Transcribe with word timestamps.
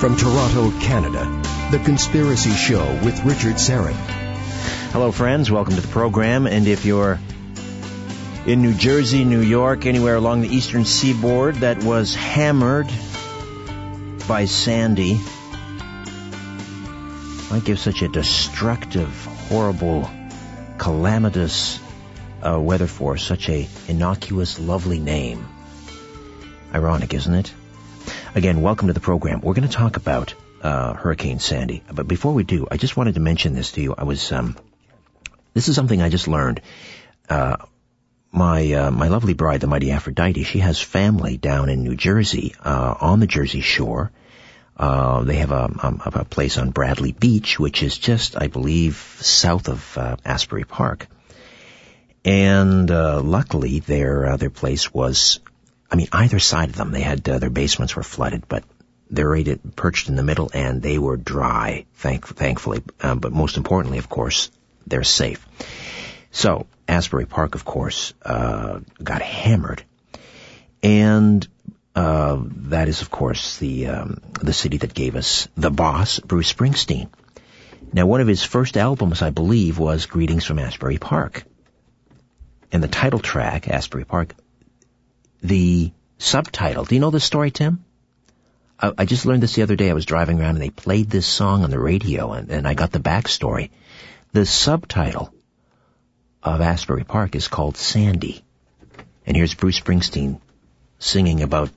From 0.00 0.16
Toronto, 0.16 0.70
Canada, 0.80 1.26
The 1.70 1.78
Conspiracy 1.84 2.52
Show 2.52 2.86
with 3.04 3.22
Richard 3.22 3.56
Syrett. 3.56 3.92
Hello, 4.92 5.12
friends. 5.12 5.50
Welcome 5.50 5.74
to 5.74 5.82
the 5.82 5.88
program. 5.88 6.46
And 6.46 6.66
if 6.66 6.86
you're 6.86 7.20
in 8.46 8.62
New 8.62 8.72
Jersey, 8.72 9.26
New 9.26 9.42
York, 9.42 9.84
anywhere 9.84 10.14
along 10.14 10.40
the 10.40 10.48
eastern 10.48 10.86
seaboard 10.86 11.56
that 11.56 11.84
was 11.84 12.14
hammered 12.14 12.90
by 14.26 14.46
Sandy, 14.46 15.20
might 17.50 17.66
give 17.66 17.78
such 17.78 18.00
a 18.00 18.08
destructive, 18.08 19.26
horrible, 19.50 20.08
calamitous 20.78 21.78
uh, 22.42 22.58
weather 22.58 22.86
force 22.86 23.22
such 23.22 23.50
a 23.50 23.68
innocuous, 23.86 24.58
lovely 24.58 24.98
name. 24.98 25.46
Ironic, 26.72 27.12
isn't 27.12 27.34
it? 27.34 27.52
Again, 28.32 28.62
welcome 28.62 28.86
to 28.86 28.94
the 28.94 29.00
program. 29.00 29.40
We're 29.40 29.54
going 29.54 29.66
to 29.66 29.74
talk 29.74 29.96
about 29.96 30.34
uh, 30.62 30.94
Hurricane 30.94 31.40
Sandy, 31.40 31.82
but 31.92 32.06
before 32.06 32.32
we 32.32 32.44
do, 32.44 32.68
I 32.70 32.76
just 32.76 32.96
wanted 32.96 33.14
to 33.14 33.20
mention 33.20 33.54
this 33.54 33.72
to 33.72 33.80
you. 33.80 33.92
I 33.98 34.04
was, 34.04 34.30
um, 34.30 34.56
this 35.52 35.66
is 35.66 35.74
something 35.74 36.00
I 36.00 36.10
just 36.10 36.28
learned. 36.28 36.60
Uh, 37.28 37.56
my 38.30 38.72
uh, 38.72 38.90
my 38.92 39.08
lovely 39.08 39.34
bride, 39.34 39.60
the 39.60 39.66
mighty 39.66 39.90
Aphrodite, 39.90 40.44
she 40.44 40.60
has 40.60 40.80
family 40.80 41.38
down 41.38 41.68
in 41.68 41.82
New 41.82 41.96
Jersey, 41.96 42.54
uh, 42.64 42.94
on 43.00 43.18
the 43.18 43.26
Jersey 43.26 43.62
Shore. 43.62 44.12
Uh, 44.76 45.24
they 45.24 45.36
have 45.36 45.50
a, 45.50 45.64
um, 45.82 46.00
a, 46.04 46.24
place 46.24 46.56
on 46.56 46.70
Bradley 46.70 47.10
Beach, 47.10 47.58
which 47.58 47.82
is 47.82 47.98
just, 47.98 48.40
I 48.40 48.46
believe, 48.46 49.18
south 49.18 49.68
of 49.68 49.98
uh, 49.98 50.16
Asbury 50.24 50.64
Park. 50.64 51.08
And 52.24 52.88
uh, 52.92 53.22
luckily, 53.22 53.80
their 53.80 54.26
uh, 54.26 54.36
their 54.36 54.50
place 54.50 54.94
was 54.94 55.40
I 55.90 55.96
mean, 55.96 56.08
either 56.12 56.38
side 56.38 56.68
of 56.68 56.76
them, 56.76 56.92
they 56.92 57.00
had 57.00 57.28
uh, 57.28 57.38
their 57.38 57.50
basements 57.50 57.96
were 57.96 58.02
flooded, 58.02 58.46
but 58.48 58.64
they're 59.10 59.56
perched 59.74 60.08
in 60.08 60.16
the 60.16 60.22
middle, 60.22 60.50
and 60.54 60.80
they 60.80 60.98
were 60.98 61.16
dry, 61.16 61.86
thank, 61.94 62.26
thankfully. 62.26 62.82
Um, 63.02 63.18
but 63.18 63.32
most 63.32 63.56
importantly, 63.56 63.98
of 63.98 64.08
course, 64.08 64.50
they're 64.86 65.02
safe. 65.02 65.46
So 66.30 66.66
Asbury 66.86 67.26
Park, 67.26 67.56
of 67.56 67.64
course, 67.64 68.14
uh, 68.24 68.80
got 69.02 69.20
hammered, 69.20 69.82
and 70.82 71.46
uh, 71.96 72.38
that 72.68 72.88
is, 72.88 73.02
of 73.02 73.10
course, 73.10 73.58
the 73.58 73.88
um, 73.88 74.20
the 74.40 74.52
city 74.52 74.76
that 74.78 74.94
gave 74.94 75.16
us 75.16 75.48
the 75.56 75.70
boss, 75.70 76.20
Bruce 76.20 76.52
Springsteen. 76.52 77.08
Now, 77.92 78.06
one 78.06 78.20
of 78.20 78.28
his 78.28 78.44
first 78.44 78.76
albums, 78.76 79.22
I 79.22 79.30
believe, 79.30 79.78
was 79.78 80.06
"Greetings 80.06 80.44
from 80.44 80.60
Asbury 80.60 80.98
Park," 80.98 81.44
and 82.70 82.80
the 82.80 82.88
title 82.88 83.18
track, 83.18 83.68
Asbury 83.68 84.04
Park, 84.04 84.34
the 85.42 85.92
subtitle. 86.18 86.84
Do 86.84 86.94
you 86.94 87.00
know 87.00 87.10
this 87.10 87.24
story, 87.24 87.50
Tim? 87.50 87.84
I, 88.78 88.92
I, 88.98 89.04
just 89.04 89.26
learned 89.26 89.42
this 89.42 89.54
the 89.54 89.62
other 89.62 89.76
day. 89.76 89.90
I 89.90 89.94
was 89.94 90.06
driving 90.06 90.40
around 90.40 90.56
and 90.56 90.62
they 90.62 90.70
played 90.70 91.10
this 91.10 91.26
song 91.26 91.64
on 91.64 91.70
the 91.70 91.78
radio 91.78 92.32
and, 92.32 92.50
and 92.50 92.66
I 92.66 92.74
got 92.74 92.92
the 92.92 92.98
backstory. 92.98 93.70
The 94.32 94.46
subtitle 94.46 95.32
of 96.42 96.60
Asbury 96.60 97.04
Park 97.04 97.34
is 97.34 97.48
called 97.48 97.76
Sandy. 97.76 98.42
And 99.26 99.36
here's 99.36 99.54
Bruce 99.54 99.80
Springsteen 99.80 100.40
singing 100.98 101.42
about, 101.42 101.70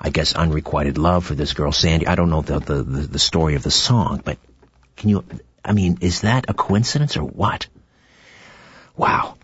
I 0.00 0.10
guess, 0.10 0.34
unrequited 0.34 0.98
love 0.98 1.24
for 1.24 1.34
this 1.34 1.52
girl, 1.52 1.72
Sandy. 1.72 2.06
I 2.06 2.14
don't 2.14 2.30
know 2.30 2.42
the, 2.42 2.58
the, 2.58 2.82
the, 2.82 3.00
the 3.02 3.18
story 3.18 3.54
of 3.54 3.62
the 3.62 3.70
song, 3.70 4.22
but 4.24 4.38
can 4.96 5.10
you, 5.10 5.24
I 5.64 5.72
mean, 5.72 5.98
is 6.00 6.22
that 6.22 6.46
a 6.48 6.54
coincidence 6.54 7.16
or 7.16 7.24
what? 7.24 7.66
Wow. 8.96 9.36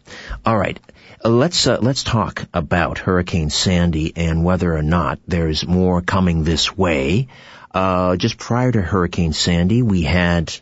All 0.47 0.57
right. 0.57 0.79
Let's 1.25 1.69
uh, 1.69 1.79
let's 1.81 2.03
talk 2.03 2.47
about 2.53 2.99
Hurricane 2.99 3.49
Sandy 3.49 4.13
and 4.17 4.45
whether 4.45 4.75
or 4.75 4.83
not 4.83 5.21
there's 5.29 5.65
more 5.65 6.01
coming 6.01 6.43
this 6.43 6.77
way. 6.77 7.29
Uh, 7.71 8.17
just 8.17 8.39
prior 8.39 8.73
to 8.73 8.83
Hurricane 8.83 9.33
Sandy, 9.33 9.83
we 9.83 10.03
had 10.03 10.53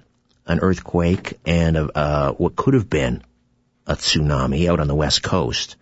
an 0.47 0.61
earthquake 0.61 1.39
and 1.47 1.79
a, 1.79 1.99
uh, 1.99 2.33
what 2.33 2.57
could 2.57 2.75
have 2.75 2.91
been 2.91 3.23
a 3.87 3.95
tsunami 3.95 4.69
out 4.69 4.81
on 4.81 4.87
the 4.87 4.95
west 4.95 5.23
coast. 5.23 5.77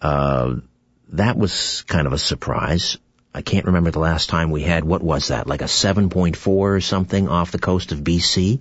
Uh, 0.00 0.54
that 1.10 1.36
was 1.36 1.82
kind 1.82 2.06
of 2.06 2.14
a 2.14 2.18
surprise. 2.18 2.96
I 3.34 3.42
can't 3.42 3.66
remember 3.66 3.90
the 3.90 3.98
last 3.98 4.30
time 4.30 4.50
we 4.50 4.62
had 4.62 4.84
what 4.84 5.02
was 5.02 5.28
that, 5.28 5.46
like 5.46 5.60
a 5.60 5.64
7.4 5.64 6.46
or 6.46 6.80
something 6.80 7.28
off 7.28 7.52
the 7.52 7.58
coast 7.58 7.92
of 7.92 7.98
BC. 7.98 8.60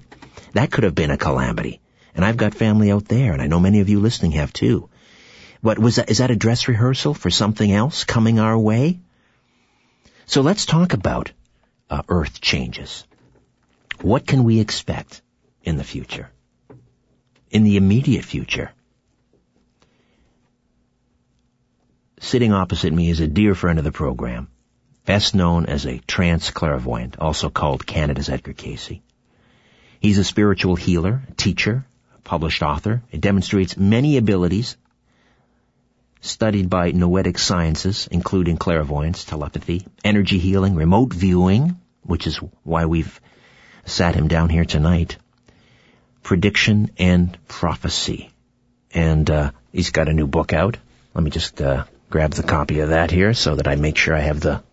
That 0.55 0.73
could 0.73 0.83
have 0.83 0.95
been 0.95 1.11
a 1.11 1.17
calamity. 1.17 1.79
And 2.13 2.25
I've 2.25 2.35
got 2.35 2.53
family 2.53 2.91
out 2.91 3.05
there, 3.05 3.31
and 3.31 3.41
I 3.41 3.47
know 3.47 3.61
many 3.61 3.79
of 3.79 3.87
you 3.87 4.01
listening 4.01 4.31
have 4.31 4.51
too. 4.51 4.89
What 5.61 5.79
was 5.79 5.95
that? 5.95 6.09
Is 6.09 6.19
that 6.19 6.31
a 6.31 6.35
dress 6.35 6.67
rehearsal 6.67 7.13
for 7.13 7.29
something 7.29 7.71
else 7.71 8.03
coming 8.03 8.39
our 8.39 8.57
way? 8.57 8.99
So 10.25 10.41
let's 10.41 10.65
talk 10.65 10.93
about 10.93 11.31
uh, 11.89 12.03
Earth 12.09 12.41
changes. 12.41 13.05
What 14.01 14.27
can 14.27 14.43
we 14.43 14.59
expect 14.59 15.21
in 15.63 15.77
the 15.77 15.83
future? 15.83 16.29
In 17.49 17.63
the 17.63 17.77
immediate 17.77 18.25
future? 18.25 18.71
Sitting 22.19 22.51
opposite 22.51 22.93
me 22.93 23.09
is 23.09 23.19
a 23.19 23.27
dear 23.27 23.55
friend 23.55 23.79
of 23.79 23.85
the 23.85 23.91
program, 23.91 24.49
best 25.05 25.33
known 25.33 25.65
as 25.65 25.85
a 25.85 25.99
trance 25.99 26.51
clairvoyant, 26.51 27.17
also 27.19 27.49
called 27.49 27.85
Canada's 27.85 28.29
Edgar 28.29 28.53
Cayce. 28.53 28.99
He's 29.99 30.17
a 30.17 30.23
spiritual 30.23 30.75
healer, 30.75 31.23
teacher, 31.37 31.85
published 32.23 32.61
author. 32.61 33.01
It 33.11 33.21
demonstrates 33.21 33.77
many 33.77 34.17
abilities 34.17 34.77
studied 36.21 36.69
by 36.69 36.91
noetic 36.91 37.37
sciences, 37.37 38.07
including 38.11 38.57
clairvoyance, 38.57 39.23
telepathy, 39.23 39.85
energy 40.03 40.39
healing, 40.39 40.75
remote 40.75 41.13
viewing, 41.13 41.79
which 42.03 42.27
is 42.27 42.37
why 42.63 42.85
we've 42.85 43.19
sat 43.85 44.15
him 44.15 44.27
down 44.27 44.49
here 44.49 44.65
tonight, 44.65 45.17
prediction 46.23 46.91
and 46.97 47.37
prophecy. 47.47 48.31
And 48.93 49.29
uh, 49.29 49.51
he's 49.71 49.91
got 49.91 50.09
a 50.09 50.13
new 50.13 50.27
book 50.27 50.53
out. 50.53 50.77
Let 51.13 51.23
me 51.23 51.29
just 51.29 51.61
uh, 51.61 51.85
grab 52.09 52.31
the 52.31 52.43
copy 52.43 52.79
of 52.79 52.89
that 52.89 53.11
here 53.11 53.33
so 53.33 53.55
that 53.55 53.67
I 53.67 53.75
make 53.75 53.97
sure 53.97 54.15
I 54.15 54.21
have 54.21 54.39
the 54.39 54.63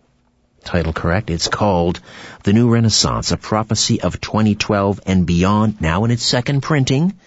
title 0.63 0.93
correct. 0.93 1.29
It's 1.29 1.47
called 1.47 1.99
The 2.43 2.53
New 2.53 2.69
Renaissance, 2.69 3.31
a 3.31 3.37
prophecy 3.37 4.01
of 4.01 4.19
2012 4.19 5.01
and 5.05 5.25
beyond, 5.25 5.79
now 5.79 6.05
in 6.05 6.11
its 6.11 6.23
second 6.23 6.61
printing. 6.61 7.17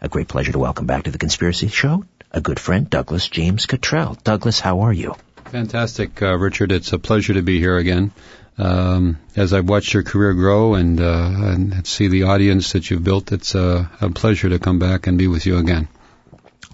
A 0.00 0.08
great 0.08 0.28
pleasure 0.28 0.52
to 0.52 0.58
welcome 0.58 0.86
back 0.86 1.04
to 1.04 1.10
the 1.10 1.18
Conspiracy 1.18 1.68
Show 1.68 2.04
a 2.30 2.40
good 2.40 2.60
friend, 2.60 2.88
Douglas 2.88 3.28
James 3.28 3.66
Cottrell. 3.66 4.16
Douglas, 4.24 4.60
how 4.60 4.80
are 4.80 4.92
you? 4.92 5.14
Fantastic, 5.46 6.20
uh, 6.22 6.36
Richard. 6.36 6.72
It's 6.72 6.92
a 6.92 6.98
pleasure 6.98 7.34
to 7.34 7.42
be 7.42 7.58
here 7.58 7.76
again. 7.76 8.12
Um, 8.58 9.18
as 9.36 9.52
I've 9.52 9.68
watched 9.68 9.94
your 9.94 10.02
career 10.02 10.34
grow 10.34 10.74
and, 10.74 11.00
uh, 11.00 11.04
and 11.04 11.86
see 11.86 12.08
the 12.08 12.24
audience 12.24 12.72
that 12.72 12.90
you've 12.90 13.04
built, 13.04 13.30
it's 13.30 13.54
uh, 13.54 13.86
a 14.00 14.10
pleasure 14.10 14.48
to 14.48 14.58
come 14.58 14.78
back 14.78 15.06
and 15.06 15.16
be 15.16 15.28
with 15.28 15.46
you 15.46 15.58
again. 15.58 15.88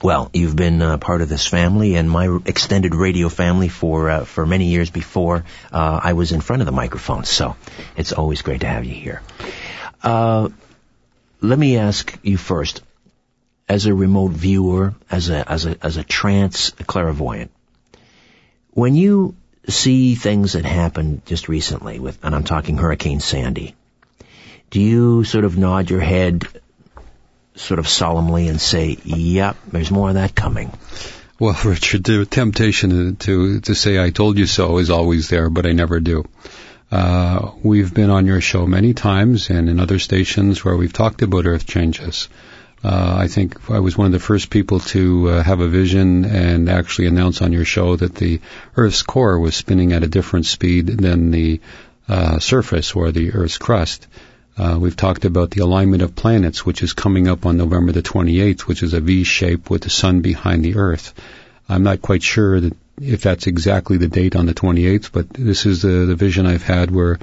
Well, 0.02 0.30
you've 0.32 0.56
been 0.56 0.82
uh, 0.82 0.98
part 0.98 1.22
of 1.22 1.28
this 1.28 1.46
family 1.46 1.94
and 1.94 2.10
my 2.10 2.38
extended 2.46 2.94
radio 2.94 3.28
family 3.28 3.68
for 3.68 4.10
uh, 4.10 4.24
for 4.24 4.44
many 4.44 4.66
years 4.66 4.90
before 4.90 5.44
uh, 5.72 6.00
I 6.02 6.14
was 6.14 6.32
in 6.32 6.40
front 6.40 6.62
of 6.62 6.66
the 6.66 6.72
microphone. 6.72 7.24
So 7.24 7.56
it's 7.96 8.12
always 8.12 8.42
great 8.42 8.62
to 8.62 8.66
have 8.66 8.84
you 8.84 8.94
here. 8.94 9.22
Uh, 10.02 10.48
let 11.40 11.58
me 11.58 11.78
ask 11.78 12.18
you 12.22 12.36
first 12.36 12.82
as 13.68 13.86
a 13.86 13.94
remote 13.94 14.32
viewer, 14.32 14.94
as 15.10 15.30
a, 15.30 15.50
as 15.50 15.66
a, 15.66 15.76
as 15.82 15.96
a 15.96 16.04
trance 16.04 16.70
clairvoyant, 16.70 17.50
when 18.70 18.94
you 18.94 19.34
see 19.68 20.14
things 20.14 20.52
that 20.52 20.64
happened 20.64 21.24
just 21.26 21.48
recently 21.48 21.98
with, 21.98 22.18
and 22.22 22.34
I'm 22.34 22.44
talking 22.44 22.76
Hurricane 22.76 23.20
Sandy, 23.20 23.74
do 24.70 24.80
you 24.80 25.24
sort 25.24 25.44
of 25.44 25.56
nod 25.56 25.90
your 25.90 26.00
head 26.00 26.46
sort 27.54 27.78
of 27.78 27.88
solemnly 27.88 28.48
and 28.48 28.60
say, 28.60 28.98
yep, 29.04 29.56
there's 29.68 29.90
more 29.90 30.08
of 30.08 30.14
that 30.14 30.34
coming? 30.34 30.72
Well, 31.38 31.56
Richard, 31.64 32.04
the 32.04 32.26
temptation 32.26 33.16
to, 33.16 33.60
to 33.60 33.74
say 33.74 34.02
I 34.02 34.10
told 34.10 34.38
you 34.38 34.46
so 34.46 34.78
is 34.78 34.90
always 34.90 35.28
there, 35.28 35.48
but 35.50 35.66
I 35.66 35.72
never 35.72 36.00
do. 36.00 36.24
Uh, 36.90 37.52
we've 37.62 37.92
been 37.92 38.10
on 38.10 38.26
your 38.26 38.40
show 38.40 38.66
many 38.66 38.94
times 38.94 39.50
and 39.50 39.68
in 39.68 39.80
other 39.80 39.98
stations 39.98 40.64
where 40.64 40.76
we've 40.76 40.92
talked 40.92 41.22
about 41.22 41.46
earth 41.46 41.66
changes. 41.66 42.28
Uh, 42.84 43.16
I 43.18 43.28
think 43.28 43.70
I 43.70 43.80
was 43.80 43.96
one 43.96 44.06
of 44.06 44.12
the 44.12 44.18
first 44.18 44.50
people 44.50 44.78
to 44.80 45.30
uh, 45.30 45.42
have 45.42 45.60
a 45.60 45.68
vision 45.68 46.26
and 46.26 46.68
actually 46.68 47.06
announce 47.06 47.40
on 47.40 47.50
your 47.50 47.64
show 47.64 47.96
that 47.96 48.14
the 48.14 48.42
Earth's 48.76 49.02
core 49.02 49.38
was 49.38 49.56
spinning 49.56 49.94
at 49.94 50.02
a 50.02 50.08
different 50.08 50.44
speed 50.44 50.88
than 50.88 51.30
the 51.30 51.62
uh, 52.08 52.38
surface 52.40 52.92
or 52.92 53.10
the 53.10 53.32
Earth's 53.32 53.56
crust. 53.56 54.06
Uh, 54.58 54.76
we've 54.78 54.96
talked 54.96 55.24
about 55.24 55.50
the 55.50 55.62
alignment 55.62 56.02
of 56.02 56.14
planets, 56.14 56.66
which 56.66 56.82
is 56.82 56.92
coming 56.92 57.26
up 57.26 57.46
on 57.46 57.56
November 57.56 57.92
the 57.92 58.02
28th, 58.02 58.60
which 58.62 58.82
is 58.82 58.92
a 58.92 59.00
V 59.00 59.24
shape 59.24 59.70
with 59.70 59.82
the 59.82 59.90
sun 59.90 60.20
behind 60.20 60.62
the 60.62 60.76
Earth. 60.76 61.14
I'm 61.68 61.84
not 61.84 62.02
quite 62.02 62.22
sure 62.22 62.60
that 62.60 62.76
if 63.00 63.22
that's 63.22 63.46
exactly 63.46 63.96
the 63.96 64.08
date 64.08 64.36
on 64.36 64.44
the 64.44 64.54
28th, 64.54 65.10
but 65.10 65.30
this 65.30 65.64
is 65.64 65.80
the, 65.80 65.88
the 65.88 66.14
vision 66.16 66.44
I've 66.44 66.62
had 66.62 66.90
where 66.90 67.18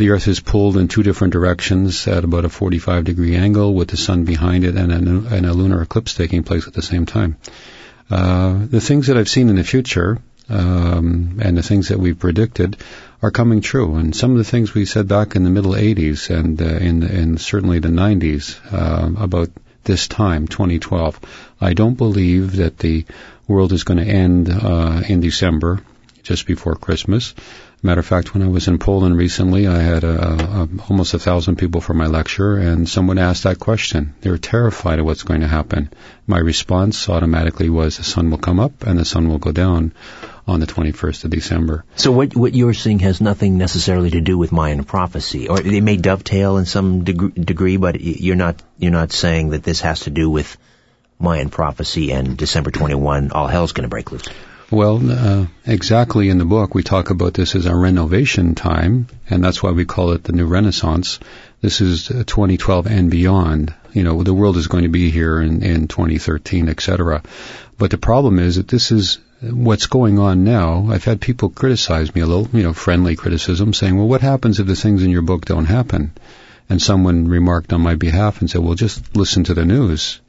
the 0.00 0.10
Earth 0.10 0.28
is 0.28 0.40
pulled 0.40 0.78
in 0.78 0.88
two 0.88 1.02
different 1.02 1.34
directions 1.34 2.08
at 2.08 2.24
about 2.24 2.46
a 2.46 2.48
45 2.48 3.04
degree 3.04 3.36
angle 3.36 3.74
with 3.74 3.88
the 3.88 3.98
sun 3.98 4.24
behind 4.24 4.64
it 4.64 4.74
and 4.74 4.90
a, 4.90 5.34
and 5.36 5.44
a 5.44 5.52
lunar 5.52 5.82
eclipse 5.82 6.14
taking 6.14 6.42
place 6.42 6.66
at 6.66 6.72
the 6.72 6.80
same 6.80 7.04
time. 7.04 7.36
Uh, 8.08 8.64
the 8.64 8.80
things 8.80 9.08
that 9.08 9.18
I've 9.18 9.28
seen 9.28 9.50
in 9.50 9.56
the 9.56 9.62
future, 9.62 10.18
um, 10.48 11.38
and 11.42 11.54
the 11.54 11.62
things 11.62 11.88
that 11.88 12.00
we've 12.00 12.18
predicted 12.18 12.78
are 13.20 13.30
coming 13.30 13.60
true. 13.60 13.96
And 13.96 14.16
some 14.16 14.30
of 14.30 14.38
the 14.38 14.50
things 14.52 14.72
we 14.72 14.86
said 14.86 15.06
back 15.06 15.36
in 15.36 15.44
the 15.44 15.50
middle 15.50 15.72
80s 15.72 16.34
and 16.34 16.60
uh, 16.62 16.64
in, 16.64 17.02
in 17.02 17.36
certainly 17.36 17.78
the 17.78 17.88
90s 17.88 18.58
uh, 18.72 19.22
about 19.22 19.50
this 19.84 20.08
time, 20.08 20.48
2012, 20.48 21.20
I 21.60 21.74
don't 21.74 21.98
believe 21.98 22.56
that 22.56 22.78
the 22.78 23.04
world 23.46 23.74
is 23.74 23.84
going 23.84 24.02
to 24.02 24.10
end 24.10 24.48
uh, 24.50 25.02
in 25.06 25.20
December, 25.20 25.82
just 26.22 26.46
before 26.46 26.74
Christmas. 26.74 27.34
Matter 27.82 28.00
of 28.00 28.06
fact, 28.06 28.34
when 28.34 28.42
I 28.42 28.48
was 28.48 28.68
in 28.68 28.78
Poland 28.78 29.16
recently, 29.16 29.66
I 29.66 29.78
had 29.78 30.04
a, 30.04 30.22
a, 30.22 30.68
almost 30.90 31.14
a 31.14 31.18
thousand 31.18 31.56
people 31.56 31.80
for 31.80 31.94
my 31.94 32.08
lecture, 32.08 32.58
and 32.58 32.86
someone 32.86 33.16
asked 33.16 33.44
that 33.44 33.58
question. 33.58 34.14
They 34.20 34.28
were 34.28 34.36
terrified 34.36 34.98
of 34.98 35.06
what's 35.06 35.22
going 35.22 35.40
to 35.40 35.48
happen. 35.48 35.90
My 36.26 36.38
response 36.38 37.08
automatically 37.08 37.70
was, 37.70 37.96
the 37.96 38.04
sun 38.04 38.30
will 38.30 38.38
come 38.38 38.60
up 38.60 38.86
and 38.86 38.98
the 38.98 39.06
sun 39.06 39.30
will 39.30 39.38
go 39.38 39.50
down 39.50 39.94
on 40.46 40.60
the 40.60 40.66
21st 40.66 41.24
of 41.24 41.30
December. 41.30 41.84
So 41.96 42.12
what 42.12 42.36
what 42.36 42.54
you're 42.54 42.74
seeing 42.74 42.98
has 42.98 43.20
nothing 43.22 43.56
necessarily 43.56 44.10
to 44.10 44.20
do 44.20 44.36
with 44.36 44.52
Mayan 44.52 44.84
prophecy, 44.84 45.48
or 45.48 45.60
they 45.60 45.80
may 45.80 45.96
dovetail 45.96 46.58
in 46.58 46.66
some 46.66 47.04
deg- 47.04 47.34
degree, 47.34 47.78
but 47.78 47.98
you're 48.00 48.36
not 48.36 48.62
you're 48.78 48.92
not 48.92 49.12
saying 49.12 49.50
that 49.50 49.62
this 49.62 49.80
has 49.80 50.00
to 50.00 50.10
do 50.10 50.28
with 50.28 50.58
Mayan 51.18 51.50
prophecy 51.50 52.12
and 52.12 52.36
December 52.36 52.70
21, 52.70 53.30
all 53.30 53.46
hell's 53.46 53.72
going 53.72 53.84
to 53.84 53.88
break 53.88 54.10
loose. 54.10 54.28
Well, 54.72 55.00
uh, 55.10 55.46
exactly 55.66 56.28
in 56.28 56.38
the 56.38 56.44
book, 56.44 56.76
we 56.76 56.84
talk 56.84 57.10
about 57.10 57.34
this 57.34 57.56
as 57.56 57.66
a 57.66 57.74
renovation 57.74 58.54
time, 58.54 59.08
and 59.28 59.42
that's 59.42 59.60
why 59.60 59.72
we 59.72 59.84
call 59.84 60.12
it 60.12 60.22
the 60.22 60.32
New 60.32 60.46
Renaissance. 60.46 61.18
This 61.60 61.80
is 61.80 62.06
2012 62.06 62.86
and 62.86 63.10
beyond. 63.10 63.74
You 63.92 64.04
know, 64.04 64.22
the 64.22 64.32
world 64.32 64.56
is 64.56 64.68
going 64.68 64.84
to 64.84 64.88
be 64.88 65.10
here 65.10 65.40
in, 65.40 65.64
in 65.64 65.88
2013, 65.88 66.68
etc. 66.68 67.24
But 67.78 67.90
the 67.90 67.98
problem 67.98 68.38
is 68.38 68.56
that 68.56 68.68
this 68.68 68.92
is 68.92 69.18
what's 69.40 69.86
going 69.86 70.20
on 70.20 70.44
now. 70.44 70.86
I've 70.88 71.04
had 71.04 71.20
people 71.20 71.48
criticize 71.48 72.14
me 72.14 72.20
a 72.20 72.26
little, 72.26 72.48
you 72.56 72.62
know, 72.62 72.72
friendly 72.72 73.16
criticism, 73.16 73.74
saying, 73.74 73.96
well, 73.96 74.06
what 74.06 74.20
happens 74.20 74.60
if 74.60 74.68
the 74.68 74.76
things 74.76 75.02
in 75.02 75.10
your 75.10 75.22
book 75.22 75.46
don't 75.46 75.64
happen? 75.64 76.12
And 76.68 76.80
someone 76.80 77.26
remarked 77.26 77.72
on 77.72 77.80
my 77.80 77.96
behalf 77.96 78.40
and 78.40 78.48
said, 78.48 78.60
well, 78.60 78.74
just 78.74 79.16
listen 79.16 79.42
to 79.44 79.54
the 79.54 79.64
news. 79.64 80.20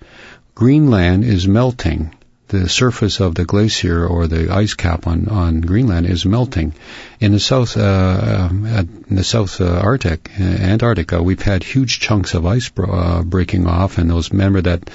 Greenland 0.55 1.25
is 1.25 1.47
melting 1.47 2.15
the 2.51 2.67
surface 2.67 3.21
of 3.21 3.33
the 3.33 3.45
glacier 3.45 4.05
or 4.05 4.27
the 4.27 4.53
ice 4.53 4.73
cap 4.73 5.07
on, 5.07 5.29
on 5.29 5.61
Greenland 5.61 6.05
is 6.05 6.25
melting. 6.25 6.73
In 7.19 7.31
the 7.31 7.39
South, 7.39 7.77
uh, 7.77 8.49
uh 8.51 8.83
in 9.09 9.15
the 9.15 9.23
South 9.23 9.59
uh, 9.61 9.79
Arctic, 9.79 10.29
uh, 10.39 10.43
Antarctica, 10.43 11.23
we've 11.23 11.41
had 11.41 11.63
huge 11.63 12.01
chunks 12.01 12.33
of 12.33 12.45
ice 12.45 12.69
bro- 12.69 12.91
uh, 12.91 13.23
breaking 13.23 13.67
off, 13.67 13.97
and 13.97 14.09
those 14.09 14.31
remember 14.31 14.61
that 14.61 14.89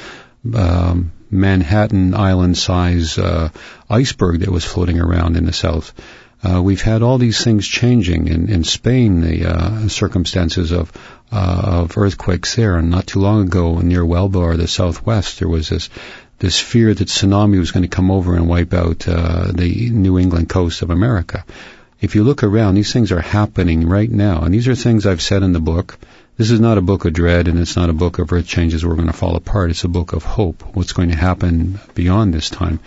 um, 0.55 1.13
Manhattan 1.31 2.15
Island 2.15 2.59
size 2.59 3.19
uh, 3.19 3.49
iceberg 3.89 4.41
that 4.41 4.51
was 4.51 4.65
floating 4.65 5.01
around 5.01 5.37
in 5.37 5.47
the 5.47 5.53
south. 5.53 5.95
Uh, 6.45 6.63
we've 6.63 6.83
had 6.83 7.03
all 7.03 7.19
these 7.19 7.43
things 7.43 7.67
changing 7.67 8.29
in, 8.29 8.51
in 8.51 8.63
Spain. 8.63 9.23
The 9.23 9.47
uh, 9.47 9.89
circumstances 9.89 10.71
of 10.71 10.93
uh, 11.33 11.63
of 11.83 11.99
earthquakes 11.99 12.55
there, 12.55 12.77
and 12.77 12.91
not 12.91 13.07
too 13.07 13.19
long 13.19 13.47
ago 13.47 13.79
near 13.79 14.03
Huelva 14.03 14.37
or 14.37 14.57
the 14.57 14.69
southwest, 14.69 15.39
there 15.39 15.49
was 15.49 15.71
this 15.71 15.89
this 16.39 16.59
fear 16.59 16.93
that 16.93 17.09
tsunami 17.09 17.59
was 17.59 17.71
going 17.71 17.83
to 17.83 17.89
come 17.89 18.11
over 18.11 18.35
and 18.35 18.49
wipe 18.49 18.75
out 18.75 19.09
uh, 19.09 19.51
the 19.53 19.91
New 19.91 20.19
England 20.19 20.49
coast 20.49 20.83
of 20.83 20.91
America. 20.91 21.45
If 22.01 22.15
you 22.15 22.25
look 22.25 22.43
around, 22.43 22.75
these 22.75 22.93
things 22.93 23.11
are 23.11 23.21
happening 23.21 23.89
right 23.89 24.11
now, 24.11 24.43
and 24.43 24.53
these 24.53 24.69
are 24.69 24.75
things 24.75 25.07
I've 25.07 25.23
said 25.23 25.43
in 25.43 25.53
the 25.53 25.61
book. 25.61 25.99
This 26.37 26.51
is 26.51 26.61
not 26.61 26.77
a 26.77 26.83
book 26.83 27.07
of 27.07 27.15
dread, 27.15 27.49
and 27.49 27.59
it's 27.59 27.77
not 27.77 27.89
a 27.89 27.95
book 27.95 28.19
of 28.19 28.31
earth 28.31 28.47
changes 28.47 28.85
we're 28.85 28.97
going 28.97 29.07
to 29.07 29.15
fall 29.15 29.37
apart. 29.37 29.71
It's 29.71 29.85
a 29.85 29.89
book 29.89 30.13
of 30.13 30.23
hope. 30.23 30.63
What's 30.77 30.93
going 30.93 31.09
to 31.09 31.17
happen 31.17 31.81
beyond 31.95 32.35
this 32.35 32.51
time? 32.51 32.81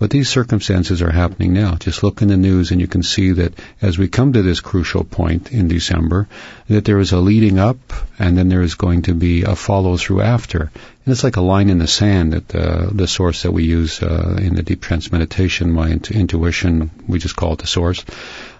But 0.00 0.08
these 0.08 0.30
circumstances 0.30 1.02
are 1.02 1.10
happening 1.10 1.52
now. 1.52 1.74
Just 1.74 2.02
look 2.02 2.22
in 2.22 2.28
the 2.28 2.38
news 2.38 2.70
and 2.70 2.80
you 2.80 2.86
can 2.86 3.02
see 3.02 3.32
that 3.32 3.52
as 3.82 3.98
we 3.98 4.08
come 4.08 4.32
to 4.32 4.40
this 4.40 4.60
crucial 4.60 5.04
point 5.04 5.52
in 5.52 5.68
December, 5.68 6.26
that 6.68 6.86
there 6.86 6.98
is 7.00 7.12
a 7.12 7.18
leading 7.18 7.58
up 7.58 7.92
and 8.18 8.36
then 8.36 8.48
there 8.48 8.62
is 8.62 8.76
going 8.76 9.02
to 9.02 9.14
be 9.14 9.42
a 9.42 9.54
follow 9.54 9.98
through 9.98 10.22
after. 10.22 10.62
And 10.62 11.12
it's 11.12 11.22
like 11.22 11.36
a 11.36 11.42
line 11.42 11.68
in 11.68 11.76
the 11.76 11.86
sand 11.86 12.32
that 12.32 12.54
uh, 12.54 12.88
the 12.90 13.06
source 13.06 13.42
that 13.42 13.52
we 13.52 13.64
use 13.64 14.02
uh, 14.02 14.38
in 14.40 14.54
the 14.54 14.62
deep 14.62 14.80
trance 14.80 15.12
meditation, 15.12 15.70
my 15.70 15.90
intu- 15.90 16.14
intuition, 16.14 16.90
we 17.06 17.18
just 17.18 17.36
call 17.36 17.52
it 17.52 17.58
the 17.58 17.66
source, 17.66 18.02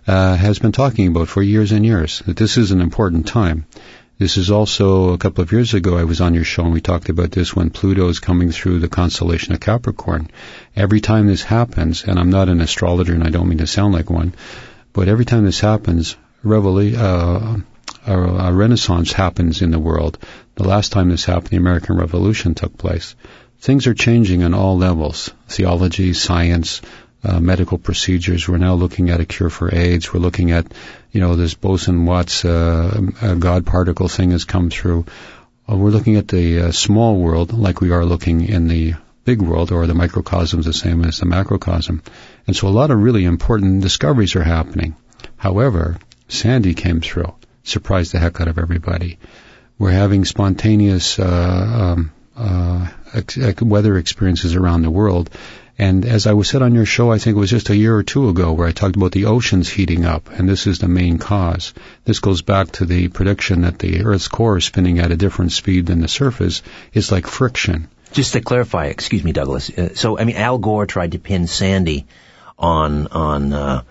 uh, 0.07 0.35
has 0.35 0.59
been 0.59 0.73
talking 0.73 1.07
about 1.07 1.29
for 1.29 1.43
years 1.43 1.73
and 1.73 1.87
years, 1.87 2.19
that 2.27 2.37
this 2.37 2.59
is 2.59 2.71
an 2.71 2.83
important 2.83 3.27
time. 3.27 3.65
This 4.21 4.37
is 4.37 4.51
also 4.51 5.15
a 5.15 5.17
couple 5.17 5.43
of 5.43 5.51
years 5.51 5.73
ago 5.73 5.97
I 5.97 6.05
was 6.05 6.21
on 6.21 6.35
your 6.35 6.45
show 6.45 6.65
and 6.65 6.75
we 6.75 6.83
talked 6.83 7.09
about 7.09 7.31
this 7.31 7.57
when 7.57 7.71
Pluto 7.71 8.07
is 8.11 8.21
coming 8.21 8.51
through 8.53 8.81
the 8.81 8.89
constellation 8.89 9.55
of 9.55 9.61
Capricorn. 9.61 10.29
Every 10.77 11.01
time 11.01 11.27
this 11.27 11.43
happens, 11.43 12.05
and 12.05 12.19
I'm 12.19 12.29
not 12.29 12.51
an 12.51 12.61
astrologer 12.61 13.15
and 13.15 13.25
I 13.25 13.31
don't 13.31 13.49
mean 13.49 13.65
to 13.65 13.67
sound 13.67 13.95
like 13.95 14.11
one, 14.11 14.35
but 14.93 15.09
every 15.09 15.25
time 15.25 15.47
this 15.47 15.61
happens, 15.61 16.19
revela- 16.45 16.99
uh, 16.99 17.63
a, 18.07 18.21
a 18.49 18.53
renaissance 18.53 19.11
happens 19.11 19.63
in 19.63 19.71
the 19.71 19.79
world. 19.79 20.19
The 20.57 20.69
last 20.69 20.93
time 20.93 21.09
this 21.09 21.25
happened, 21.25 21.49
the 21.49 21.57
American 21.57 21.97
Revolution 21.97 22.55
took 22.55 22.77
place. 22.77 23.17
Things 23.61 23.87
are 23.87 23.95
changing 23.95 24.45
on 24.45 24.53
all 24.53 24.77
levels. 24.77 25.31
Theology, 25.49 26.13
science, 26.13 26.83
uh, 27.23 27.41
medical 27.41 27.79
procedures. 27.79 28.49
We're 28.49 28.59
now 28.59 28.75
looking 28.75 29.11
at 29.11 29.21
a 29.21 29.27
cure 29.27 29.51
for 29.51 29.75
AIDS. 29.75 30.13
We're 30.13 30.21
looking 30.21 30.53
at, 30.53 30.73
you 31.13 31.21
know, 31.21 31.37
this 31.37 31.55
Boson-Watts 31.55 32.45
uh, 32.45 33.37
God 33.39 33.67
particle 33.67 34.09
thing 34.09 34.31
has 34.31 34.45
come 34.45 34.71
through. 34.71 35.07
Uh, 35.69 35.77
we're 35.77 35.91
looking 35.91 36.17
at 36.17 36.29
the 36.29 36.61
uh, 36.61 36.73
small 36.73 37.17
world 37.17 37.53
like 37.53 37.81
we 37.81 37.91
are 37.91 38.05
looking 38.05 38.43
in 38.43 38.69
the 38.69 38.95
big 39.25 39.43
world, 39.43 39.71
or 39.71 39.87
the 39.87 39.95
microcosm 39.95 40.61
is 40.61 40.67
the 40.67 40.73
same 40.73 41.05
as 41.05 41.19
the 41.19 41.27
macrocosm. 41.27 42.03
And 42.47 42.57
so 42.57 42.69
a 42.69 42.71
lot 42.71 42.91
of 42.91 42.99
really 42.99 43.25
important 43.25 43.83
discoveries 43.83 44.35
are 44.35 44.43
happening. 44.43 44.97
However, 45.37 45.99
Sandy 46.29 46.75
came 46.75 47.01
through, 47.01 47.35
surprised 47.63 48.13
the 48.13 48.19
heck 48.19 48.41
out 48.41 48.49
of 48.49 48.59
everybody. 48.59 49.19
We're 49.79 49.93
having 49.93 50.25
spontaneous 50.25 51.19
uh, 51.19 51.95
um, 51.97 52.13
uh, 52.37 52.89
weather 53.61 53.99
experiences 53.99 54.55
around 54.55 54.83
the 54.83 54.91
world 54.91 55.31
and 55.81 56.05
as 56.05 56.27
I 56.27 56.35
was 56.35 56.47
said 56.47 56.61
on 56.61 56.75
your 56.75 56.85
show, 56.85 57.11
I 57.11 57.17
think 57.17 57.37
it 57.37 57.41
was 57.41 57.49
just 57.49 57.71
a 57.71 57.77
year 57.77 57.97
or 57.97 58.03
two 58.03 58.29
ago, 58.29 58.53
where 58.53 58.69
I 58.69 58.73
talked 58.73 58.97
about 58.97 59.13
the 59.13 59.25
oceans 59.25 59.71
heating 59.71 60.05
up, 60.05 60.29
and 60.29 60.47
this 60.47 60.67
is 60.67 60.79
the 60.79 60.89
main 60.89 61.17
cause. 61.17 61.73
This 62.05 62.21
goes 62.21 62.43
back 62.43 62.73
to 62.73 62.85
the 62.85 63.09
prediction 63.09 63.63
that 63.63 63.79
the 63.79 64.05
Earth's 64.05 64.29
core 64.29 64.59
is 64.59 64.67
spinning 64.67 64.99
at 64.99 65.11
a 65.11 65.17
different 65.17 65.53
speed 65.53 65.87
than 65.87 66.03
the 66.03 66.09
surface. 66.09 66.63
It's 66.93 67.11
like 67.11 67.27
friction. 67.27 67.89
Just 68.13 68.35
to 68.35 68.43
clarify, 68.43 68.87
excuse 68.89 69.25
me, 69.25 69.33
Douglas. 69.33 69.71
Uh, 69.71 69.95
so, 69.95 70.19
I 70.19 70.25
mean, 70.25 70.37
Al 70.37 70.59
Gore 70.59 70.85
tried 70.85 71.13
to 71.13 71.19
pin 71.19 71.47
Sandy 71.47 72.07
on 72.59 73.07
on 73.07 73.53
uh, 73.55 73.83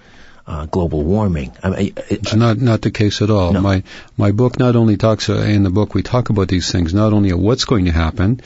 uh, 0.45 0.65
global 0.67 1.03
warming. 1.03 1.53
I 1.63 1.69
mean, 1.69 1.93
it's 2.09 2.35
not 2.35 2.57
not 2.59 2.81
the 2.81 2.91
case 2.91 3.23
at 3.23 3.31
all. 3.31 3.53
No. 3.53 3.61
My 3.61 3.83
my 4.15 4.31
book 4.31 4.59
not 4.59 4.75
only 4.75 4.97
talks 4.97 5.29
uh, 5.29 5.37
in 5.37 5.63
the 5.63 5.69
book 5.69 5.95
we 5.95 6.03
talk 6.03 6.29
about 6.29 6.49
these 6.49 6.71
things, 6.71 6.93
not 6.93 7.13
only 7.13 7.33
what's 7.33 7.65
going 7.65 7.85
to 7.85 7.91
happen, 7.91 8.41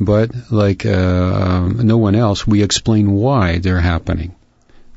but 0.00 0.30
like 0.50 0.86
uh, 0.86 1.68
no 1.68 1.98
one 1.98 2.14
else, 2.14 2.46
we 2.46 2.62
explain 2.62 3.12
why 3.12 3.58
they're 3.58 3.80
happening. 3.80 4.34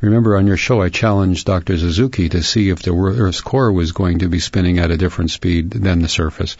Remember 0.01 0.35
on 0.35 0.47
your 0.47 0.57
show, 0.57 0.81
I 0.81 0.89
challenged 0.89 1.45
Dr. 1.45 1.77
Suzuki 1.77 2.29
to 2.29 2.41
see 2.41 2.69
if 2.69 2.81
the 2.81 2.91
Earth's 2.91 3.41
core 3.41 3.71
was 3.71 3.91
going 3.91 4.19
to 4.19 4.29
be 4.29 4.39
spinning 4.39 4.79
at 4.79 4.89
a 4.89 4.97
different 4.97 5.29
speed 5.29 5.71
than 5.71 6.01
the 6.01 6.07
surface. 6.07 6.57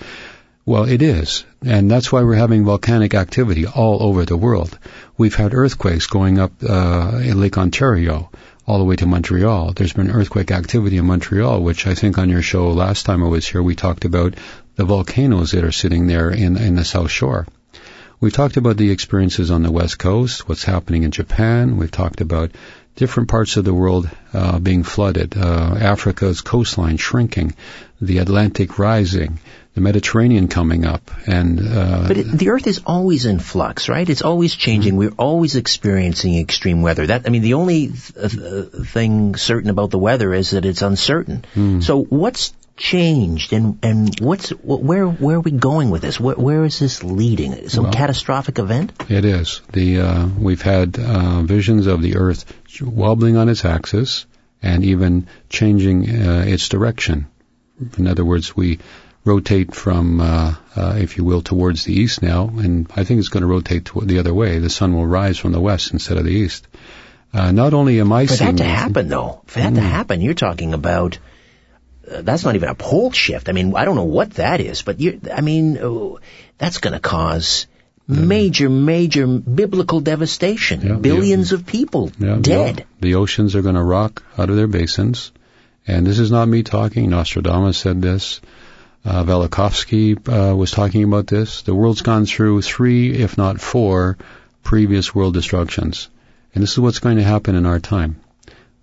Well, 0.63 0.83
it 0.83 1.01
is, 1.01 1.43
and 1.65 1.89
that's 1.89 2.11
why 2.11 2.21
we're 2.21 2.35
having 2.35 2.65
volcanic 2.65 3.15
activity 3.15 3.65
all 3.65 4.03
over 4.03 4.25
the 4.25 4.37
world. 4.37 4.77
We've 5.17 5.33
had 5.33 5.55
earthquakes 5.55 6.05
going 6.05 6.37
up 6.37 6.51
uh, 6.61 7.19
in 7.23 7.39
Lake 7.39 7.57
Ontario 7.57 8.29
all 8.67 8.77
the 8.77 8.85
way 8.85 8.95
to 8.95 9.07
Montreal. 9.07 9.73
There's 9.73 9.93
been 9.93 10.11
earthquake 10.11 10.51
activity 10.51 10.97
in 10.97 11.07
Montreal, 11.07 11.63
which 11.63 11.87
I 11.87 11.95
think 11.95 12.19
on 12.19 12.29
your 12.29 12.43
show 12.43 12.69
last 12.71 13.07
time 13.07 13.23
I 13.23 13.27
was 13.27 13.47
here, 13.47 13.63
we 13.63 13.75
talked 13.75 14.05
about 14.05 14.35
the 14.75 14.85
volcanoes 14.85 15.51
that 15.51 15.63
are 15.63 15.71
sitting 15.71 16.05
there 16.05 16.29
in, 16.29 16.57
in 16.57 16.75
the 16.75 16.85
South 16.85 17.09
Shore. 17.09 17.47
We've 18.21 18.31
talked 18.31 18.57
about 18.57 18.77
the 18.77 18.91
experiences 18.91 19.49
on 19.49 19.63
the 19.63 19.71
West 19.71 19.97
Coast, 19.97 20.47
what's 20.47 20.63
happening 20.63 21.01
in 21.01 21.09
Japan. 21.09 21.77
We've 21.77 21.89
talked 21.89 22.21
about 22.21 22.51
different 22.95 23.29
parts 23.29 23.57
of 23.57 23.65
the 23.65 23.73
world 23.73 24.07
uh, 24.31 24.59
being 24.59 24.83
flooded, 24.83 25.35
uh, 25.35 25.75
Africa's 25.79 26.41
coastline 26.41 26.97
shrinking, 26.97 27.55
the 27.99 28.19
Atlantic 28.19 28.77
rising, 28.77 29.39
the 29.73 29.81
Mediterranean 29.81 30.49
coming 30.49 30.85
up, 30.85 31.09
and 31.25 31.59
uh, 31.67 32.07
but 32.09 32.17
it, 32.17 32.23
the 32.25 32.49
Earth 32.49 32.67
is 32.67 32.81
always 32.85 33.25
in 33.25 33.39
flux, 33.39 33.89
right? 33.89 34.07
It's 34.07 34.21
always 34.21 34.53
changing. 34.53 34.97
We're 34.97 35.17
always 35.17 35.55
experiencing 35.55 36.37
extreme 36.37 36.83
weather. 36.83 37.07
That 37.07 37.23
I 37.25 37.29
mean, 37.29 37.41
the 37.41 37.55
only 37.55 37.87
th- 37.87 38.67
thing 38.93 39.35
certain 39.35 39.71
about 39.71 39.89
the 39.89 39.97
weather 39.97 40.31
is 40.31 40.51
that 40.51 40.65
it's 40.65 40.83
uncertain. 40.83 41.43
Mm. 41.55 41.81
So, 41.81 42.03
what's 42.03 42.53
changed 42.77 43.53
and 43.53 43.77
and 43.83 44.19
what's 44.19 44.49
where 44.49 45.05
where 45.05 45.35
are 45.37 45.41
we 45.41 45.51
going 45.51 45.89
with 45.91 46.01
this? 46.01 46.19
Where, 46.19 46.35
where 46.35 46.65
is 46.65 46.79
this 46.79 47.03
leading? 47.03 47.69
Some 47.69 47.85
well, 47.85 47.93
catastrophic 47.93 48.59
event? 48.59 48.93
it 49.09 49.25
is. 49.25 49.61
The 49.71 50.01
uh, 50.01 50.27
we've 50.39 50.61
had 50.61 50.97
uh, 50.97 51.41
visions 51.43 51.87
of 51.87 52.01
the 52.01 52.15
earth 52.15 52.45
wobbling 52.81 53.37
on 53.37 53.49
its 53.49 53.65
axis 53.65 54.25
and 54.63 54.83
even 54.83 55.27
changing 55.49 56.09
uh, 56.09 56.43
its 56.47 56.69
direction. 56.69 57.27
In 57.97 58.07
other 58.07 58.25
words 58.25 58.55
we 58.55 58.79
rotate 59.23 59.75
from 59.75 60.19
uh, 60.21 60.55
uh, 60.75 60.95
if 60.97 61.17
you 61.17 61.23
will 61.23 61.41
towards 61.41 61.83
the 61.83 61.93
east 61.93 62.23
now 62.23 62.47
and 62.47 62.91
I 62.95 63.03
think 63.03 63.19
it's 63.19 63.29
going 63.29 63.41
to 63.41 63.47
rotate 63.47 63.89
the 64.03 64.19
other 64.19 64.33
way. 64.33 64.57
The 64.59 64.69
sun 64.69 64.95
will 64.95 65.05
rise 65.05 65.37
from 65.37 65.51
the 65.51 65.61
west 65.61 65.93
instead 65.93 66.17
of 66.17 66.23
the 66.25 66.31
east. 66.31 66.67
Uh, 67.33 67.51
not 67.51 67.73
only 67.73 67.99
am 67.99 68.11
I 68.11 68.25
For 68.25 68.35
that 68.35 68.57
to 68.57 68.63
happen, 68.63 69.07
though, 69.07 69.41
for 69.45 69.59
that 69.59 69.73
to 69.75 69.79
Mm. 69.79 69.89
happen, 69.89 70.21
you're 70.21 70.33
talking 70.33 70.73
about. 70.73 71.17
That's 72.11 72.43
not 72.43 72.55
even 72.55 72.69
a 72.69 72.75
pole 72.75 73.11
shift. 73.11 73.49
I 73.49 73.53
mean, 73.53 73.75
I 73.75 73.85
don't 73.85 73.95
know 73.95 74.03
what 74.03 74.31
that 74.31 74.59
is, 74.59 74.81
but 74.81 74.99
you 74.99 75.21
I 75.33 75.41
mean, 75.41 75.77
uh, 75.77 76.19
that's 76.57 76.79
going 76.79 76.93
to 76.93 76.99
cause 76.99 77.67
major, 78.07 78.69
major 78.69 79.25
biblical 79.27 80.01
devastation. 80.01 80.81
Yeah, 80.81 80.95
Billions 80.95 81.53
of 81.53 81.65
people 81.65 82.11
Yeah, 82.19 82.35
the- 82.35 82.41
dead. 82.41 82.85
The, 82.99 83.15
oceans 83.15 83.55
are 83.55 83.61
going 83.61 83.75
to 83.75 83.83
rock 83.83 84.23
out 84.37 84.49
of 84.49 84.55
their 84.55 84.67
basins. 84.67 85.31
And 85.87 86.05
this 86.05 86.19
is 86.19 86.31
not 86.31 86.47
me 86.47 86.63
talking. 86.63 87.09
Nostradamus 87.09 87.77
said 87.77 88.01
this. 88.01 88.41
Uh, 89.03 89.23
Velikovsky 89.23 90.15
uh, 90.29 90.55
was 90.55 90.69
talking 90.69 91.03
about 91.03 91.25
this. 91.25 91.63
The 91.63 91.73
world's 91.73 92.03
gone 92.03 92.25
through 92.27 92.61
three, 92.61 93.11
if 93.13 93.35
not 93.35 93.59
four, 93.59 94.17
previous 94.63 95.15
world 95.15 95.33
destructions. 95.33 96.09
And 96.53 96.61
this 96.61 96.73
is 96.73 96.79
what's 96.79 96.99
going 96.99 97.17
to 97.17 97.23
happen 97.23 97.55
in 97.55 97.65
our 97.65 97.79
time. 97.79 98.19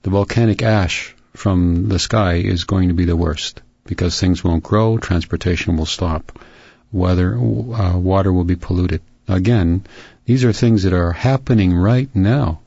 The 0.03 0.11
volcanic 0.11 0.63
ash 0.63 1.15
from 1.39 1.89
the 1.89 2.01
sky 2.01 2.35
is 2.35 2.65
going 2.65 2.89
to 2.89 2.95
be 2.95 3.05
the 3.05 3.17
worst 3.17 3.63
because 3.85 4.19
things 4.19 4.43
won't 4.43 4.65
grow, 4.65 4.99
transportation 4.99 5.77
will 5.77 5.87
stop, 5.87 6.37
weather, 6.91 7.39
uh, 7.39 7.97
water 7.97 8.33
will 8.33 8.45
be 8.45 8.57
polluted. 8.57 9.01
Again, 9.29 9.85
these 10.25 10.45
are 10.45 10.53
things 10.53 10.83
that 10.83 10.93
are 10.93 11.13
happening 11.13 11.75
right 11.75 12.11
now. 12.13 12.61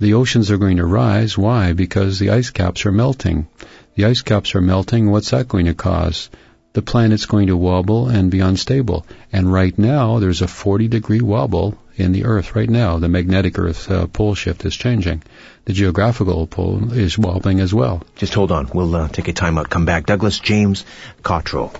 The 0.00 0.14
oceans 0.14 0.50
are 0.50 0.56
going 0.58 0.78
to 0.78 0.86
rise. 0.86 1.36
Why? 1.36 1.74
Because 1.74 2.18
the 2.18 2.30
ice 2.30 2.50
caps 2.50 2.86
are 2.86 2.92
melting. 2.92 3.46
The 3.94 4.06
ice 4.06 4.22
caps 4.22 4.54
are 4.54 4.62
melting. 4.62 5.10
What's 5.10 5.30
that 5.30 5.46
going 5.46 5.66
to 5.66 5.74
cause? 5.74 6.30
The 6.74 6.82
planet's 6.82 7.26
going 7.26 7.48
to 7.48 7.56
wobble 7.56 8.08
and 8.08 8.30
be 8.30 8.40
unstable. 8.40 9.06
And 9.32 9.52
right 9.52 9.76
now, 9.78 10.20
there's 10.20 10.40
a 10.40 10.48
40 10.48 10.88
degree 10.88 11.20
wobble 11.20 11.76
in 11.96 12.12
the 12.12 12.24
Earth 12.24 12.56
right 12.56 12.68
now. 12.68 12.98
The 12.98 13.08
magnetic 13.08 13.58
Earth 13.58 13.90
uh, 13.90 14.06
pole 14.06 14.34
shift 14.34 14.64
is 14.64 14.74
changing. 14.74 15.22
The 15.66 15.74
geographical 15.74 16.46
pole 16.46 16.92
is 16.92 17.18
wobbling 17.18 17.60
as 17.60 17.74
well. 17.74 18.02
Just 18.16 18.34
hold 18.34 18.52
on. 18.52 18.70
We'll 18.72 18.94
uh, 18.96 19.08
take 19.08 19.28
a 19.28 19.32
time 19.32 19.58
out. 19.58 19.68
Come 19.68 19.84
back. 19.84 20.06
Douglas 20.06 20.38
James 20.38 20.84
Cottrell, 21.22 21.74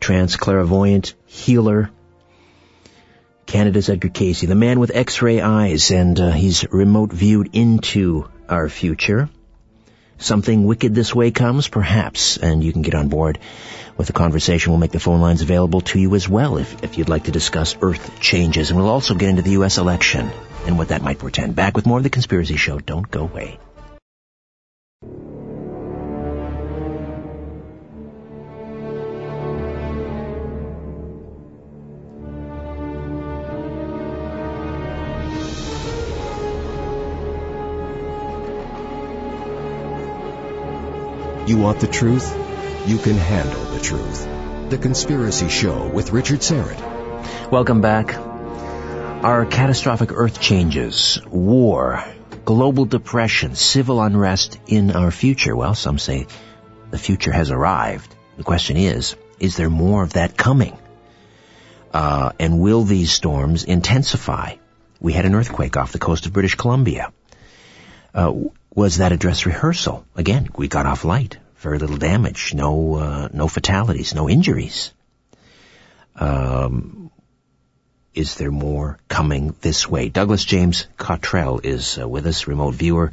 trance 0.00 0.36
clairvoyant 0.36 1.14
healer. 1.24 1.90
Canada's 3.46 3.88
Edgar 3.88 4.08
Cayce, 4.08 4.40
the 4.40 4.56
man 4.56 4.80
with 4.80 4.90
X-ray 4.92 5.40
eyes, 5.40 5.92
and 5.92 6.18
uh, 6.18 6.32
he's 6.32 6.66
remote 6.70 7.12
viewed 7.12 7.50
into 7.52 8.28
our 8.48 8.68
future. 8.68 9.30
Something 10.18 10.64
wicked 10.64 10.94
this 10.94 11.14
way 11.14 11.30
comes, 11.30 11.68
perhaps, 11.68 12.36
and 12.38 12.64
you 12.64 12.72
can 12.72 12.82
get 12.82 12.94
on 12.94 13.08
board 13.08 13.38
with 13.96 14.06
the 14.06 14.12
conversation. 14.12 14.72
We'll 14.72 14.80
make 14.80 14.92
the 14.92 15.00
phone 15.00 15.20
lines 15.20 15.42
available 15.42 15.82
to 15.82 15.98
you 15.98 16.14
as 16.14 16.28
well 16.28 16.56
if, 16.56 16.82
if 16.82 16.96
you'd 16.96 17.08
like 17.08 17.24
to 17.24 17.32
discuss 17.32 17.76
Earth 17.82 18.18
changes, 18.20 18.70
and 18.70 18.78
we'll 18.78 18.88
also 18.88 19.14
get 19.14 19.28
into 19.28 19.42
the 19.42 19.52
U.S. 19.52 19.78
election 19.78 20.30
and 20.66 20.78
what 20.78 20.88
that 20.88 21.02
might 21.02 21.18
portend. 21.18 21.54
Back 21.54 21.76
with 21.76 21.86
more 21.86 21.98
of 21.98 22.04
the 22.04 22.10
Conspiracy 22.10 22.56
Show. 22.56 22.78
Don't 22.78 23.10
go 23.10 23.22
away. 23.22 23.58
You 41.46 41.58
want 41.58 41.78
the 41.78 41.86
truth? 41.86 42.36
You 42.86 42.98
can 42.98 43.14
handle 43.14 43.64
the 43.66 43.78
truth. 43.78 44.26
The 44.68 44.78
Conspiracy 44.78 45.48
Show 45.48 45.86
with 45.86 46.10
Richard 46.10 46.40
Syrett. 46.40 47.52
Welcome 47.52 47.80
back. 47.80 48.16
Our 48.16 49.46
catastrophic 49.46 50.10
earth 50.12 50.40
changes, 50.40 51.20
war, 51.30 52.04
global 52.44 52.84
depression, 52.84 53.54
civil 53.54 54.02
unrest 54.02 54.58
in 54.66 54.90
our 54.90 55.12
future. 55.12 55.54
Well, 55.54 55.76
some 55.76 56.00
say 56.00 56.26
the 56.90 56.98
future 56.98 57.30
has 57.30 57.52
arrived. 57.52 58.12
The 58.36 58.42
question 58.42 58.76
is, 58.76 59.14
is 59.38 59.56
there 59.56 59.70
more 59.70 60.02
of 60.02 60.14
that 60.14 60.36
coming? 60.36 60.76
Uh, 61.94 62.32
and 62.40 62.58
will 62.58 62.82
these 62.82 63.12
storms 63.12 63.62
intensify? 63.62 64.56
We 65.00 65.12
had 65.12 65.26
an 65.26 65.36
earthquake 65.36 65.76
off 65.76 65.92
the 65.92 66.00
coast 66.00 66.26
of 66.26 66.32
British 66.32 66.56
Columbia. 66.56 67.12
Uh, 68.12 68.32
was 68.76 68.98
that 68.98 69.10
a 69.10 69.16
dress 69.16 69.46
rehearsal? 69.46 70.06
Again, 70.14 70.50
we 70.54 70.68
got 70.68 70.84
off 70.84 71.04
light. 71.04 71.38
Very 71.56 71.78
little 71.78 71.96
damage. 71.96 72.52
No, 72.54 72.94
uh, 72.96 73.28
no 73.32 73.48
fatalities. 73.48 74.14
No 74.14 74.28
injuries. 74.28 74.92
Um, 76.14 77.10
is 78.14 78.34
there 78.36 78.50
more 78.50 78.98
coming 79.08 79.56
this 79.62 79.88
way? 79.88 80.10
Douglas 80.10 80.44
James 80.44 80.86
Cottrell 80.98 81.60
is 81.64 81.98
uh, 81.98 82.06
with 82.06 82.26
us, 82.26 82.46
remote 82.46 82.74
viewer, 82.74 83.12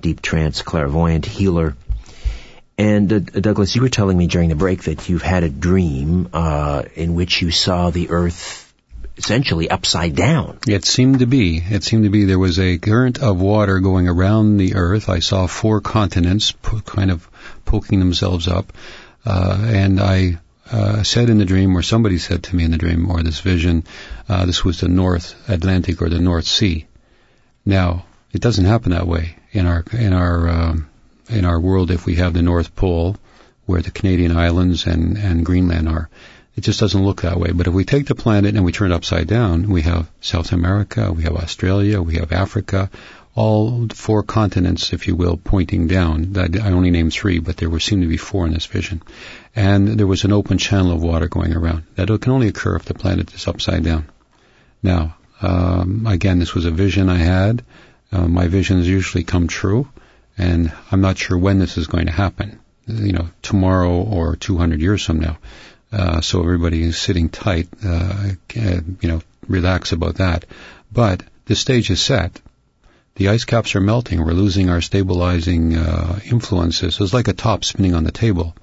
deep 0.00 0.20
trance 0.20 0.62
clairvoyant 0.62 1.24
healer. 1.24 1.76
And 2.76 3.12
uh, 3.12 3.18
Douglas, 3.20 3.76
you 3.76 3.82
were 3.82 3.88
telling 3.88 4.18
me 4.18 4.26
during 4.26 4.48
the 4.48 4.56
break 4.56 4.82
that 4.82 5.08
you've 5.08 5.22
had 5.22 5.44
a 5.44 5.48
dream 5.48 6.28
uh, 6.32 6.82
in 6.96 7.14
which 7.14 7.42
you 7.42 7.52
saw 7.52 7.90
the 7.90 8.10
Earth 8.10 8.65
essentially 9.16 9.70
upside 9.70 10.14
down. 10.14 10.58
It 10.66 10.84
seemed 10.84 11.20
to 11.20 11.26
be. 11.26 11.58
It 11.58 11.84
seemed 11.84 12.04
to 12.04 12.10
be 12.10 12.24
there 12.24 12.38
was 12.38 12.58
a 12.58 12.78
current 12.78 13.18
of 13.18 13.40
water 13.40 13.80
going 13.80 14.08
around 14.08 14.56
the 14.58 14.74
earth. 14.74 15.08
I 15.08 15.20
saw 15.20 15.46
four 15.46 15.80
continents 15.80 16.52
po- 16.52 16.80
kind 16.80 17.10
of 17.10 17.28
poking 17.64 17.98
themselves 17.98 18.48
up. 18.48 18.72
Uh, 19.24 19.58
and 19.66 20.00
I 20.00 20.38
uh, 20.70 21.02
said 21.02 21.30
in 21.30 21.38
the 21.38 21.44
dream, 21.44 21.76
or 21.76 21.82
somebody 21.82 22.18
said 22.18 22.44
to 22.44 22.56
me 22.56 22.64
in 22.64 22.70
the 22.70 22.78
dream, 22.78 23.10
or 23.10 23.22
this 23.22 23.40
vision, 23.40 23.84
uh, 24.28 24.46
this 24.46 24.64
was 24.64 24.80
the 24.80 24.88
North 24.88 25.34
Atlantic 25.48 26.02
or 26.02 26.08
the 26.08 26.20
North 26.20 26.46
Sea. 26.46 26.86
Now, 27.64 28.06
it 28.32 28.40
doesn't 28.40 28.64
happen 28.64 28.92
that 28.92 29.06
way 29.06 29.36
in 29.52 29.66
our 29.66 29.84
in 29.92 30.12
our 30.12 30.48
um, 30.48 30.88
in 31.28 31.44
our 31.44 31.58
world. 31.58 31.90
If 31.90 32.06
we 32.06 32.16
have 32.16 32.34
the 32.34 32.42
North 32.42 32.74
Pole, 32.76 33.16
where 33.64 33.82
the 33.82 33.90
Canadian 33.90 34.36
islands 34.36 34.86
and 34.86 35.16
and 35.16 35.46
Greenland 35.46 35.88
are, 35.88 36.08
it 36.56 36.62
just 36.62 36.80
doesn't 36.80 37.04
look 37.04 37.22
that 37.22 37.38
way. 37.38 37.52
But 37.52 37.66
if 37.66 37.74
we 37.74 37.84
take 37.84 38.06
the 38.06 38.14
planet 38.14 38.54
and 38.54 38.64
we 38.64 38.72
turn 38.72 38.90
it 38.90 38.94
upside 38.94 39.28
down, 39.28 39.68
we 39.68 39.82
have 39.82 40.10
South 40.20 40.52
America, 40.52 41.12
we 41.12 41.24
have 41.24 41.36
Australia, 41.36 42.00
we 42.00 42.16
have 42.16 42.32
Africa, 42.32 42.90
all 43.34 43.86
four 43.88 44.22
continents, 44.22 44.94
if 44.94 45.06
you 45.06 45.14
will, 45.14 45.36
pointing 45.36 45.86
down. 45.86 46.34
I 46.38 46.70
only 46.70 46.90
named 46.90 47.12
three, 47.12 47.38
but 47.38 47.58
there 47.58 47.68
were 47.68 47.80
seem 47.80 48.00
to 48.00 48.08
be 48.08 48.16
four 48.16 48.46
in 48.46 48.54
this 48.54 48.64
vision. 48.64 49.02
And 49.54 49.86
there 49.86 50.06
was 50.06 50.24
an 50.24 50.32
open 50.32 50.56
channel 50.56 50.92
of 50.92 51.02
water 51.02 51.28
going 51.28 51.54
around. 51.54 51.84
That 51.96 52.08
can 52.22 52.32
only 52.32 52.48
occur 52.48 52.76
if 52.76 52.86
the 52.86 52.94
planet 52.94 53.34
is 53.34 53.46
upside 53.46 53.84
down. 53.84 54.06
Now, 54.82 55.16
um, 55.42 56.06
again, 56.06 56.38
this 56.38 56.54
was 56.54 56.64
a 56.64 56.70
vision 56.70 57.10
I 57.10 57.18
had. 57.18 57.62
Uh, 58.10 58.26
my 58.26 58.46
visions 58.46 58.88
usually 58.88 59.24
come 59.24 59.48
true, 59.48 59.88
and 60.38 60.72
I'm 60.90 61.02
not 61.02 61.18
sure 61.18 61.36
when 61.36 61.58
this 61.58 61.76
is 61.76 61.86
going 61.86 62.06
to 62.06 62.12
happen. 62.12 62.60
You 62.86 63.12
know, 63.12 63.28
tomorrow 63.42 64.00
or 64.00 64.36
200 64.36 64.80
years 64.80 65.04
from 65.04 65.20
now. 65.20 65.36
Uh, 65.96 66.20
so 66.20 66.42
everybody 66.42 66.82
is 66.82 66.98
sitting 66.98 67.30
tight, 67.30 67.68
uh, 67.82 68.28
can, 68.48 68.98
you 69.00 69.08
know, 69.08 69.22
relax 69.48 69.92
about 69.92 70.16
that. 70.16 70.44
But 70.92 71.22
the 71.46 71.56
stage 71.56 71.88
is 71.90 72.02
set. 72.02 72.38
The 73.14 73.28
ice 73.28 73.44
caps 73.44 73.74
are 73.74 73.80
melting. 73.80 74.22
We're 74.22 74.32
losing 74.32 74.68
our 74.68 74.82
stabilizing 74.82 75.74
uh, 75.74 76.20
influences. 76.26 77.00
It's 77.00 77.14
like 77.14 77.28
a 77.28 77.32
top 77.32 77.64
spinning 77.64 77.94
on 77.94 78.04
the 78.04 78.12
table. 78.12 78.54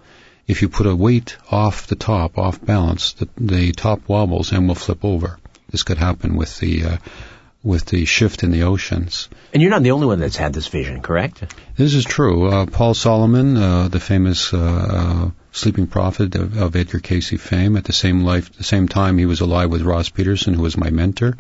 If 0.46 0.62
you 0.62 0.70
put 0.70 0.86
a 0.86 0.96
weight 0.96 1.38
off 1.50 1.88
the 1.88 1.96
top, 1.96 2.38
off 2.38 2.63
balance, 2.63 3.13
the, 3.13 3.28
the 3.38 3.72
top 3.72 4.08
wobbles 4.08 4.52
and 4.52 4.68
will 4.68 4.75
flip 4.75 5.04
over. 5.04 5.40
This 5.72 5.82
could 5.82 5.98
happen 5.98 6.36
with 6.36 6.60
the 6.60 6.86
uh, 6.86 6.98
with 7.63 7.86
the 7.86 8.06
shift 8.06 8.44
in 8.44 8.52
the 8.52 8.63
oceans. 8.63 9.30
And 9.54 9.62
you're 9.62 9.72
not 9.72 9.82
the 9.82 9.92
only 9.92 10.06
one 10.06 10.20
that's 10.20 10.36
had 10.36 10.54
this 10.54 10.68
vision, 10.68 11.02
correct? 11.02 11.44
This 11.78 11.96
is 11.96 12.04
true. 12.04 12.48
Uh, 12.48 12.66
Paul 12.68 12.94
Solomon, 12.94 13.58
uh, 13.58 13.88
the 13.88 14.02
famous 14.02 14.54
uh, 14.54 14.58
uh, 14.60 15.43
sleeping 15.53 15.88
prophet 15.88 16.36
of, 16.36 16.57
of 16.57 16.75
Edgar 16.75 17.00
Cayce 17.00 17.39
fame, 17.39 17.77
at 17.77 17.86
the 17.86 17.93
same 17.93 18.24
life, 18.24 18.51
the 18.57 18.63
same 18.63 18.88
time 18.88 19.17
he 19.17 19.25
was 19.25 19.39
alive 19.39 19.69
with 19.69 19.83
Ross 19.83 20.10
Peterson, 20.10 20.55
who 20.55 20.63
was 20.63 20.75
my 20.75 20.89
mentor, 20.89 21.38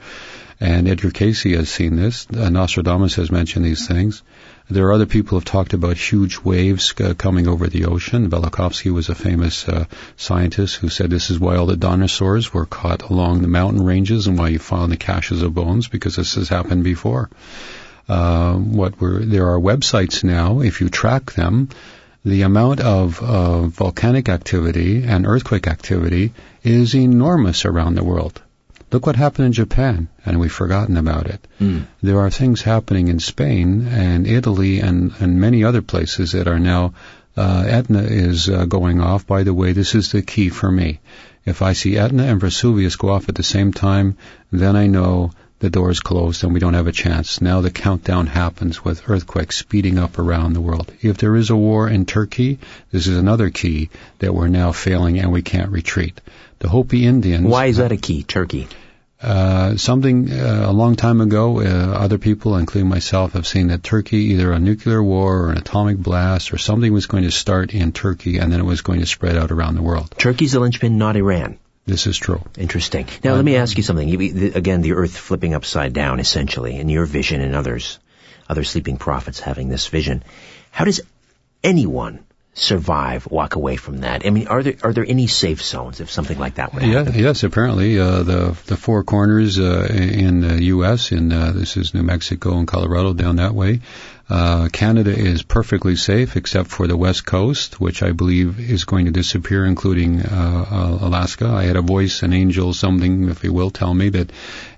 and 0.59 0.87
Edgar 0.87 1.09
Cayce 1.09 1.43
has 1.43 1.67
seen 1.67 1.95
this. 1.95 2.27
Uh, 2.33 2.49
Nostradamus 2.49 3.15
has 3.15 3.31
mentioned 3.31 3.65
these 3.65 3.87
things. 3.87 4.21
There 4.69 4.87
are 4.87 4.93
other 4.93 5.07
people 5.07 5.31
who 5.31 5.35
have 5.37 5.45
talked 5.45 5.73
about 5.73 5.97
huge 5.97 6.39
waves 6.39 6.93
uh, 7.01 7.15
coming 7.15 7.47
over 7.47 7.67
the 7.67 7.85
ocean. 7.85 8.29
Velikovsky 8.29 8.91
was 8.91 9.09
a 9.09 9.15
famous 9.15 9.67
uh, 9.67 9.85
scientist 10.15 10.75
who 10.75 10.89
said 10.89 11.09
this 11.09 11.31
is 11.31 11.39
why 11.39 11.57
all 11.57 11.65
the 11.65 11.75
dinosaurs 11.75 12.53
were 12.53 12.65
caught 12.65 13.01
along 13.09 13.41
the 13.41 13.47
mountain 13.47 13.83
ranges 13.83 14.27
and 14.27 14.37
why 14.37 14.49
you 14.49 14.59
find 14.59 14.91
the 14.91 14.97
caches 14.97 15.41
of 15.41 15.55
bones 15.55 15.87
because 15.87 16.15
this 16.15 16.35
has 16.35 16.49
happened 16.49 16.83
before. 16.83 17.29
Uh, 18.07 18.53
what 18.53 18.99
were 19.01 19.19
there 19.19 19.49
are 19.49 19.59
websites 19.59 20.23
now. 20.23 20.59
If 20.59 20.81
you 20.81 20.89
track 20.89 21.31
them, 21.31 21.69
the 22.25 22.43
amount 22.43 22.79
of 22.79 23.21
uh, 23.21 23.67
volcanic 23.67 24.29
activity 24.29 25.03
and 25.03 25.27
earthquake 25.27 25.67
activity 25.67 26.33
is 26.63 26.95
enormous 26.95 27.65
around 27.65 27.95
the 27.95 28.03
world. 28.03 28.41
Look 28.91 29.07
what 29.07 29.15
happened 29.15 29.47
in 29.47 29.53
Japan, 29.53 30.07
and 30.23 30.39
we've 30.39 30.51
forgotten 30.51 30.97
about 30.97 31.27
it. 31.27 31.45
Mm. 31.59 31.87
There 32.01 32.19
are 32.19 32.29
things 32.29 32.61
happening 32.61 33.07
in 33.07 33.19
Spain 33.19 33.87
and 33.87 34.27
Italy 34.27 34.79
and, 34.79 35.11
and 35.19 35.41
many 35.41 35.63
other 35.63 35.81
places 35.81 36.33
that 36.33 36.47
are 36.47 36.59
now, 36.59 36.93
uh, 37.35 37.63
Etna 37.67 38.03
is 38.03 38.49
uh, 38.49 38.65
going 38.65 39.01
off. 39.01 39.25
By 39.25 39.43
the 39.43 39.53
way, 39.53 39.73
this 39.73 39.95
is 39.95 40.11
the 40.11 40.21
key 40.21 40.49
for 40.49 40.71
me. 40.71 40.99
If 41.43 41.61
I 41.61 41.73
see 41.73 41.97
Etna 41.97 42.23
and 42.23 42.39
Vesuvius 42.39 42.95
go 42.95 43.09
off 43.09 43.27
at 43.29 43.35
the 43.35 43.43
same 43.43 43.73
time, 43.73 44.15
then 44.51 44.75
I 44.75 44.87
know 44.87 45.31
the 45.63 45.69
door 45.69 45.89
is 45.89 46.01
closed 46.01 46.43
and 46.43 46.53
we 46.53 46.59
don't 46.59 46.73
have 46.73 46.87
a 46.87 46.91
chance. 46.91 47.39
Now 47.39 47.61
the 47.61 47.71
countdown 47.71 48.27
happens 48.27 48.83
with 48.83 49.09
earthquakes 49.09 49.55
speeding 49.55 49.97
up 49.97 50.19
around 50.19 50.51
the 50.51 50.61
world. 50.61 50.91
If 51.01 51.17
there 51.19 51.37
is 51.37 51.51
a 51.51 51.55
war 51.55 51.87
in 51.87 52.05
Turkey, 52.05 52.59
this 52.91 53.07
is 53.07 53.17
another 53.17 53.49
key 53.49 53.89
that 54.19 54.35
we're 54.35 54.49
now 54.49 54.73
failing 54.73 55.19
and 55.19 55.31
we 55.31 55.41
can't 55.41 55.71
retreat. 55.71 56.19
The 56.59 56.67
Hopi 56.67 57.05
Indians. 57.05 57.47
Why 57.47 57.67
is 57.67 57.77
that 57.77 57.93
a 57.93 57.97
key, 57.97 58.23
Turkey? 58.23 58.67
Uh, 59.21 59.77
something 59.77 60.29
uh, 60.33 60.65
a 60.67 60.73
long 60.73 60.97
time 60.97 61.21
ago, 61.21 61.61
uh, 61.61 61.63
other 61.63 62.17
people, 62.17 62.57
including 62.57 62.89
myself, 62.89 63.31
have 63.31 63.47
seen 63.47 63.67
that 63.67 63.83
Turkey, 63.83 64.17
either 64.33 64.51
a 64.51 64.59
nuclear 64.59 65.01
war 65.01 65.43
or 65.43 65.49
an 65.49 65.57
atomic 65.57 65.95
blast 65.95 66.51
or 66.51 66.57
something 66.57 66.91
was 66.91 67.05
going 67.05 67.23
to 67.23 67.31
start 67.31 67.73
in 67.73 67.93
Turkey 67.93 68.39
and 68.39 68.51
then 68.51 68.59
it 68.59 68.65
was 68.65 68.81
going 68.81 68.99
to 68.99 69.05
spread 69.05 69.37
out 69.37 69.49
around 69.49 69.75
the 69.75 69.81
world. 69.81 70.13
Turkey's 70.17 70.51
the 70.51 70.59
linchpin, 70.59 70.97
not 70.97 71.15
Iran. 71.15 71.57
This 71.85 72.07
is 72.07 72.17
true. 72.17 72.41
Interesting. 72.57 73.07
Now, 73.23 73.33
let 73.35 73.43
me 73.43 73.57
ask 73.57 73.75
you 73.75 73.83
something. 73.83 74.09
Again, 74.55 74.81
the 74.81 74.93
earth 74.93 75.17
flipping 75.17 75.53
upside 75.53 75.93
down, 75.93 76.19
essentially, 76.19 76.77
in 76.77 76.87
your 76.87 77.05
vision 77.05 77.41
and 77.41 77.55
others, 77.55 77.99
other 78.47 78.63
sleeping 78.63 78.97
prophets 78.97 79.39
having 79.39 79.67
this 79.67 79.87
vision. 79.87 80.23
How 80.71 80.85
does 80.85 81.01
anyone 81.63 82.25
survive, 82.53 83.27
walk 83.29 83.55
away 83.55 83.75
from 83.75 83.99
that? 83.99 84.25
I 84.25 84.29
mean, 84.29 84.47
are 84.47 84.63
there 84.63 84.75
are 84.83 84.93
there 84.93 85.05
any 85.07 85.27
safe 85.27 85.61
zones 85.61 85.99
if 85.99 86.11
something 86.11 86.37
like 86.37 86.55
that 86.55 86.73
would 86.73 86.83
happen? 86.83 87.13
Yes, 87.15 87.43
apparently 87.43 87.99
uh, 87.99 88.23
the 88.23 88.57
the 88.65 88.77
four 88.77 89.03
corners 89.03 89.59
uh, 89.59 89.87
in 89.89 90.41
the 90.41 90.63
U.S. 90.65 91.11
in 91.11 91.31
uh, 91.31 91.51
this 91.51 91.77
is 91.77 91.93
New 91.93 92.03
Mexico 92.03 92.57
and 92.57 92.67
Colorado 92.67 93.13
down 93.13 93.37
that 93.37 93.53
way. 93.53 93.81
Uh, 94.29 94.69
Canada 94.71 95.11
is 95.11 95.43
perfectly 95.43 95.97
safe 95.97 96.37
except 96.37 96.69
for 96.69 96.87
the 96.87 96.95
west 96.95 97.25
coast, 97.25 97.81
which 97.81 98.01
I 98.01 98.13
believe 98.13 98.57
is 98.59 98.85
going 98.85 99.05
to 99.05 99.11
disappear, 99.11 99.65
including 99.65 100.21
uh, 100.21 100.65
uh, 100.71 101.05
Alaska. 101.05 101.47
I 101.47 101.63
had 101.63 101.75
a 101.75 101.81
voice, 101.81 102.23
an 102.23 102.31
angel, 102.31 102.73
something, 102.73 103.27
if 103.29 103.43
you 103.43 103.51
will, 103.51 103.69
tell 103.69 103.93
me 103.93 104.09
that 104.09 104.31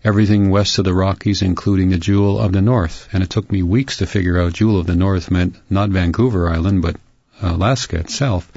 everything 0.04 0.50
west 0.50 0.80
of 0.80 0.86
the 0.86 0.96
Rockies, 0.96 1.44
including 1.44 1.92
the 1.92 2.00
Jewel 2.00 2.40
of 2.40 2.54
the 2.54 2.62
North, 2.62 3.08
and 3.14 3.22
it 3.22 3.30
took 3.30 3.52
me 3.52 3.62
weeks 3.62 3.98
to 3.98 4.08
figure 4.08 4.42
out 4.42 4.54
Jewel 4.54 4.80
of 4.80 4.88
the 4.88 4.96
North 4.96 5.30
meant 5.30 5.56
not 5.70 5.90
Vancouver 5.90 6.50
Island, 6.50 6.82
but 6.82 6.96
Alaska 7.42 7.98
itself. 7.98 8.52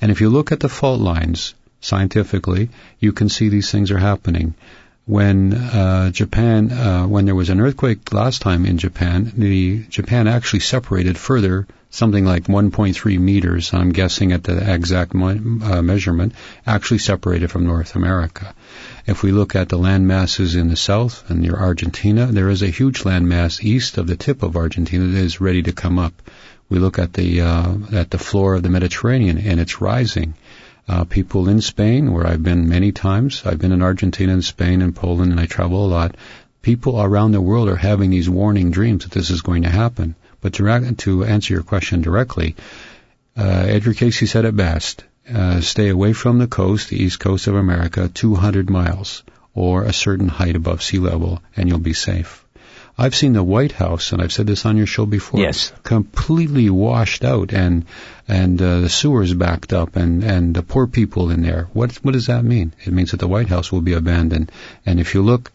And 0.00 0.10
if 0.10 0.20
you 0.20 0.28
look 0.28 0.52
at 0.52 0.60
the 0.60 0.68
fault 0.68 1.00
lines 1.00 1.54
scientifically, 1.80 2.70
you 2.98 3.12
can 3.12 3.28
see 3.28 3.48
these 3.48 3.70
things 3.70 3.90
are 3.90 3.98
happening 3.98 4.54
when 5.06 5.52
uh, 5.52 6.10
Japan, 6.10 6.72
uh, 6.72 7.06
when 7.06 7.26
there 7.26 7.34
was 7.34 7.50
an 7.50 7.60
earthquake 7.60 8.12
last 8.12 8.40
time 8.40 8.64
in 8.64 8.78
Japan, 8.78 9.32
the 9.36 9.84
Japan 9.90 10.26
actually 10.26 10.60
separated 10.60 11.18
further, 11.18 11.66
something 11.90 12.24
like 12.24 12.44
1.3 12.44 13.18
meters. 13.18 13.74
I'm 13.74 13.92
guessing 13.92 14.32
at 14.32 14.44
the 14.44 14.72
exact 14.72 15.12
mo- 15.12 15.60
uh, 15.62 15.82
measurement, 15.82 16.32
actually 16.66 16.98
separated 16.98 17.50
from 17.50 17.66
North 17.66 17.96
America. 17.96 18.54
If 19.06 19.22
we 19.22 19.30
look 19.30 19.54
at 19.54 19.68
the 19.68 19.76
land 19.76 20.08
masses 20.08 20.54
in 20.54 20.68
the 20.68 20.76
south 20.76 21.28
and 21.28 21.40
near 21.40 21.54
Argentina, 21.54 22.26
there 22.26 22.48
is 22.48 22.62
a 22.62 22.68
huge 22.68 23.04
land 23.04 23.28
mass 23.28 23.62
east 23.62 23.98
of 23.98 24.06
the 24.06 24.16
tip 24.16 24.42
of 24.42 24.56
Argentina 24.56 25.04
that 25.06 25.22
is 25.22 25.40
ready 25.40 25.62
to 25.64 25.72
come 25.72 25.98
up. 25.98 26.14
We 26.68 26.78
look 26.78 26.98
at 26.98 27.12
the 27.12 27.42
uh, 27.42 27.74
at 27.92 28.10
the 28.10 28.18
floor 28.18 28.54
of 28.54 28.62
the 28.62 28.70
Mediterranean 28.70 29.38
and 29.38 29.60
it's 29.60 29.80
rising 29.80 30.34
uh, 30.88 31.04
people 31.04 31.48
in 31.48 31.60
Spain, 31.60 32.12
where 32.12 32.26
I've 32.26 32.42
been 32.42 32.68
many 32.68 32.92
times. 32.92 33.42
I've 33.44 33.58
been 33.58 33.72
in 33.72 33.82
Argentina 33.82 34.32
and 34.32 34.44
Spain 34.44 34.82
and 34.82 34.94
Poland, 34.94 35.32
and 35.32 35.40
I 35.40 35.46
travel 35.46 35.86
a 35.86 35.88
lot. 35.88 36.16
People 36.62 37.00
around 37.00 37.32
the 37.32 37.40
world 37.40 37.68
are 37.68 37.76
having 37.76 38.10
these 38.10 38.28
warning 38.28 38.70
dreams 38.70 39.04
that 39.04 39.12
this 39.12 39.30
is 39.30 39.42
going 39.42 39.62
to 39.62 39.70
happen. 39.70 40.14
But 40.40 40.54
to, 40.54 40.94
to 40.94 41.24
answer 41.24 41.54
your 41.54 41.62
question 41.62 42.02
directly, 42.02 42.54
uh, 43.36 43.64
Edgar 43.66 43.94
Cayce 43.94 44.30
said 44.30 44.44
it 44.44 44.56
best. 44.56 45.04
Uh, 45.32 45.60
stay 45.60 45.88
away 45.88 46.12
from 46.12 46.38
the 46.38 46.46
coast, 46.46 46.90
the 46.90 47.02
east 47.02 47.18
coast 47.18 47.46
of 47.46 47.54
America, 47.54 48.10
200 48.12 48.68
miles, 48.68 49.22
or 49.54 49.84
a 49.84 49.92
certain 49.92 50.28
height 50.28 50.54
above 50.54 50.82
sea 50.82 50.98
level, 50.98 51.42
and 51.56 51.68
you'll 51.68 51.78
be 51.78 51.94
safe. 51.94 52.43
I've 52.96 53.14
seen 53.14 53.32
the 53.32 53.42
White 53.42 53.72
House, 53.72 54.12
and 54.12 54.22
I've 54.22 54.32
said 54.32 54.46
this 54.46 54.64
on 54.64 54.76
your 54.76 54.86
show 54.86 55.04
before. 55.04 55.40
Yes. 55.40 55.72
Completely 55.82 56.70
washed 56.70 57.24
out, 57.24 57.52
and 57.52 57.86
and 58.28 58.60
uh, 58.62 58.80
the 58.80 58.88
sewers 58.88 59.34
backed 59.34 59.72
up, 59.72 59.96
and 59.96 60.22
and 60.22 60.54
the 60.54 60.62
poor 60.62 60.86
people 60.86 61.30
in 61.30 61.42
there. 61.42 61.68
What 61.72 61.92
what 62.04 62.12
does 62.12 62.26
that 62.26 62.44
mean? 62.44 62.72
It 62.84 62.92
means 62.92 63.10
that 63.10 63.18
the 63.20 63.26
White 63.26 63.48
House 63.48 63.72
will 63.72 63.80
be 63.80 63.94
abandoned. 63.94 64.52
And 64.86 65.00
if 65.00 65.14
you 65.14 65.22
look, 65.22 65.50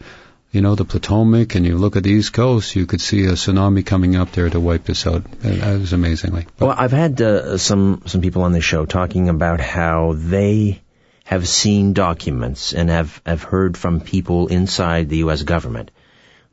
you 0.52 0.60
know, 0.60 0.76
the 0.76 0.84
Potomac, 0.84 1.56
and 1.56 1.66
you 1.66 1.78
look 1.78 1.96
at 1.96 2.04
the 2.04 2.12
East 2.12 2.34
Coast, 2.34 2.76
you 2.76 2.86
could 2.86 3.00
see 3.00 3.24
a 3.26 3.34
tsunami 3.34 3.86
coming 3.86 4.18
up 4.18 4.34
there 4.34 4.50
to 4.50 4.60
wipe 4.60 4.84
this 4.84 5.08
out. 5.08 5.24
It, 5.42 5.64
it 5.64 5.80
was 5.80 5.94
amazingly. 5.94 6.46
But 6.58 6.66
well, 6.66 6.76
I've 6.78 6.92
had 6.92 7.22
uh, 7.22 7.58
some 7.58 8.02
some 8.06 8.20
people 8.20 8.42
on 8.42 8.52
the 8.52 8.62
show 8.62 8.86
talking 8.86 9.30
about 9.30 9.62
how 9.62 10.14
they 10.18 10.82
have 11.24 11.48
seen 11.48 11.94
documents 11.94 12.74
and 12.74 12.90
have 12.90 13.22
have 13.26 13.44
heard 13.44 13.78
from 13.78 14.02
people 14.02 14.48
inside 14.48 15.08
the 15.08 15.20
U.S. 15.20 15.44
government 15.44 15.92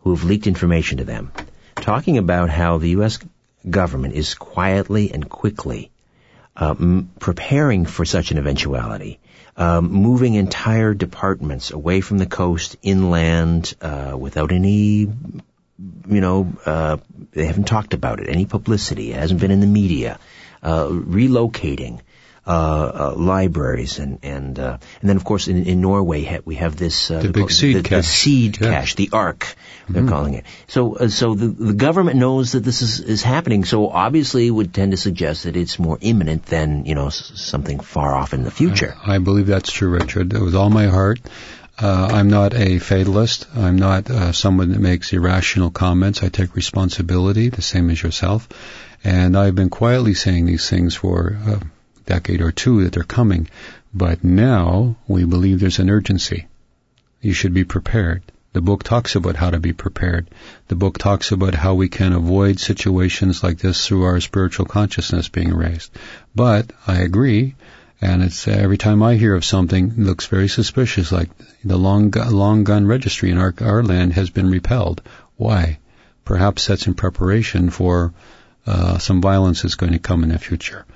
who 0.07 0.15
have 0.15 0.23
leaked 0.23 0.47
information 0.47 0.99
to 0.99 1.05
them, 1.05 1.33
talking 1.81 2.17
about 2.17 2.49
how 2.49 2.79
the 2.79 2.91
U.S. 2.91 3.19
government 3.69 4.15
is 4.15 4.37
quietly 4.37 5.11
and 5.11 5.29
quickly 5.29 5.91
uh, 6.57 6.77
m- 6.79 7.11
preparing 7.19 7.87
for 7.87 8.05
such 8.05 8.31
an 8.31 8.39
eventuality, 8.39 9.19
um, 9.57 9.91
moving 9.91 10.35
entire 10.35 10.95
departments 10.95 11.73
away 11.73 12.01
from 12.01 12.19
the 12.19 12.27
coast, 12.27 12.77
inland, 12.83 13.75
uh, 13.81 14.17
without 14.17 14.53
any, 14.53 14.99
you 15.01 16.21
know, 16.21 16.53
uh, 16.65 16.99
they 17.33 17.47
haven't 17.47 17.67
talked 17.67 17.93
about 17.93 18.21
it, 18.21 18.29
any 18.29 18.47
publicity, 18.47 19.11
it 19.11 19.19
hasn't 19.19 19.41
been 19.41 19.51
in 19.51 19.59
the 19.59 19.67
media, 19.67 20.21
uh, 20.63 20.87
relocating 20.87 21.99
uh, 22.47 22.51
uh, 22.51 23.15
libraries 23.17 23.99
and 23.99 24.21
and 24.23 24.59
uh, 24.59 24.79
and 25.01 25.11
then 25.11 25.17
of 25.17 25.25
course 25.25 25.49
in, 25.49 25.65
in 25.65 25.81
Norway 25.81 26.41
we 26.45 26.55
have 26.57 26.77
this 26.77 27.09
the 27.09 27.31
big 27.33 27.51
seed 27.51 27.77
the, 27.77 27.83
cache, 27.83 27.97
the 27.97 28.03
seed 28.03 28.61
yeah. 28.61 28.71
cache, 28.71 28.95
the 28.95 29.11
Ark 29.13 29.57
they're 29.89 30.03
mm-hmm. 30.03 30.11
calling 30.11 30.35
it. 30.35 30.45
So 30.67 31.09
so 31.09 31.35
the 31.35 31.49
the 31.49 31.73
government 31.73 32.19
knows 32.19 32.53
that 32.53 32.61
this 32.61 32.83
is 32.83 33.01
is 33.01 33.23
happening. 33.23 33.65
So 33.65 33.89
obviously 33.89 34.51
would 34.51 34.75
tend 34.75 34.93
to 34.93 34.97
suggest 34.97 35.45
that 35.45 35.57
it's 35.57 35.79
more 35.79 35.99
imminent 36.01 36.47
than 36.47 36.87
you 36.87 36.95
know 36.95 37.09
something 37.11 37.81
far 37.81 38.15
off 38.15 38.33
in 38.33 38.43
the 38.43 38.51
future. 38.51 38.95
I, 39.05 39.17
I 39.17 39.19
believe 39.19 39.47
that's 39.47 39.71
true, 39.71 39.91
Richard. 39.91 40.33
With 40.33 40.55
all 40.55 40.71
my 40.71 40.87
heart. 40.87 41.21
Uh, 41.79 42.09
I'm 42.11 42.31
not 42.31 42.55
a 42.55 42.79
fatalist. 42.79 43.47
I'm 43.55 43.77
not 43.77 44.09
uh, 44.09 44.33
someone 44.33 44.71
that 44.71 44.81
makes 44.81 45.13
irrational 45.13 45.71
comments. 45.71 46.23
I 46.23 46.31
take 46.31 46.57
responsibility, 46.57 47.51
the 47.51 47.61
same 47.61 47.91
as 47.91 48.03
yourself. 48.03 48.49
And 49.05 49.37
I've 49.37 49.55
been 49.55 49.69
quietly 49.69 50.15
saying 50.15 50.47
these 50.47 50.71
things 50.71 50.95
for 50.95 51.39
uh, 51.47 51.59
decade 52.07 52.41
or 52.41 52.53
two 52.53 52.85
that 52.85 52.93
they're 52.93 53.03
coming. 53.03 53.49
But 53.93 54.25
now 54.25 54.97
we 55.07 55.25
believe 55.25 55.61
there's 55.61 55.79
an 55.79 55.91
urgency. 55.91 56.47
You 57.21 57.33
should 57.33 57.55
be 57.55 57.65
prepared. 57.65 58.23
The 58.57 58.63
book 58.63 58.85
talks 58.85 59.15
about 59.15 59.37
how 59.37 59.51
to 59.51 59.61
be 59.61 59.75
prepared. 59.75 60.29
The 60.69 60.77
book 60.77 60.97
talks 60.97 61.31
about 61.31 61.55
how 61.55 61.75
we 61.75 61.91
can 61.91 62.15
avoid 62.15 62.59
situations 62.59 63.43
like 63.43 63.59
this 63.59 63.87
through 63.87 64.05
our 64.05 64.19
spiritual 64.21 64.65
consciousness 64.65 65.29
being 65.29 65.53
raised. 65.53 65.91
But 66.35 66.73
I 66.87 67.01
agree, 67.01 67.55
and 68.01 68.23
it's 68.23 68.49
every 68.49 68.79
time 68.79 69.03
I 69.03 69.17
hear 69.17 69.35
of 69.35 69.45
something 69.45 69.89
it 69.89 69.99
looks 69.99 70.27
very 70.27 70.49
suspicious, 70.49 71.13
like 71.13 71.29
the 71.65 71.77
long 71.77 72.11
long 72.11 72.65
gun 72.65 72.87
registry 72.87 73.31
in 73.31 73.37
our 73.37 73.53
our 73.61 73.83
land 73.83 74.15
has 74.15 74.31
been 74.31 74.51
repelled. 74.51 75.03
Why? 75.37 75.79
Perhaps 76.25 76.67
that's 76.67 76.87
in 76.87 76.95
preparation 76.95 77.69
for 77.69 78.15
uh, 78.67 78.97
some 78.97 79.21
violence 79.21 79.63
that's 79.63 79.75
going 79.75 79.93
to 79.93 79.99
come 79.99 80.23
in 80.23 80.31
the 80.31 80.39
future. 80.39 80.87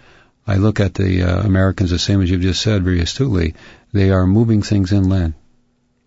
I 0.46 0.57
look 0.57 0.81
at 0.81 0.94
the 0.94 1.22
uh, 1.22 1.40
Americans 1.42 1.90
the 1.90 1.98
same 1.98 2.22
as 2.22 2.31
you've 2.31 2.40
just 2.40 2.62
said 2.62 2.83
very 2.83 3.00
astutely. 3.00 3.55
They 3.92 4.11
are 4.11 4.26
moving 4.26 4.62
things 4.62 4.92
inland. 4.92 5.35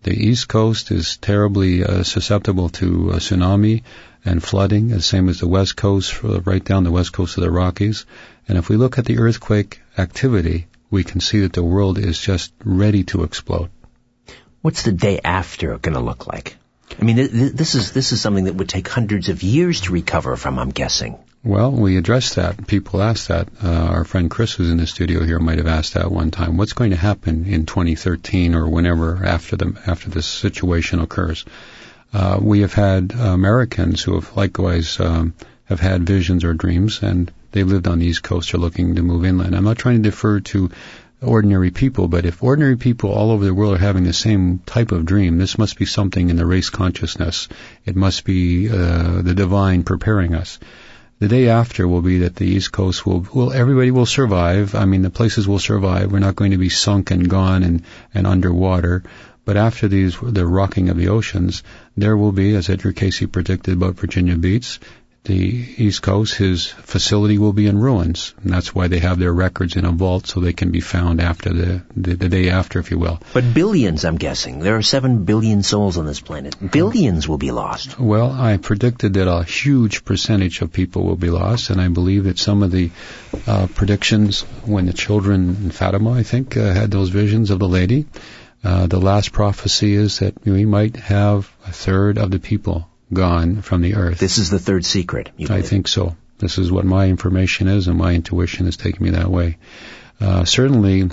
The 0.04 0.13
East 0.13 0.50
Coast 0.50 0.91
is 0.91 1.17
terribly 1.17 1.84
uh, 1.84 2.04
susceptible 2.04 2.69
to 2.69 3.12
uh, 3.12 3.15
tsunami 3.15 3.84
and 4.26 4.43
flooding, 4.43 4.89
the 4.89 5.02
same 5.02 5.30
as 5.30 5.39
the 5.39 5.48
West 5.48 5.78
Coast, 5.78 6.24
right 6.24 6.63
down 6.63 6.84
the 6.84 6.91
West 6.91 7.13
Coast 7.13 7.38
of 7.38 7.43
the 7.43 7.52
Rockies. 7.52 8.06
And 8.48 8.58
if 8.58 8.67
we 8.67 8.76
look 8.76 8.98
at 8.98 9.06
the 9.06 9.19
earthquake 9.19 9.82
activity, 9.98 10.67
we 10.89 11.04
can 11.04 11.22
see 11.22 11.41
that 11.41 11.54
the 11.54 11.63
world 11.63 11.98
is 11.98 12.19
just 12.19 12.54
ready 12.63 13.04
to 13.06 13.24
explode. 13.24 13.69
What's 14.62 14.84
the 14.84 14.91
day 14.91 15.19
after 15.24 15.78
going 15.78 15.96
to 15.96 16.02
look 16.02 16.28
like? 16.28 16.58
I 17.00 17.04
mean, 17.04 17.15
this 17.56 17.76
is 17.76 17.91
this 17.91 18.12
is 18.12 18.22
something 18.22 18.46
that 18.46 18.56
would 18.56 18.69
take 18.69 18.88
hundreds 18.88 19.30
of 19.30 19.41
years 19.41 19.82
to 19.82 19.91
recover 19.91 20.36
from. 20.36 20.60
I'm 20.60 20.69
guessing. 20.69 21.17
Well, 21.45 21.73
we 21.73 21.97
addressed 21.97 22.36
that. 22.36 22.67
People 22.67 23.01
asked 23.01 23.27
that. 23.27 23.49
Uh, 23.62 23.67
our 23.67 24.06
friend 24.06 24.32
Chris, 24.32 24.53
who's 24.53 24.69
in 24.69 24.77
the 24.77 24.88
studio 24.88 25.25
here, 25.25 25.39
might 25.39 25.58
have 25.58 25.67
asked 25.67 25.95
that 25.95 26.10
one 26.10 26.32
time. 26.32 26.56
What's 26.56 26.71
going 26.71 26.91
to 26.91 26.95
happen 26.95 27.45
in 27.47 27.65
2013 27.65 28.56
or 28.56 28.69
whenever 28.69 29.25
after 29.25 29.58
the 29.58 29.77
after 29.86 30.10
this 30.10 30.25
situation 30.25 31.01
occurs? 31.01 31.43
Uh, 32.13 32.39
we 32.41 32.62
have 32.62 32.73
had 32.73 33.12
Americans 33.12 34.01
who 34.01 34.15
have 34.15 34.38
likewise 34.38 34.97
um, 35.01 35.34
have 35.65 35.82
had 35.82 36.08
visions 36.08 36.45
or 36.45 36.53
dreams, 36.53 37.03
and 37.03 37.29
they 37.51 37.63
lived 37.63 37.89
on 37.89 37.99
the 37.99 38.06
East 38.06 38.23
Coast 38.23 38.53
or 38.53 38.58
looking 38.60 38.95
to 38.95 39.01
move 39.01 39.25
inland. 39.25 39.53
I'm 39.53 39.65
not 39.65 39.77
trying 39.77 40.01
to 40.01 40.10
defer 40.10 40.39
to 40.39 40.71
ordinary 41.21 41.71
people, 41.71 42.08
but 42.08 42.25
if 42.25 42.41
ordinary 42.41 42.77
people 42.77 43.12
all 43.12 43.32
over 43.32 43.43
the 43.43 43.53
world 43.53 43.75
are 43.75 43.79
having 43.79 44.06
the 44.06 44.13
same 44.13 44.60
type 44.60 44.93
of 44.93 45.06
dream, 45.06 45.39
this 45.39 45.58
must 45.58 45.77
be 45.77 45.86
something 45.86 46.29
in 46.29 46.38
the 46.38 46.45
race 46.45 46.69
consciousness. 46.69 47.49
It 47.84 47.97
must 47.97 48.23
be 48.23 48.69
uh, 48.69 49.21
the 49.21 49.34
divine 49.34 49.84
preparing 49.84 50.36
us. 50.36 50.58
The 51.19 51.28
day 51.28 51.47
after 51.47 51.88
will 51.88 52.02
be 52.02 52.19
that 52.19 52.36
the 52.36 52.45
East 52.45 52.71
Coast 52.71 53.06
will, 53.06 53.26
will 53.34 53.54
everybody 53.54 53.91
will 53.91 54.06
survive. 54.06 54.76
I 54.76 54.86
mean, 54.86 55.04
the 55.04 55.10
places 55.10 55.47
will 55.47 55.60
survive. 55.60 56.12
We're 56.12 56.19
not 56.19 56.36
going 56.36 56.52
to 56.52 56.58
be 56.58 56.69
sunk 56.69 57.12
and 57.12 57.30
gone 57.30 57.63
and, 57.63 57.84
and 58.13 58.28
underwater. 58.28 59.04
But 59.45 59.58
after 59.58 59.88
these, 59.88 60.17
the 60.21 60.47
rocking 60.47 60.89
of 60.89 60.97
the 60.97 61.10
oceans, 61.10 61.63
there 61.97 62.15
will 62.15 62.32
be, 62.32 62.56
as 62.56 62.69
Edgar 62.69 62.93
Cayce 62.93 63.26
predicted 63.26 63.73
about 63.73 63.95
Virginia 63.95 64.38
Beach, 64.38 64.80
the 65.25 65.65
East 65.77 66.01
Coast, 66.01 66.36
his 66.36 66.67
facility 66.67 67.38
will 67.38 67.53
be 67.53 67.67
in 67.67 67.77
ruins. 67.77 68.33
And 68.43 68.51
that's 68.51 68.75
why 68.75 68.89
they 68.89 68.99
have 68.99 69.19
their 69.19 69.31
records 69.31 69.77
in 69.77 69.86
a 69.86 69.91
vault 69.91 70.27
so 70.27 70.39
they 70.39 70.51
can 70.51 70.71
be 70.71 70.81
found 70.81 71.21
after 71.21 71.53
the, 71.53 71.81
the, 71.95 72.15
the, 72.15 72.27
day 72.27 72.49
after, 72.49 72.79
if 72.79 72.91
you 72.91 72.99
will. 72.99 73.21
But 73.33 73.53
billions, 73.53 74.03
I'm 74.03 74.17
guessing. 74.17 74.59
There 74.59 74.75
are 74.75 74.81
seven 74.81 75.23
billion 75.23 75.63
souls 75.63 75.97
on 75.97 76.05
this 76.05 76.19
planet. 76.19 76.55
Billions 76.71 77.27
will 77.27 77.38
be 77.38 77.51
lost. 77.51 77.97
Well, 77.97 78.31
I 78.31 78.57
predicted 78.57 79.13
that 79.13 79.31
a 79.31 79.43
huge 79.43 80.03
percentage 80.03 80.62
of 80.62 80.73
people 80.73 81.05
will 81.05 81.15
be 81.15 81.29
lost, 81.29 81.69
and 81.69 81.79
I 81.79 81.88
believe 81.88 82.25
that 82.25 82.38
some 82.38 82.62
of 82.62 82.71
the 82.71 82.91
uh, 83.47 83.67
predictions 83.67 84.41
when 84.65 84.88
the 84.88 84.93
children 84.93 85.55
in 85.63 85.71
Fatima, 85.71 86.12
I 86.12 86.23
think, 86.23 86.57
uh, 86.57 86.73
had 86.73 86.91
those 86.91 87.09
visions 87.09 87.49
of 87.49 87.59
the 87.59 87.67
lady, 87.67 88.07
uh, 88.62 88.88
the 88.88 88.99
last 88.99 89.31
prophecy 89.31 89.93
is 89.93 90.19
that 90.19 90.43
we 90.45 90.65
might 90.65 90.97
have 90.97 91.49
a 91.65 91.71
third 91.71 92.17
of 92.17 92.31
the 92.31 92.39
people 92.39 92.89
gone 93.13 93.62
from 93.62 93.82
the 93.82 93.95
earth. 93.95 94.19
This 94.19 94.38
is 94.38 94.49
the 94.49 94.60
third 94.60 94.86
secret. 94.86 95.30
I 95.49 95.62
think 95.62 95.88
so. 95.88 96.15
This 96.39 96.58
is 96.58 96.71
what 96.71 96.86
my 96.86 97.08
information 97.08 97.67
is, 97.67 97.88
and 97.88 97.97
my 97.97 98.13
intuition 98.13 98.67
is 98.67 98.78
taking 98.78 99.04
me 99.04 99.12
that 99.12 99.30
way. 99.30 99.58
Uh, 100.19 100.45
certainly, 100.45 101.10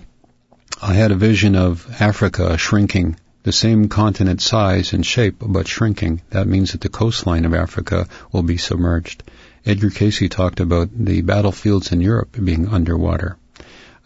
I 0.83 0.95
had 0.95 1.13
a 1.13 1.17
vision 1.17 1.57
of 1.57 1.87
Africa 2.01 2.57
shrinking, 2.59 3.17
the 3.43 3.53
same 3.53 3.89
continent 3.89 4.41
size 4.41 4.93
and 4.93 5.05
shape, 5.05 5.37
but 5.41 5.69
shrinking. 5.69 6.23
That 6.31 6.47
means 6.47 6.73
that 6.73 6.81
the 6.81 6.89
coastline 6.89 7.45
of 7.45 7.55
Africa 7.55 8.09
will 8.33 8.43
be 8.43 8.57
submerged. 8.57 9.23
Edgar 9.65 9.91
Cayce 9.91 10.29
talked 10.31 10.61
about 10.61 10.89
the 10.93 11.21
battlefields 11.21 11.93
in 11.93 12.01
Europe 12.01 12.37
being 12.43 12.69
underwater. 12.69 13.37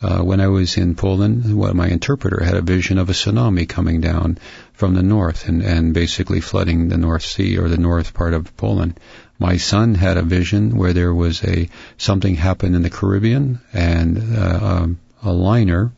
Uh, 0.02 0.22
when 0.22 0.40
I 0.40 0.48
was 0.48 0.76
in 0.76 0.96
Poland, 0.96 1.57
well, 1.57 1.72
my 1.72 1.88
interpreter 1.88 2.44
had 2.44 2.54
a 2.54 2.62
vision 2.62 2.98
of 2.98 3.09
a 3.09 3.12
tsunami 3.12 3.66
coming 3.66 4.00
down 4.00 4.38
from 4.72 4.94
the 4.94 5.02
north 5.02 5.48
and, 5.48 5.62
and 5.62 5.94
basically 5.94 6.40
flooding 6.40 6.88
the 6.88 6.98
North 6.98 7.24
Sea 7.24 7.59
or 7.59 7.68
the 7.68 7.78
north 7.78 8.12
part 8.12 8.35
of 8.35 8.57
Poland. 8.57 9.00
My 9.38 9.57
son 9.57 9.94
had 9.94 10.16
a 10.16 10.22
vision 10.22 10.76
where 10.76 10.92
there 10.92 11.14
was 11.14 11.42
a 11.44 11.68
something 11.96 12.35
happened 12.35 12.76
in 12.76 12.83
the 12.83 12.90
Caribbean 12.90 13.61
and 13.72 14.37
uh, 14.37 14.59
um, 14.62 14.98
a 15.22 15.33
liner 15.33 15.92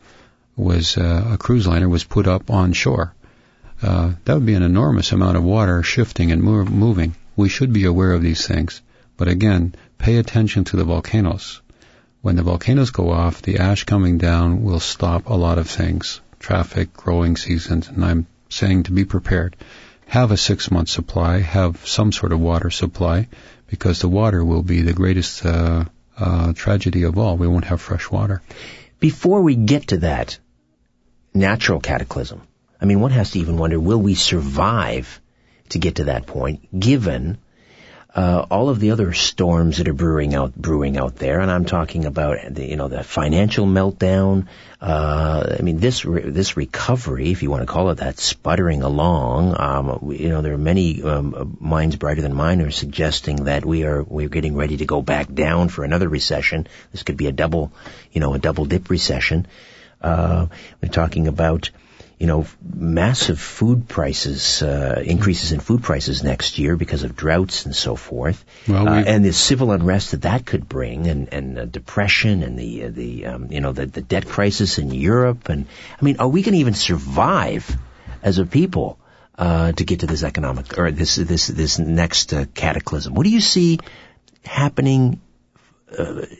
was 0.55 0.97
uh, 0.97 1.31
a 1.33 1.37
cruise 1.37 1.67
liner 1.67 1.89
was 1.89 2.03
put 2.03 2.27
up 2.27 2.49
on 2.49 2.73
shore. 2.73 3.13
Uh, 3.81 4.13
that 4.25 4.33
would 4.35 4.45
be 4.45 4.55
an 4.55 4.63
enormous 4.63 5.11
amount 5.11 5.37
of 5.37 5.43
water 5.43 5.83
shifting 5.83 6.31
and 6.31 6.41
move, 6.41 6.71
moving. 6.71 7.15
We 7.35 7.49
should 7.49 7.73
be 7.73 7.85
aware 7.85 8.13
of 8.13 8.23
these 8.23 8.47
things, 8.47 8.81
but 9.17 9.27
again, 9.27 9.75
pay 9.97 10.17
attention 10.17 10.63
to 10.65 10.77
the 10.77 10.83
volcanoes 10.83 11.61
when 12.21 12.35
the 12.35 12.43
volcanoes 12.43 12.91
go 12.91 13.11
off, 13.11 13.41
the 13.41 13.59
ash 13.59 13.83
coming 13.83 14.17
down 14.17 14.63
will 14.63 14.79
stop 14.79 15.27
a 15.27 15.33
lot 15.33 15.57
of 15.57 15.69
things. 15.69 16.21
Traffic, 16.39 16.93
growing 16.93 17.35
seasons, 17.35 17.87
and 17.87 18.03
I'm 18.03 18.27
saying 18.49 18.83
to 18.83 18.91
be 18.91 19.05
prepared. 19.05 19.55
Have 20.07 20.31
a 20.31 20.37
six 20.37 20.71
month 20.71 20.89
supply, 20.89 21.39
have 21.39 21.85
some 21.85 22.11
sort 22.11 22.31
of 22.31 22.39
water 22.39 22.69
supply, 22.69 23.27
because 23.67 23.99
the 23.99 24.07
water 24.09 24.43
will 24.43 24.63
be 24.63 24.81
the 24.81 24.93
greatest 24.93 25.45
uh, 25.45 25.85
uh, 26.17 26.53
tragedy 26.53 27.03
of 27.03 27.17
all. 27.17 27.37
We 27.37 27.47
won't 27.47 27.65
have 27.65 27.81
fresh 27.81 28.09
water. 28.09 28.41
Before 28.99 29.41
we 29.41 29.55
get 29.55 29.87
to 29.87 29.97
that 29.97 30.39
natural 31.33 31.79
cataclysm, 31.79 32.41
I 32.79 32.85
mean, 32.85 32.99
one 32.99 33.11
has 33.11 33.31
to 33.31 33.39
even 33.39 33.57
wonder, 33.57 33.79
will 33.79 34.01
we 34.01 34.15
survive 34.15 35.21
to 35.69 35.79
get 35.79 35.95
to 35.95 36.05
that 36.05 36.25
point, 36.25 36.79
given 36.79 37.37
uh, 38.17 38.47
all 38.49 38.69
of 38.69 38.79
the 38.79 38.89
other 38.89 39.13
storms 39.13 39.77
that 39.77 39.87
are 39.87 39.93
brewing 39.93 40.33
out 40.33 40.55
brewing 40.55 40.97
out 40.97 41.17
there, 41.17 41.39
and 41.39 41.51
I'm 41.51 41.65
talking 41.65 42.05
about 42.05 42.37
the, 42.49 42.65
you 42.65 42.75
know 42.75 42.87
the 42.87 43.03
financial 43.03 43.67
meltdown. 43.67 44.47
Uh, 44.81 45.55
I 45.59 45.61
mean 45.61 45.77
this 45.77 46.03
re- 46.03 46.27
this 46.27 46.57
recovery, 46.57 47.29
if 47.29 47.43
you 47.43 47.51
want 47.51 47.61
to 47.61 47.71
call 47.71 47.91
it 47.91 47.99
that, 47.99 48.17
sputtering 48.17 48.81
along. 48.81 49.55
Um, 49.59 50.11
you 50.11 50.29
know 50.29 50.41
there 50.41 50.55
are 50.55 50.57
many 50.57 51.03
um, 51.03 51.57
minds 51.59 51.95
brighter 51.95 52.23
than 52.23 52.33
mine 52.33 52.59
are 52.61 52.71
suggesting 52.71 53.43
that 53.43 53.63
we 53.63 53.83
are 53.83 54.01
we're 54.01 54.29
getting 54.29 54.55
ready 54.55 54.77
to 54.77 54.85
go 54.87 55.03
back 55.03 55.31
down 55.31 55.69
for 55.69 55.83
another 55.83 56.09
recession. 56.09 56.67
This 56.91 57.03
could 57.03 57.17
be 57.17 57.27
a 57.27 57.31
double, 57.31 57.71
you 58.11 58.19
know, 58.19 58.33
a 58.33 58.39
double 58.39 58.65
dip 58.65 58.89
recession. 58.89 59.45
Uh, 60.01 60.47
we're 60.81 60.89
talking 60.89 61.27
about 61.27 61.69
you 62.19 62.25
know, 62.25 62.47
massive 62.63 63.39
food 63.39 63.87
prices, 63.87 64.63
uh, 64.63 65.01
increases 65.05 65.51
in 65.51 65.59
food 65.59 65.83
prices 65.83 66.23
next 66.23 66.57
year 66.57 66.75
because 66.75 67.03
of 67.03 67.15
droughts 67.15 67.65
and 67.65 67.75
so 67.75 67.95
forth, 67.95 68.43
well, 68.67 68.89
uh, 68.89 69.03
and 69.03 69.23
the 69.23 69.33
civil 69.33 69.71
unrest 69.71 70.11
that 70.11 70.23
that 70.23 70.45
could 70.45 70.67
bring, 70.67 71.05
and 71.07 71.31
and 71.31 71.59
uh, 71.59 71.65
depression, 71.65 72.41
and 72.41 72.57
the 72.57 72.85
uh, 72.85 72.89
the 72.89 73.25
um, 73.27 73.51
you 73.51 73.61
know 73.61 73.71
the 73.71 73.85
the 73.85 74.01
debt 74.01 74.25
crisis 74.25 74.79
in 74.79 74.89
Europe, 74.89 75.49
and 75.49 75.67
I 76.01 76.03
mean, 76.03 76.17
are 76.19 76.27
we 76.27 76.41
going 76.41 76.53
to 76.53 76.59
even 76.59 76.73
survive 76.73 77.77
as 78.23 78.39
a 78.39 78.45
people 78.47 78.97
uh, 79.37 79.73
to 79.73 79.83
get 79.83 79.99
to 79.99 80.07
this 80.07 80.23
economic 80.23 80.75
or 80.79 80.89
this 80.89 81.17
this 81.17 81.45
this 81.45 81.77
next 81.77 82.33
uh, 82.33 82.45
cataclysm? 82.55 83.13
What 83.13 83.25
do 83.25 83.29
you 83.29 83.41
see 83.41 83.79
happening 84.43 85.21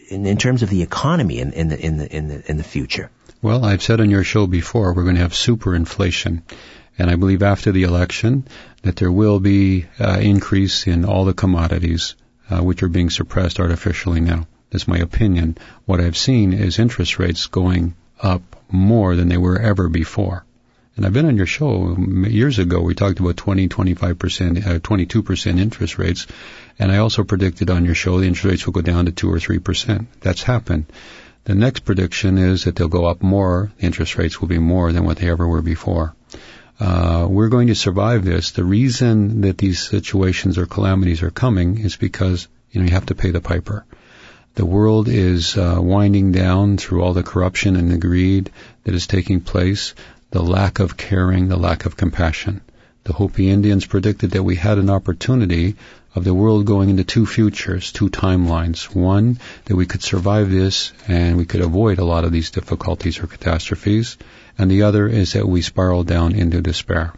in, 0.10 0.26
in 0.26 0.38
terms 0.38 0.64
of 0.64 0.72
the 0.72 0.82
economy 0.82 1.38
in, 1.38 1.54
in 1.54 1.68
the 1.68 1.80
in 1.80 1.98
the 1.98 2.16
in 2.16 2.28
the 2.30 2.50
in 2.50 2.58
the 2.58 2.64
future? 2.64 3.12
Well, 3.40 3.64
I've 3.64 3.84
said 3.84 4.02
on 4.02 4.10
your 4.10 4.24
show 4.24 4.48
before, 4.48 4.94
we're 4.94 5.04
going 5.04 5.16
to 5.16 5.22
have 5.22 5.34
superinflation. 5.34 6.42
And 6.98 7.12
I 7.12 7.16
believe 7.16 7.44
after 7.44 7.72
the 7.72 7.84
election 7.84 8.48
that 8.82 8.96
there 8.96 9.12
will 9.12 9.40
be 9.40 9.86
uh, 10.00 10.18
increase 10.20 10.88
in 10.88 11.06
all 11.06 11.26
the 11.26 11.36
commodities 11.36 12.16
uh, 12.50 12.64
which 12.64 12.82
are 12.82 12.90
being 12.90 13.12
suppressed 13.12 13.60
artificially 13.60 14.22
now. 14.22 14.48
That's 14.72 14.88
my 14.88 14.98
opinion. 14.98 15.58
What 15.86 16.02
I've 16.02 16.18
seen 16.18 16.52
is 16.52 16.80
interest 16.80 17.20
rates 17.20 17.46
going 17.46 17.94
up 18.20 18.42
more 18.72 19.16
than 19.16 19.30
they 19.30 19.38
were 19.38 19.60
ever 19.60 19.88
before. 19.88 20.44
And 20.96 21.06
I've 21.06 21.14
been 21.14 21.28
on 21.28 21.38
your 21.38 21.46
show 21.46 21.96
years 21.96 22.58
ago. 22.58 22.82
We 22.82 22.96
talked 22.96 23.20
about 23.20 23.38
20, 23.38 23.70
25%, 23.70 24.66
uh, 24.66 24.80
22% 24.80 25.60
interest 25.60 26.00
rates. 26.00 26.26
And 26.80 26.92
I 26.92 26.98
also 26.98 27.24
predicted 27.24 27.70
on 27.70 27.86
your 27.86 27.94
show 27.94 28.20
the 28.20 28.26
interest 28.26 28.46
rates 28.46 28.66
will 28.66 28.74
go 28.74 28.82
down 28.82 29.06
to 29.06 29.12
2 29.12 29.32
or 29.32 29.38
3%. 29.38 30.08
That's 30.22 30.42
happened. 30.42 30.86
The 31.48 31.56
next 31.56 31.86
prediction 31.86 32.38
is 32.38 32.66
that 32.66 32.76
they'll 32.76 32.90
go 32.90 33.06
up 33.06 33.24
more. 33.24 33.72
Interest 33.80 34.18
rates 34.18 34.42
will 34.42 34.50
be 34.50 34.60
more 34.60 34.92
than 34.92 35.06
what 35.06 35.16
they 35.16 35.30
ever 35.30 35.48
were 35.48 35.62
before. 35.62 36.14
Uh, 36.78 37.26
we're 37.30 37.48
going 37.48 37.68
to 37.68 37.76
survive 37.76 38.26
this. 38.26 38.52
The 38.52 38.66
reason 38.66 39.40
that 39.44 39.58
these 39.58 39.80
situations 39.80 40.58
or 40.58 40.66
calamities 40.66 41.24
are 41.24 41.32
coming 41.32 41.78
is 41.78 41.96
because 41.96 42.50
you 42.70 42.82
know 42.82 42.88
you 42.88 42.92
have 42.92 43.06
to 43.06 43.16
pay 43.16 43.32
the 43.32 43.40
piper. 43.40 43.86
The 44.56 44.66
world 44.66 45.08
is 45.08 45.58
uh, 45.58 45.78
winding 45.80 46.34
down 46.34 46.76
through 46.76 47.02
all 47.02 47.14
the 47.14 47.24
corruption 47.24 47.78
and 47.78 47.90
the 47.90 47.98
greed 47.98 48.52
that 48.84 48.94
is 48.94 49.08
taking 49.08 49.40
place, 49.40 49.96
the 50.32 50.44
lack 50.44 50.80
of 50.80 50.98
caring, 50.98 51.48
the 51.48 51.56
lack 51.56 51.86
of 51.86 51.96
compassion. 51.96 52.60
The 53.08 53.14
Hopi 53.14 53.50
Indians 53.50 53.86
predicted 53.86 54.32
that 54.32 54.44
we 54.44 54.58
had 54.58 54.78
an 54.78 54.90
opportunity 54.90 55.78
of 56.14 56.26
the 56.26 56.34
world 56.34 56.66
going 56.66 56.90
into 56.90 57.06
two 57.06 57.26
futures, 57.26 57.94
two 57.94 58.10
timelines. 58.10 58.94
One, 58.94 59.40
that 59.64 59.78
we 59.78 59.86
could 59.86 60.04
survive 60.04 60.52
this 60.52 60.92
and 61.08 61.38
we 61.38 61.46
could 61.46 61.62
avoid 61.62 62.00
a 62.00 62.04
lot 62.04 62.26
of 62.26 62.34
these 62.34 62.52
difficulties 62.52 63.20
or 63.20 63.28
catastrophes. 63.28 64.18
And 64.58 64.70
the 64.70 64.82
other 64.82 65.08
is 65.08 65.32
that 65.32 65.48
we 65.48 65.62
spiral 65.62 66.04
down 66.04 66.36
into 66.36 66.62
despair. 66.62 67.14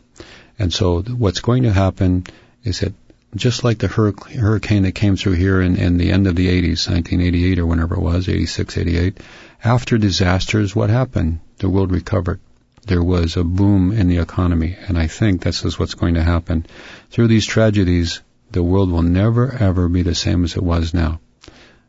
And 0.59 0.71
so 0.71 1.01
what's 1.01 1.39
going 1.39 1.63
to 1.63 1.73
happen 1.73 2.27
is 2.63 2.81
that 2.81 2.93
just 3.35 3.63
like 3.63 3.79
the 3.79 3.87
hurricane 3.87 4.83
that 4.83 4.91
came 4.91 5.15
through 5.15 5.37
here 5.37 5.59
in, 5.59 5.75
in 5.75 5.97
the 5.97 6.11
end 6.11 6.27
of 6.27 6.35
the 6.35 6.49
80s, 6.49 6.87
1988 6.87 7.57
or 7.57 7.65
whenever 7.65 7.95
it 7.95 8.01
was, 8.01 8.29
86, 8.29 8.77
88, 8.77 9.17
after 9.63 9.97
disasters, 9.97 10.75
what 10.75 10.91
happened? 10.91 11.39
The 11.57 11.67
world 11.67 11.91
recovered. 11.91 12.39
There 12.87 13.03
was 13.03 13.37
a 13.37 13.43
boom 13.43 13.91
in 13.91 14.07
the 14.07 14.17
economy, 14.17 14.77
and 14.87 14.97
I 14.97 15.07
think 15.07 15.41
this 15.41 15.65
is 15.65 15.77
what's 15.77 15.93
going 15.93 16.15
to 16.15 16.23
happen. 16.23 16.65
Through 17.11 17.27
these 17.27 17.45
tragedies, 17.45 18.21
the 18.51 18.63
world 18.63 18.91
will 18.91 19.03
never 19.03 19.51
ever 19.51 19.87
be 19.87 20.01
the 20.01 20.15
same 20.15 20.43
as 20.43 20.55
it 20.55 20.63
was 20.63 20.93
now. 20.93 21.19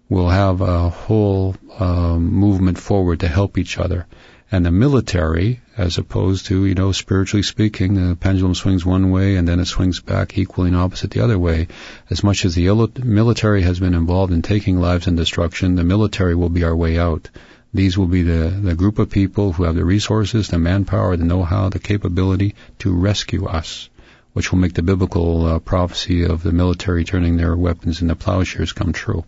We'll 0.08 0.28
have 0.28 0.60
a 0.60 0.88
whole 0.88 1.54
um, 1.78 2.32
movement 2.32 2.78
forward 2.78 3.20
to 3.20 3.28
help 3.28 3.56
each 3.56 3.78
other. 3.78 4.06
And 4.52 4.66
the 4.66 4.72
military, 4.72 5.60
as 5.76 5.96
opposed 5.98 6.46
to, 6.46 6.66
you 6.66 6.74
know, 6.74 6.90
spiritually 6.90 7.44
speaking, 7.44 7.94
the 7.94 8.16
pendulum 8.16 8.56
swings 8.56 8.84
one 8.84 9.10
way 9.10 9.36
and 9.36 9.46
then 9.46 9.60
it 9.60 9.66
swings 9.66 10.00
back 10.00 10.36
equally 10.36 10.68
and 10.68 10.76
opposite 10.76 11.12
the 11.12 11.20
other 11.20 11.38
way. 11.38 11.68
As 12.10 12.24
much 12.24 12.44
as 12.44 12.56
the 12.56 12.90
military 13.04 13.62
has 13.62 13.78
been 13.78 13.94
involved 13.94 14.32
in 14.32 14.42
taking 14.42 14.80
lives 14.80 15.06
and 15.06 15.16
destruction, 15.16 15.76
the 15.76 15.84
military 15.84 16.34
will 16.34 16.48
be 16.48 16.64
our 16.64 16.74
way 16.74 16.98
out. 16.98 17.30
These 17.72 17.96
will 17.96 18.06
be 18.06 18.22
the, 18.22 18.48
the 18.48 18.74
group 18.74 18.98
of 18.98 19.10
people 19.10 19.52
who 19.52 19.64
have 19.64 19.76
the 19.76 19.84
resources, 19.84 20.48
the 20.48 20.58
manpower, 20.58 21.16
the 21.16 21.24
know-how, 21.24 21.68
the 21.68 21.78
capability 21.78 22.54
to 22.80 22.92
rescue 22.92 23.46
us 23.46 23.88
which 24.32 24.52
will 24.52 24.58
make 24.58 24.74
the 24.74 24.82
biblical 24.82 25.44
uh, 25.46 25.58
prophecy 25.58 26.24
of 26.24 26.42
the 26.42 26.52
military 26.52 27.04
turning 27.04 27.36
their 27.36 27.56
weapons 27.56 28.00
into 28.00 28.14
plowshares 28.14 28.72
come 28.72 28.92
true. 28.92 29.24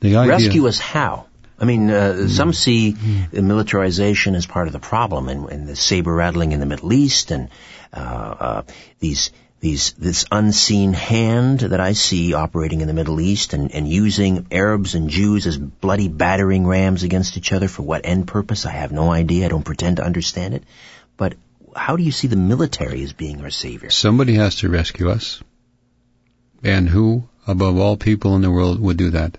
The 0.00 0.16
idea, 0.16 0.32
Rescue 0.32 0.66
us 0.66 0.78
how? 0.78 1.26
I 1.58 1.64
mean, 1.64 1.90
uh, 1.90 2.14
mm. 2.18 2.28
some 2.28 2.52
see 2.52 2.92
mm. 2.92 3.32
militarization 3.32 4.34
as 4.34 4.46
part 4.46 4.66
of 4.66 4.72
the 4.72 4.80
problem, 4.80 5.28
and, 5.28 5.48
and 5.48 5.68
the 5.68 5.76
saber 5.76 6.12
rattling 6.12 6.52
in 6.52 6.60
the 6.60 6.66
Middle 6.66 6.92
East, 6.92 7.30
and 7.30 7.48
uh, 7.92 7.98
uh, 7.98 8.62
these 8.98 9.30
these 9.60 9.92
this 9.92 10.26
unseen 10.30 10.92
hand 10.92 11.60
that 11.60 11.80
I 11.80 11.92
see 11.92 12.34
operating 12.34 12.82
in 12.82 12.88
the 12.88 12.94
Middle 12.94 13.20
East, 13.20 13.52
and, 13.52 13.72
and 13.72 13.88
using 13.88 14.46
Arabs 14.50 14.94
and 14.94 15.08
Jews 15.08 15.46
as 15.46 15.56
bloody 15.56 16.08
battering 16.08 16.66
rams 16.66 17.02
against 17.02 17.36
each 17.36 17.52
other 17.52 17.68
for 17.68 17.82
what 17.82 18.04
end 18.04 18.26
purpose? 18.28 18.66
I 18.66 18.70
have 18.70 18.92
no 18.92 19.10
idea. 19.10 19.46
I 19.46 19.48
don't 19.48 19.64
pretend 19.64 19.96
to 19.96 20.04
understand 20.04 20.54
it. 20.54 20.64
But 21.16 21.34
how 21.74 21.96
do 21.96 22.02
you 22.02 22.12
see 22.12 22.28
the 22.28 22.36
military 22.36 23.02
as 23.02 23.12
being 23.12 23.40
our 23.40 23.50
savior? 23.50 23.90
Somebody 23.90 24.34
has 24.34 24.56
to 24.56 24.68
rescue 24.68 25.10
us. 25.10 25.42
And 26.62 26.88
who, 26.88 27.28
above 27.46 27.78
all 27.78 27.96
people 27.96 28.34
in 28.36 28.42
the 28.42 28.50
world, 28.50 28.80
would 28.80 28.96
do 28.96 29.10
that? 29.10 29.38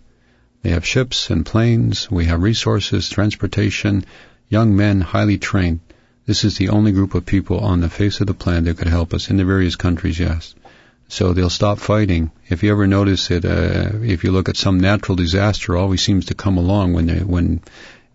They 0.62 0.70
have 0.72 0.86
ships 0.86 1.30
and 1.30 1.46
planes. 1.46 2.10
We 2.10 2.26
have 2.26 2.42
resources, 2.42 3.10
transportation, 3.10 4.06
young 4.50 4.76
men, 4.76 5.02
highly 5.02 5.38
trained. 5.38 5.80
This 6.28 6.44
is 6.44 6.58
the 6.58 6.70
only 6.70 6.92
group 6.92 7.16
of 7.16 7.26
people 7.26 7.62
on 7.62 7.80
the 7.80 7.90
face 7.90 8.20
of 8.20 8.28
the 8.28 8.34
planet 8.34 8.66
that 8.66 8.78
could 8.78 8.92
help 8.92 9.14
us 9.14 9.30
in 9.30 9.38
the 9.38 9.46
various 9.46 9.78
countries, 9.78 10.20
yes. 10.20 10.54
So 11.08 11.32
they'll 11.32 11.50
stop 11.50 11.80
fighting. 11.80 12.32
If 12.50 12.64
you 12.64 12.72
ever 12.72 12.86
notice 12.86 13.32
it, 13.32 13.46
uh, 13.46 13.92
if 14.04 14.26
you 14.26 14.34
look 14.34 14.50
at 14.50 14.58
some 14.58 14.78
natural 14.78 15.16
disaster, 15.16 15.78
always 15.78 16.02
seems 16.02 16.26
to 16.26 16.36
come 16.36 16.58
along 16.58 16.92
when 16.92 17.06
they, 17.06 17.20
when 17.20 17.62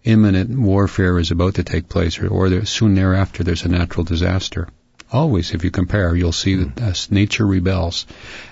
imminent 0.05 0.51
warfare 0.51 1.18
is 1.18 1.31
about 1.31 1.55
to 1.55 1.62
take 1.62 1.88
place, 1.88 2.18
or, 2.18 2.29
or 2.29 2.51
there, 2.51 2.66
soon 2.66 2.94
thereafter 2.94 3.44
there's 3.44 3.64
a 3.64 3.68
natural 3.68 4.05
disaster. 4.05 4.68
Always, 5.11 5.55
if 5.55 5.64
you 5.64 5.70
compare, 5.70 6.14
you'll 6.14 6.33
see 6.33 6.57
that 6.57 6.83
as 6.83 7.11
nature 7.11 7.46
rebels, 7.46 8.07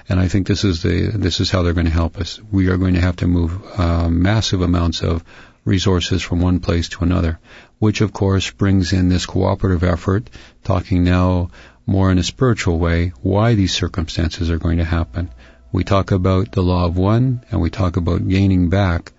and 0.09 0.19
I 0.19 0.29
think 0.29 0.47
this 0.47 0.65
is 0.65 0.83
the 0.83 1.11
this 1.15 1.41
is 1.41 1.51
how 1.51 1.63
they're 1.63 1.73
going 1.75 1.87
to 1.87 1.93
help 1.93 2.19
us. 2.19 2.41
We 2.51 2.69
are 2.69 2.77
going 2.77 2.95
to 2.95 3.01
have 3.01 3.17
to 3.17 3.27
move 3.27 3.53
uh, 3.79 4.09
massive 4.09 4.61
amounts 4.61 5.03
of 5.03 5.25
resources 5.65 6.23
from 6.23 6.41
one 6.41 6.61
place 6.61 6.89
to 6.91 7.05
another, 7.05 7.39
which 7.81 8.03
of 8.03 8.13
course 8.13 8.51
brings 8.51 8.93
in 8.93 9.09
this 9.09 9.27
cooperative 9.27 9.83
effort. 9.83 10.31
Talking 10.63 11.03
now 11.03 11.51
more 11.87 12.13
in 12.13 12.19
a 12.19 12.23
spiritual 12.23 12.79
way, 12.79 13.13
why 13.23 13.55
these 13.55 13.75
circumstances 13.75 14.51
are 14.51 14.59
going 14.59 14.79
to 14.79 14.85
happen. 14.85 15.31
We 15.73 15.83
talk 15.83 16.13
about 16.13 16.53
the 16.53 16.63
law 16.63 16.87
of 16.87 16.97
one, 16.97 17.45
and 17.51 17.61
we 17.61 17.71
talk 17.71 17.97
about 17.97 18.29
gaining 18.29 18.69
back 18.69 19.13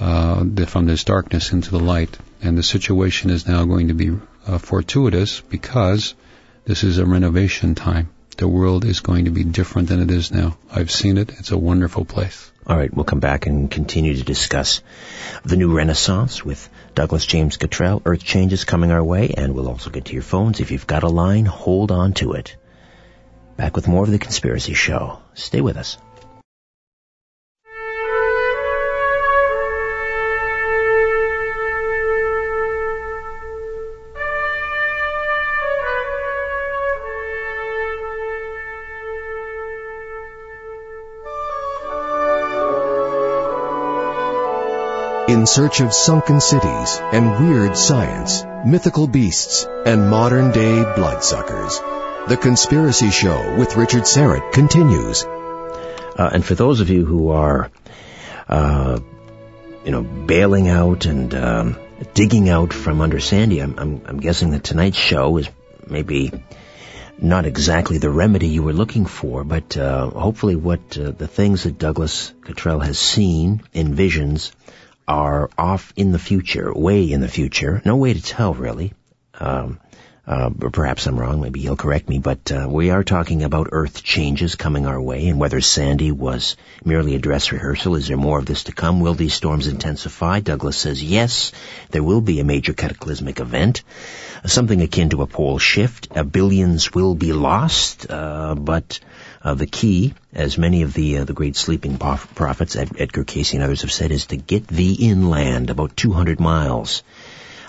uh, 0.00 0.42
the, 0.44 0.66
from 0.66 0.86
this 0.86 1.04
darkness 1.04 1.52
into 1.52 1.70
the 1.70 1.78
light. 1.78 2.16
And 2.42 2.56
the 2.56 2.62
situation 2.62 3.30
is 3.30 3.46
now 3.46 3.64
going 3.64 3.88
to 3.88 3.94
be 3.94 4.16
uh, 4.46 4.58
fortuitous 4.58 5.40
because 5.40 6.14
this 6.64 6.84
is 6.84 6.98
a 6.98 7.06
renovation 7.06 7.74
time. 7.74 8.08
The 8.38 8.48
world 8.48 8.84
is 8.84 9.00
going 9.00 9.26
to 9.26 9.30
be 9.30 9.44
different 9.44 9.88
than 9.88 10.00
it 10.00 10.10
is 10.10 10.30
now. 10.30 10.58
I've 10.70 10.90
seen 10.90 11.16
it. 11.18 11.30
It's 11.38 11.50
a 11.50 11.58
wonderful 11.58 12.04
place. 12.04 12.50
All 12.66 12.76
right, 12.76 12.92
we'll 12.92 13.04
come 13.04 13.20
back 13.20 13.46
and 13.46 13.70
continue 13.70 14.14
to 14.16 14.24
discuss 14.24 14.82
the 15.44 15.56
new 15.56 15.74
renaissance 15.74 16.44
with 16.44 16.68
Douglas 16.96 17.26
James 17.26 17.58
Cottrell. 17.58 18.00
Earth 18.06 18.24
changes 18.24 18.64
coming 18.64 18.90
our 18.90 19.04
way, 19.04 19.28
and 19.36 19.54
we'll 19.54 19.68
also 19.68 19.90
get 19.90 20.06
to 20.06 20.14
your 20.14 20.22
phones. 20.22 20.60
If 20.60 20.70
you've 20.70 20.86
got 20.86 21.02
a 21.02 21.08
line, 21.08 21.44
hold 21.44 21.90
on 21.90 22.14
to 22.14 22.32
it. 22.32 22.56
Back 23.58 23.76
with 23.76 23.86
more 23.86 24.04
of 24.04 24.10
the 24.10 24.18
Conspiracy 24.18 24.72
Show. 24.72 25.18
Stay 25.34 25.60
with 25.60 25.76
us. 25.76 25.98
In 45.46 45.48
search 45.48 45.78
of 45.78 45.94
sunken 45.94 46.40
cities 46.40 46.98
and 47.12 47.38
weird 47.38 47.76
science, 47.76 48.44
mythical 48.66 49.06
beasts, 49.06 49.64
and 49.86 50.10
modern 50.10 50.50
day 50.50 50.82
bloodsuckers. 50.96 51.78
The 52.26 52.36
Conspiracy 52.36 53.12
Show 53.12 53.54
with 53.56 53.76
Richard 53.76 54.02
Syrett 54.02 54.50
continues. 54.50 55.22
Uh, 55.22 56.30
and 56.32 56.44
for 56.44 56.56
those 56.56 56.80
of 56.80 56.90
you 56.90 57.06
who 57.06 57.28
are, 57.28 57.70
uh, 58.48 58.98
you 59.84 59.92
know, 59.92 60.02
bailing 60.02 60.66
out 60.66 61.06
and 61.06 61.32
um, 61.32 61.76
digging 62.12 62.48
out 62.48 62.72
from 62.72 63.00
under 63.00 63.20
Sandy, 63.20 63.62
I'm, 63.62 63.78
I'm, 63.78 64.02
I'm 64.04 64.18
guessing 64.18 64.50
that 64.50 64.64
tonight's 64.64 64.98
show 64.98 65.36
is 65.36 65.48
maybe 65.86 66.32
not 67.18 67.46
exactly 67.46 67.98
the 67.98 68.10
remedy 68.10 68.48
you 68.48 68.64
were 68.64 68.72
looking 68.72 69.06
for, 69.06 69.44
but 69.44 69.76
uh, 69.76 70.10
hopefully 70.10 70.56
what 70.56 70.98
uh, 70.98 71.12
the 71.12 71.28
things 71.28 71.62
that 71.62 71.78
Douglas 71.78 72.34
Cottrell 72.42 72.80
has 72.80 72.98
seen 72.98 73.62
in 73.72 73.94
visions 73.94 74.50
are 75.08 75.50
off 75.56 75.92
in 75.96 76.12
the 76.12 76.18
future, 76.18 76.72
way 76.72 77.10
in 77.10 77.20
the 77.20 77.28
future. 77.28 77.80
No 77.84 77.96
way 77.96 78.14
to 78.14 78.22
tell, 78.22 78.54
really. 78.54 78.92
Um, 79.38 79.80
uh, 80.26 80.50
perhaps 80.72 81.06
I'm 81.06 81.18
wrong. 81.20 81.40
Maybe 81.40 81.60
he'll 81.60 81.76
correct 81.76 82.08
me. 82.08 82.18
But 82.18 82.50
uh, 82.50 82.66
we 82.68 82.90
are 82.90 83.04
talking 83.04 83.44
about 83.44 83.68
Earth 83.70 84.02
changes 84.02 84.56
coming 84.56 84.84
our 84.84 85.00
way, 85.00 85.28
and 85.28 85.38
whether 85.38 85.60
Sandy 85.60 86.10
was 86.10 86.56
merely 86.84 87.14
a 87.14 87.20
dress 87.20 87.52
rehearsal. 87.52 87.94
Is 87.94 88.08
there 88.08 88.16
more 88.16 88.40
of 88.40 88.46
this 88.46 88.64
to 88.64 88.72
come? 88.72 88.98
Will 88.98 89.14
these 89.14 89.34
storms 89.34 89.68
intensify? 89.68 90.40
Douglas 90.40 90.76
says 90.76 91.02
yes. 91.02 91.52
There 91.90 92.02
will 92.02 92.20
be 92.20 92.40
a 92.40 92.44
major 92.44 92.72
cataclysmic 92.72 93.38
event, 93.38 93.84
something 94.44 94.82
akin 94.82 95.10
to 95.10 95.22
a 95.22 95.28
pole 95.28 95.58
shift. 95.58 96.08
Uh, 96.16 96.24
billions 96.24 96.92
will 96.92 97.14
be 97.14 97.32
lost, 97.32 98.10
uh, 98.10 98.56
but 98.56 98.98
uh, 99.46 99.54
the 99.54 99.66
key, 99.66 100.12
as 100.34 100.58
many 100.58 100.82
of 100.82 100.92
the 100.92 101.18
uh, 101.18 101.24
the 101.24 101.32
great 101.32 101.54
sleeping 101.54 101.98
prophets, 101.98 102.74
Edgar 102.74 103.22
Cayce 103.22 103.54
and 103.54 103.62
others 103.62 103.82
have 103.82 103.92
said, 103.92 104.10
is 104.10 104.26
to 104.26 104.36
get 104.36 104.66
thee 104.66 104.94
inland, 104.94 105.70
about 105.70 105.96
200 105.96 106.40
miles. 106.40 107.04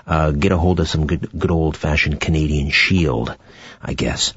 Uh, 0.07 0.31
get 0.31 0.51
a 0.51 0.57
hold 0.57 0.79
of 0.79 0.89
some 0.89 1.05
good, 1.05 1.29
good 1.37 1.51
old-fashioned 1.51 2.19
Canadian 2.19 2.71
shield, 2.71 3.35
I 3.79 3.93
guess. 3.93 4.33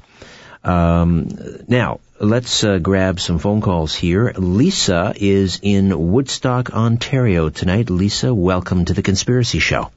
Um, 0.63 1.29
now, 1.67 1.99
let's 2.19 2.63
uh, 2.63 2.77
grab 2.77 3.19
some 3.19 3.39
phone 3.39 3.61
calls 3.61 3.95
here. 3.95 4.33
Lisa 4.37 5.13
is 5.15 5.59
in 5.63 6.11
Woodstock, 6.11 6.71
Ontario 6.71 7.49
tonight. 7.49 7.89
Lisa, 7.89 8.35
welcome 8.35 8.85
to 8.85 8.93
the 8.93 9.01
Conspiracy 9.01 9.57
Show. 9.57 9.89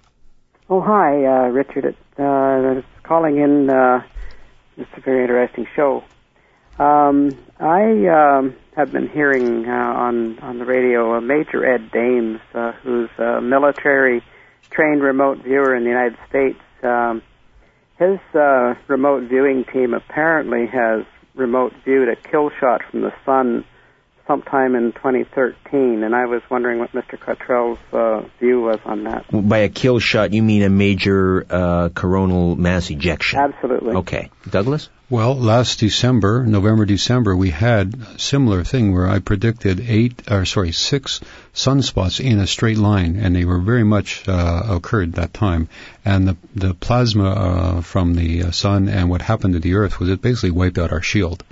Oh, 0.71 0.81
hi, 0.81 1.27
uh, 1.27 1.49
Richard. 1.49 1.95
Uh, 2.17 2.81
calling 3.03 3.37
in. 3.37 3.69
It's 4.79 4.91
a 4.97 5.01
very 5.03 5.25
interesting 5.25 5.67
show. 5.77 6.05
Um, 6.79 7.31
I 7.61 8.07
um, 8.09 8.57
have 8.77 8.91
been 8.91 9.09
hearing 9.09 9.69
uh, 9.69 9.73
on 9.73 10.39
on 10.41 10.59
the 10.59 10.65
radio 10.65 11.15
a 11.15 11.21
Major 11.21 11.65
Ed 11.65 11.91
Dames, 11.93 12.41
uh, 12.53 12.73
who's 12.83 13.11
a 13.19 13.41
military 13.41 14.23
trained 14.71 15.03
remote 15.03 15.39
viewer 15.39 15.75
in 15.75 15.85
the 15.85 15.91
United 15.91 16.19
States. 16.29 16.59
Um, 16.83 17.23
his 17.99 18.19
uh, 18.35 18.75
remote 18.89 19.29
viewing 19.29 19.65
team 19.73 19.95
apparently 19.95 20.67
has 20.67 21.05
remote 21.35 21.73
viewed 21.85 22.09
a 22.09 22.17
kill 22.17 22.51
shot 22.61 22.83
from 22.91 23.03
the 23.03 23.13
sun 23.25 23.65
sometime 24.27 24.75
in 24.75 24.93
2013, 24.93 26.03
and 26.03 26.15
I 26.15 26.27
was 26.27 26.43
wondering 26.51 26.79
what 26.79 26.93
Mr. 26.93 27.19
Cottrell's 27.19 27.79
uh, 27.93 28.27
view 28.41 28.63
was 28.63 28.79
on 28.85 29.05
that. 29.05 29.27
By 29.31 29.59
a 29.59 29.69
kill 29.69 29.99
shot, 29.99 30.33
you 30.33 30.43
mean 30.43 30.63
a 30.63 30.71
major 30.71 31.47
uh, 31.49 31.89
coronal 31.91 32.57
mass 32.57 32.91
ejection? 32.91 33.39
Absolutely. 33.39 33.97
Okay. 33.97 34.31
Douglas? 34.49 34.89
Well, 35.11 35.37
last 35.37 35.81
December, 35.81 36.47
November, 36.47 36.87
December, 36.87 37.37
we 37.37 37.51
had 37.51 37.95
a 38.15 38.19
similar 38.19 38.65
thing 38.65 38.95
where 38.95 39.07
I 39.07 39.19
predicted 39.19 39.85
eight, 39.87 40.23
or 40.31 40.47
sorry, 40.47 40.73
six 40.73 41.21
sunspots 41.53 42.21
in 42.25 42.41
a 42.41 42.47
straight 42.47 42.79
line, 42.79 43.17
and 43.17 43.37
they 43.37 43.45
were 43.45 43.59
very 43.59 43.85
much 43.85 44.27
uh, 44.27 44.63
occurred 44.67 45.13
that 45.13 45.35
time. 45.35 45.69
And 46.07 46.29
the 46.29 46.37
the 46.57 46.73
plasma 46.73 47.31
uh, 47.31 47.81
from 47.83 48.15
the 48.15 48.45
uh, 48.45 48.51
sun 48.51 48.89
and 48.89 49.11
what 49.11 49.21
happened 49.21 49.53
to 49.53 49.61
the 49.61 49.75
Earth 49.75 50.01
was 50.01 50.09
it 50.09 50.23
basically 50.23 50.53
wiped 50.53 50.79
out 50.79 50.91
our 50.91 51.03
shield. 51.03 51.45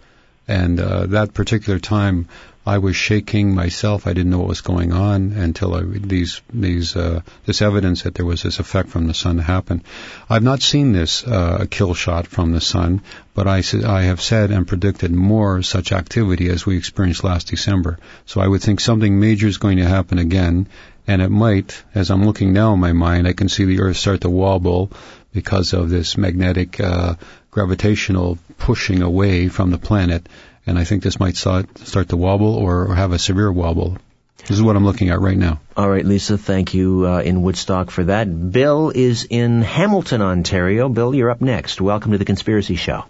And 0.49 0.81
uh, 0.81 1.07
that 1.09 1.35
particular 1.35 1.79
time, 1.79 2.29
I 2.65 2.79
was 2.79 2.95
shaking 2.95 3.55
myself. 3.57 4.07
I 4.07 4.13
didn't 4.13 4.31
know 4.31 4.39
what 4.39 4.49
was 4.49 4.61
going 4.61 4.93
on 4.93 5.33
until 5.33 5.75
I, 5.75 5.83
these 5.83 6.41
these 6.53 6.95
uh, 6.95 7.23
this 7.45 7.61
evidence 7.61 8.03
that 8.03 8.15
there 8.15 8.25
was 8.27 8.43
this 8.43 8.61
effect 8.61 8.89
from 8.89 9.09
the 9.09 9.15
sun 9.15 9.39
happened. 9.39 9.83
I've 10.31 10.45
not 10.45 10.63
seen 10.63 10.93
this 10.93 11.27
uh, 11.27 11.67
kill 11.69 11.95
shot 11.95 12.29
from 12.29 12.53
the 12.53 12.61
sun, 12.61 13.03
but 13.35 13.49
I 13.49 13.65
I 13.85 14.03
have 14.03 14.21
said 14.21 14.53
and 14.53 14.67
predicted 14.67 15.11
more 15.11 15.63
such 15.63 15.91
activity 15.91 16.51
as 16.51 16.65
we 16.65 16.77
experienced 16.77 17.25
last 17.25 17.49
December. 17.49 17.99
So 18.27 18.41
I 18.41 18.47
would 18.47 18.63
think 18.63 18.79
something 18.79 19.19
major 19.19 19.49
is 19.49 19.59
going 19.59 19.79
to 19.79 19.89
happen 19.89 20.19
again, 20.19 20.69
and 21.09 21.21
it 21.21 21.31
might. 21.31 21.83
As 21.97 22.11
I'm 22.13 22.25
looking 22.25 22.53
now 22.53 22.75
in 22.75 22.81
my 22.81 22.93
mind, 22.93 23.27
I 23.27 23.33
can 23.33 23.49
see 23.49 23.65
the 23.65 23.81
Earth 23.81 23.97
start 23.97 24.21
to 24.21 24.31
wobble 24.31 24.93
because 25.33 25.73
of 25.73 25.91
this 25.91 26.17
magnetic 26.17 26.79
uh, 26.79 27.17
gravitational 27.51 28.39
pushing 28.59 29.03
away 29.03 29.49
from 29.49 29.73
the 29.73 29.79
planet 29.79 30.29
and 30.67 30.79
I 30.79 30.85
think 30.85 31.03
this 31.03 31.19
might 31.19 31.37
start, 31.37 31.79
start 31.79 32.09
to 32.11 32.17
wobble 32.17 32.55
or, 32.55 32.87
or 32.89 32.95
have 32.95 33.13
a 33.13 33.19
severe 33.19 33.51
wobble. 33.51 33.97
This 34.39 34.51
is 34.51 34.63
what 34.63 34.75
I'm 34.75 34.85
looking 34.85 35.11
at 35.11 35.21
right 35.21 35.37
now. 35.37 35.61
All 35.77 35.89
right, 35.89 36.05
Lisa, 36.05 36.37
thank 36.37 36.75
you 36.75 37.07
uh, 37.07 37.21
in 37.21 37.43
Woodstock 37.43 37.91
for 37.91 38.05
that. 38.05 38.51
Bill 38.51 38.91
is 38.91 39.25
in 39.29 39.63
Hamilton, 39.63 40.21
Ontario. 40.21 40.89
Bill, 40.89 41.15
you're 41.15 41.31
up 41.31 41.41
next. 41.41 41.81
Welcome 41.81 42.13
to 42.13 42.19
the 42.19 42.25
Conspiracy 42.25 42.75
Show. 42.75 43.05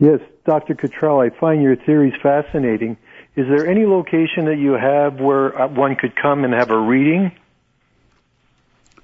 Yes, 0.00 0.20
Dr. 0.46 0.74
Cottrell, 0.74 1.20
I 1.20 1.30
find 1.30 1.62
your 1.62 1.76
theories 1.76 2.14
fascinating. 2.22 2.96
Is 3.36 3.46
there 3.46 3.68
any 3.68 3.84
location 3.84 4.46
that 4.46 4.56
you 4.58 4.72
have 4.72 5.20
where 5.20 5.60
uh, 5.60 5.68
one 5.68 5.96
could 5.96 6.16
come 6.16 6.44
and 6.44 6.54
have 6.54 6.70
a 6.70 6.78
reading? 6.78 7.32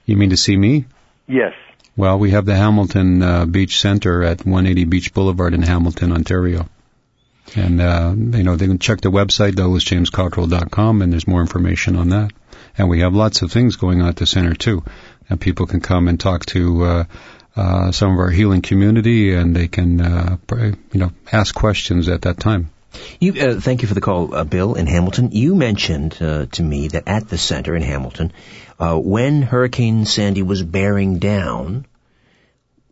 You 0.06 0.16
mean 0.16 0.30
to 0.30 0.36
see 0.36 0.56
me? 0.56 0.86
Yes. 1.26 1.52
Well, 1.96 2.18
we 2.18 2.30
have 2.30 2.46
the 2.46 2.56
Hamilton 2.56 3.22
uh, 3.22 3.46
Beach 3.46 3.80
Center 3.80 4.22
at 4.24 4.44
180 4.44 4.84
Beach 4.84 5.12
Boulevard 5.12 5.54
in 5.54 5.62
Hamilton, 5.62 6.12
Ontario. 6.12 6.68
And, 7.54 7.80
uh, 7.80 8.14
you 8.16 8.42
know, 8.42 8.56
they 8.56 8.66
can 8.66 8.78
check 8.78 9.00
the 9.00 9.10
website, 9.10 9.52
douglasjamescottrell.com, 9.52 11.02
and 11.02 11.12
there's 11.12 11.28
more 11.28 11.40
information 11.40 11.96
on 11.96 12.08
that. 12.08 12.32
And 12.76 12.88
we 12.88 13.00
have 13.00 13.14
lots 13.14 13.42
of 13.42 13.52
things 13.52 13.76
going 13.76 14.02
on 14.02 14.08
at 14.08 14.16
the 14.16 14.26
center 14.26 14.54
too. 14.54 14.82
And 15.28 15.40
people 15.40 15.66
can 15.66 15.80
come 15.80 16.08
and 16.08 16.18
talk 16.18 16.46
to, 16.46 16.84
uh, 16.84 17.04
uh, 17.56 17.92
some 17.92 18.12
of 18.12 18.18
our 18.18 18.30
healing 18.30 18.62
community, 18.62 19.34
and 19.34 19.54
they 19.54 19.68
can, 19.68 20.00
uh, 20.00 20.36
you 20.50 21.00
know, 21.00 21.12
ask 21.30 21.54
questions 21.54 22.08
at 22.08 22.22
that 22.22 22.40
time. 22.40 22.70
You, 23.20 23.32
uh, 23.34 23.60
thank 23.60 23.82
you 23.82 23.88
for 23.88 23.94
the 23.94 24.00
call, 24.00 24.34
uh, 24.34 24.44
Bill 24.44 24.74
in 24.74 24.86
Hamilton. 24.86 25.30
You 25.32 25.54
mentioned 25.54 26.16
uh, 26.20 26.46
to 26.52 26.62
me 26.62 26.88
that 26.88 27.04
at 27.06 27.28
the 27.28 27.38
center 27.38 27.74
in 27.74 27.82
Hamilton, 27.82 28.32
uh, 28.78 28.98
when 28.98 29.42
Hurricane 29.42 30.04
Sandy 30.04 30.42
was 30.42 30.62
bearing 30.62 31.18
down, 31.18 31.86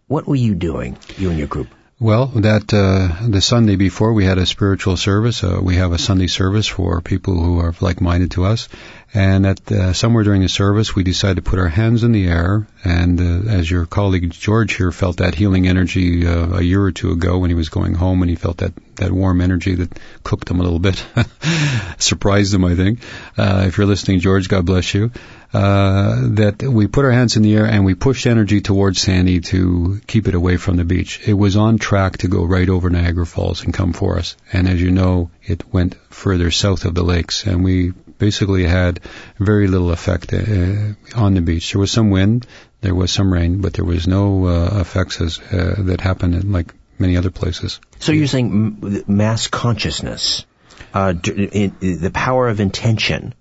what 0.07 0.27
were 0.27 0.37
you 0.37 0.55
doing, 0.55 0.97
you 1.17 1.31
and 1.31 1.39
your 1.39 1.49
group? 1.49 1.69
Well, 2.03 2.27
that 2.35 2.75
uh, 2.75 3.29
the 3.29 3.41
Sunday 3.41 3.77
before 3.77 4.13
we 4.13 4.25
had 4.25 4.37
a 4.37 4.45
spiritual 4.45 4.97
service. 4.97 5.45
Uh, 5.45 5.61
we 5.63 5.77
have 5.77 5.93
a 5.93 5.99
Sunday 5.99 6.27
service 6.27 6.67
for 6.67 7.01
people 7.01 7.41
who 7.41 7.61
are 7.61 7.77
like-minded 7.81 8.33
to 8.33 8.45
us, 8.45 8.69
and 9.15 9.47
at 9.47 9.71
uh, 9.71 9.93
somewhere 9.93 10.25
during 10.25 10.43
the 10.43 10.49
service, 10.49 10.97
we 10.97 11.05
decided 11.05 11.37
to 11.37 11.49
put 11.49 11.61
our 11.61 11.69
hands 11.69 12.03
in 12.03 12.11
the 12.11 12.27
air. 12.27 12.67
And 12.83 13.21
uh, 13.21 13.49
as 13.53 13.71
your 13.71 13.87
colleague 13.87 14.33
George 14.33 14.75
here 14.75 14.91
felt 14.91 15.19
that 15.19 15.37
healing 15.37 15.69
energy 15.69 16.27
uh, 16.27 16.59
a 16.59 16.61
year 16.61 16.83
or 16.83 16.91
two 16.91 17.13
ago 17.13 17.39
when 17.39 17.51
he 17.51 17.55
was 17.55 17.69
going 17.69 17.95
home, 17.95 18.21
and 18.23 18.31
he 18.31 18.35
felt 18.35 18.57
that 18.57 18.73
that 18.97 19.13
warm 19.13 19.41
energy 19.41 19.77
that 19.77 19.97
cooked 20.25 20.51
him 20.51 20.59
a 20.59 20.65
little 20.65 20.81
bit, 20.81 21.07
surprised 21.99 22.53
him, 22.53 22.65
I 22.65 22.75
think. 22.75 22.99
Uh, 23.39 23.67
if 23.69 23.79
you're 23.79 23.87
listening, 23.87 24.19
George, 24.19 24.49
God 24.49 24.67
bless 24.67 24.93
you 24.93 25.13
uh, 25.53 26.29
that 26.31 26.63
we 26.63 26.87
put 26.87 27.05
our 27.05 27.11
hands 27.11 27.37
in 27.37 27.43
the 27.43 27.55
air 27.55 27.67
and 27.67 27.85
we 27.85 27.95
pushed 27.95 28.27
energy 28.27 28.61
towards 28.63 29.01
Sandy 29.01 29.41
to 29.41 30.01
keep 30.07 30.27
it 30.27 30.35
away 30.35 30.57
from 30.57 30.77
the 30.77 30.85
beach. 30.85 31.21
It 31.27 31.35
was 31.35 31.57
on 31.57 31.79
track 31.79 32.19
to 32.19 32.29
go 32.29 32.45
right 32.45 32.69
over 32.69 32.89
Niagara 32.89 33.27
Falls 33.27 33.63
and 33.65 33.75
come 33.75 33.93
for 33.93 34.19
us. 34.19 34.37
And 34.53 34.69
as 34.69 34.81
you 34.81 34.91
know, 34.91 35.31
it 35.45 35.73
went 35.73 35.97
further 36.09 36.51
south 36.51 36.85
of 36.87 36.95
the 36.95 37.03
lakes, 37.05 37.47
and 37.47 37.63
we 37.63 37.91
basically 37.91 38.65
had 38.65 39.01
very 39.39 39.67
little 39.67 39.91
effect 39.91 40.33
uh, 40.33 40.95
on 41.15 41.35
the 41.35 41.43
beach. 41.43 41.73
There 41.73 41.81
was 41.81 41.91
some 41.91 42.11
wind, 42.11 42.47
there 42.81 42.95
was 42.95 43.11
some 43.11 43.33
rain, 43.33 43.61
but 43.61 43.75
there 43.75 43.85
was 43.85 44.07
no 44.07 44.47
uh, 44.47 44.81
effects 44.81 45.21
as, 45.21 45.39
uh, 45.39 45.75
that 45.79 46.01
happened 46.01 46.35
in 46.35 46.53
like 46.53 46.73
many 46.99 47.17
other 47.17 47.31
places. 47.31 47.81
So 47.99 48.13
you're 48.13 48.27
saying 48.27 49.05
mass 49.07 49.49
consciousness, 49.49 50.47
uh, 50.95 51.13
the 51.13 52.11
power 52.15 52.49
of 52.49 52.61
intention 52.61 53.35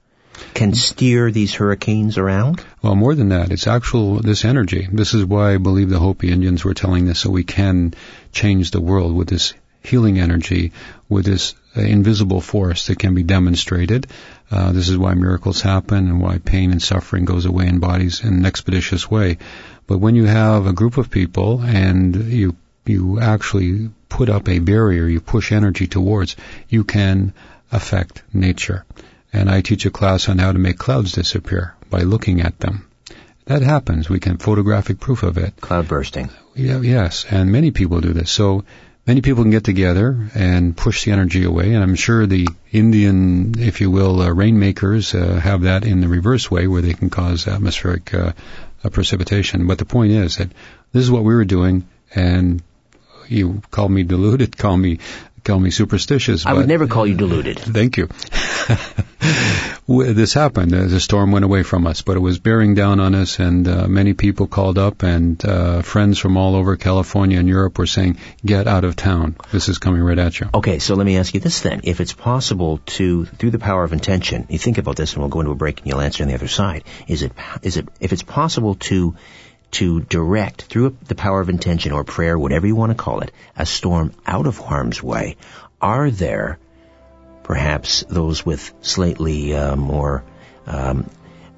can 0.54 0.74
steer 0.74 1.32
these 1.32 1.54
hurricanes 1.54 2.18
around? 2.18 2.64
Well, 2.82 2.96
more 2.96 3.16
than 3.16 3.30
that, 3.30 3.52
it's 3.52 3.68
actual 3.68 4.20
this 4.20 4.46
energy. 4.46 4.88
This 4.92 5.14
is 5.14 5.26
why 5.26 5.54
I 5.54 5.58
believe 5.58 5.90
the 5.90 6.00
Hopi 6.00 6.32
Indians 6.32 6.64
were 6.64 6.74
telling 6.74 7.06
this, 7.06 7.20
so 7.20 7.30
we 7.30 7.44
can 7.44 7.94
change 8.32 8.72
the 8.72 8.82
world 8.82 9.16
with 9.16 9.28
this 9.28 9.54
healing 9.84 10.20
energy, 10.20 10.72
with 11.10 11.26
this 11.26 11.56
uh, 11.76 11.82
invisible 11.82 12.42
force 12.42 12.88
that 12.88 13.00
can 13.00 13.16
be 13.16 13.24
demonstrated. 13.24 14.08
Uh, 14.52 14.72
this 14.72 14.90
is 14.90 14.98
why 14.98 15.14
miracles 15.14 15.62
happen 15.62 16.08
and 16.08 16.22
why 16.22 16.38
pain 16.38 16.72
and 16.72 16.82
suffering 16.82 17.26
goes 17.26 17.46
away 17.46 17.68
in 17.68 17.80
bodies 17.80 18.24
in 18.24 18.34
an 18.34 18.46
expeditious 18.46 19.10
way. 19.10 19.38
But 19.88 20.00
when 20.00 20.16
you 20.16 20.26
have 20.26 20.68
a 20.68 20.74
group 20.74 20.98
of 20.98 21.10
people 21.10 21.62
and 21.62 22.16
you 22.16 22.56
you 22.86 23.20
actually 23.20 23.90
put 24.10 24.30
up 24.30 24.50
a 24.50 24.60
barrier, 24.60 25.06
you 25.06 25.22
push 25.22 25.52
energy 25.52 25.88
towards, 25.88 26.36
you 26.68 26.84
can 26.84 27.34
affect 27.72 28.24
nature 28.34 28.86
and 29.34 29.50
I 29.50 29.62
teach 29.62 29.86
a 29.86 29.92
class 29.92 30.30
on 30.30 30.38
how 30.38 30.52
to 30.52 30.60
make 30.60 30.78
clouds 30.78 31.14
disappear 31.14 31.76
by 31.90 32.02
looking 32.02 32.42
at 32.42 32.60
them. 32.60 32.88
That 33.46 33.62
happens. 33.62 34.10
We 34.10 34.20
can 34.20 34.38
photographic 34.38 35.00
proof 35.00 35.24
of 35.24 35.38
it. 35.38 35.60
Cloud 35.60 35.88
bursting. 35.88 36.30
Yeah, 36.56 36.82
yes, 36.82 37.26
and 37.30 37.52
many 37.52 37.72
people 37.72 38.02
do 38.02 38.14
this. 38.14 38.30
So 38.30 38.64
many 39.06 39.22
people 39.22 39.44
can 39.44 39.52
get 39.52 39.64
together 39.64 40.30
and 40.36 40.76
push 40.76 41.06
the 41.06 41.12
energy 41.12 41.44
away, 41.44 41.74
and 41.74 41.84
I'm 41.84 41.96
sure 41.96 42.26
the 42.26 42.48
Indian, 42.72 43.60
if 43.60 43.82
you 43.82 43.90
will, 43.90 44.22
uh, 44.22 44.30
rainmakers 44.30 45.16
uh, 45.16 45.36
have 45.36 45.62
that 45.64 45.86
in 45.86 46.02
the 46.02 46.08
reverse 46.08 46.52
way, 46.52 46.68
where 46.68 46.82
they 46.82 46.94
can 46.94 47.10
cause 47.10 47.48
atmospheric 47.48 48.14
uh, 48.14 48.34
precipitation. 48.92 49.68
But 49.68 49.80
the 49.80 49.86
point 49.86 50.12
is 50.12 50.38
that 50.38 50.52
this 50.92 51.04
is 51.04 51.12
what 51.12 51.24
we 51.24 51.34
were 51.34 51.46
doing, 51.46 51.88
and 52.14 52.62
you 53.28 53.62
call 53.72 53.90
me 53.90 54.04
deluded, 54.04 54.58
call 54.66 54.78
me 54.78 55.00
call 55.44 55.60
me 55.60 55.72
superstitious. 55.72 56.46
I 56.46 56.54
would 56.54 56.68
never 56.68 56.88
call 56.88 57.08
you 57.08 57.16
deluded. 57.16 57.60
Thank 57.60 57.98
you. 57.98 58.08
this 59.88 60.34
happened. 60.34 60.72
The 60.72 61.00
storm 61.00 61.32
went 61.32 61.46
away 61.46 61.64
from 61.64 61.88
us, 61.88 62.02
but 62.02 62.18
it 62.18 62.20
was 62.20 62.40
bearing 62.40 62.76
down 62.76 63.00
on 63.00 63.16
us, 63.16 63.40
and 63.40 63.68
uh, 63.68 63.88
many 63.88 64.14
people 64.14 64.48
called 64.48 64.78
up, 64.78 65.04
and 65.04 65.44
uh, 65.44 65.82
friends 65.82 66.20
from 66.20 66.38
all 66.38 66.56
over 66.56 66.78
California 66.78 67.40
and 67.40 67.48
Europe 67.48 67.78
were 67.78 67.88
saying, 67.88 68.18
"Get 68.46 68.68
out 68.68 68.84
of 68.84 68.96
town. 68.96 69.36
This 69.52 69.70
is 69.70 69.78
coming 69.78 70.02
right 70.02 70.20
at 70.20 70.40
you." 70.40 70.50
Okay, 70.54 70.80
so 70.80 70.96
let 70.96 71.06
me 71.06 71.18
ask 71.18 71.34
you 71.34 71.40
this 71.40 71.62
then: 71.62 71.82
If 71.84 72.02
it's 72.02 72.14
possible 72.14 72.80
to, 72.98 73.26
through 73.26 73.52
the 73.52 73.60
power 73.60 73.84
of 73.84 73.94
intention, 73.94 74.48
you 74.50 74.60
think 74.60 74.78
about 74.78 74.96
this, 74.96 75.14
and 75.14 75.22
we'll 75.22 75.30
go 75.30 75.42
into 75.42 75.52
a 75.52 75.56
break, 75.56 75.80
and 75.80 75.88
you'll 75.88 76.02
answer 76.02 76.24
on 76.24 76.30
the 76.30 76.36
other 76.36 76.48
side. 76.48 76.84
Is 77.08 77.24
it 77.24 77.34
is 77.62 77.78
it 77.78 77.88
if 78.00 78.14
it's 78.14 78.24
possible 78.24 78.76
to 78.76 79.16
to 79.72 80.02
direct 80.02 80.64
through 80.64 80.98
the 81.08 81.16
power 81.16 81.42
of 81.42 81.50
intention 81.50 81.92
or 81.92 82.04
prayer, 82.04 82.38
whatever 82.38 82.68
you 82.68 82.76
want 82.76 82.92
to 82.92 83.04
call 83.04 83.22
it, 83.22 83.32
a 83.58 83.66
storm 83.66 84.14
out 84.26 84.48
of 84.48 84.58
harm's 84.58 85.02
way? 85.02 85.38
Are 85.82 86.12
there 86.12 86.60
perhaps 87.44 88.04
those 88.08 88.46
with 88.46 88.74
slightly 88.82 89.56
uh, 89.56 89.76
more 89.76 90.24
um, 90.68 91.10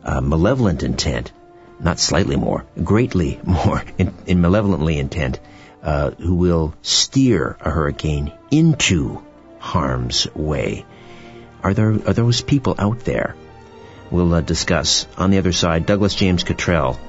uh, 0.04 0.22
malevolent 0.22 0.84
intent, 0.84 1.32
not 1.80 2.00
slightly 2.00 2.36
more, 2.36 2.66
greatly 2.84 3.40
more, 3.44 3.84
in, 3.98 4.14
in 4.26 4.42
malevolently 4.42 4.98
intent, 4.98 5.40
uh, 5.82 6.12
who 6.12 6.36
will 6.36 6.74
steer 6.82 7.58
a 7.60 7.70
hurricane 7.70 8.32
into 8.52 9.22
harm's 9.60 10.28
way? 10.34 10.86
Are 11.62 11.74
there 11.74 11.92
are 11.92 12.14
those 12.14 12.42
people 12.42 12.76
out 12.78 13.02
there? 13.02 13.36
We'll 14.12 14.34
uh, 14.34 14.42
discuss 14.42 15.08
on 15.18 15.32
the 15.32 15.38
other 15.38 15.54
side. 15.54 15.86
Douglas 15.86 16.14
James 16.14 16.44
Cottrell 16.44 17.00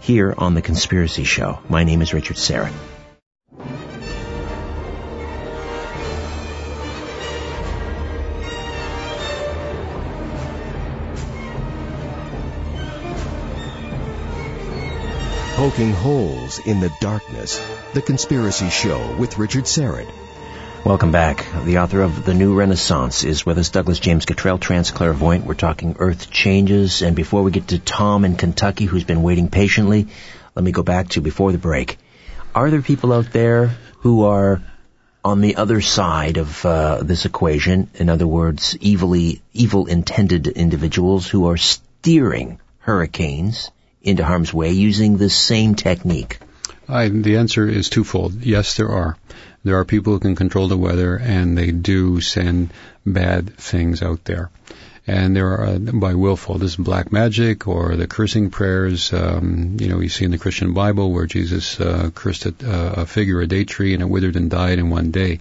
here 0.00 0.34
on 0.36 0.54
The 0.54 0.62
Conspiracy 0.62 1.24
Show. 1.24 1.58
My 1.68 1.84
name 1.84 2.02
is 2.02 2.14
Richard 2.14 2.36
Syrett. 2.36 2.72
Poking 15.56 15.92
holes 15.92 16.58
in 16.66 16.80
the 16.80 16.92
darkness. 17.00 17.60
The 17.94 18.02
Conspiracy 18.02 18.68
Show 18.68 19.16
with 19.16 19.38
Richard 19.38 19.64
Syrett. 19.64 20.25
Welcome 20.86 21.10
back. 21.10 21.44
The 21.64 21.78
author 21.78 22.00
of 22.00 22.24
The 22.24 22.32
New 22.32 22.54
Renaissance 22.54 23.24
is 23.24 23.44
with 23.44 23.58
us, 23.58 23.70
Douglas 23.70 23.98
James 23.98 24.24
Cottrell, 24.24 24.58
trance 24.58 24.92
clairvoyant. 24.92 25.44
We're 25.44 25.54
talking 25.54 25.96
earth 25.98 26.30
changes. 26.30 27.02
And 27.02 27.16
before 27.16 27.42
we 27.42 27.50
get 27.50 27.66
to 27.68 27.80
Tom 27.80 28.24
in 28.24 28.36
Kentucky, 28.36 28.84
who's 28.84 29.02
been 29.02 29.24
waiting 29.24 29.48
patiently, 29.48 30.06
let 30.54 30.64
me 30.64 30.70
go 30.70 30.84
back 30.84 31.08
to 31.08 31.20
before 31.20 31.50
the 31.50 31.58
break. 31.58 31.98
Are 32.54 32.70
there 32.70 32.82
people 32.82 33.12
out 33.12 33.32
there 33.32 33.76
who 33.98 34.26
are 34.26 34.62
on 35.24 35.40
the 35.40 35.56
other 35.56 35.80
side 35.80 36.36
of 36.36 36.64
uh, 36.64 37.00
this 37.02 37.24
equation? 37.24 37.90
In 37.94 38.08
other 38.08 38.28
words, 38.28 38.78
evilly, 38.80 39.42
evil 39.52 39.86
intended 39.86 40.46
individuals 40.46 41.26
who 41.26 41.48
are 41.48 41.56
steering 41.56 42.60
hurricanes 42.78 43.72
into 44.02 44.24
harm's 44.24 44.54
way 44.54 44.70
using 44.70 45.16
the 45.16 45.30
same 45.30 45.74
technique? 45.74 46.38
I, 46.88 47.08
the 47.08 47.38
answer 47.38 47.68
is 47.68 47.88
twofold. 47.88 48.44
Yes, 48.44 48.76
there 48.76 48.90
are. 48.90 49.16
There 49.66 49.80
are 49.80 49.84
people 49.84 50.12
who 50.12 50.20
can 50.20 50.36
control 50.36 50.68
the 50.68 50.76
weather, 50.76 51.16
and 51.16 51.58
they 51.58 51.72
do 51.72 52.20
send 52.20 52.72
bad 53.04 53.56
things 53.56 54.00
out 54.00 54.22
there. 54.22 54.48
And 55.08 55.34
there 55.34 55.48
are 55.48 55.66
uh, 55.66 55.78
by 55.80 56.14
willful. 56.14 56.58
This 56.58 56.70
is 56.70 56.76
black 56.76 57.10
magic 57.10 57.66
or 57.66 57.96
the 57.96 58.06
cursing 58.06 58.50
prayers. 58.50 59.12
Um, 59.12 59.76
you 59.80 59.88
know, 59.88 59.98
you 59.98 60.08
see 60.08 60.24
in 60.24 60.30
the 60.30 60.38
Christian 60.38 60.72
Bible 60.72 61.10
where 61.10 61.26
Jesus 61.26 61.80
uh, 61.80 62.10
cursed 62.14 62.46
a, 62.46 62.54
a, 62.62 63.06
figure, 63.06 63.40
a 63.40 63.48
date 63.48 63.66
tree, 63.66 63.92
and 63.92 64.04
it 64.04 64.08
withered 64.08 64.36
and 64.36 64.48
died 64.48 64.78
in 64.78 64.88
one 64.88 65.10
day. 65.10 65.40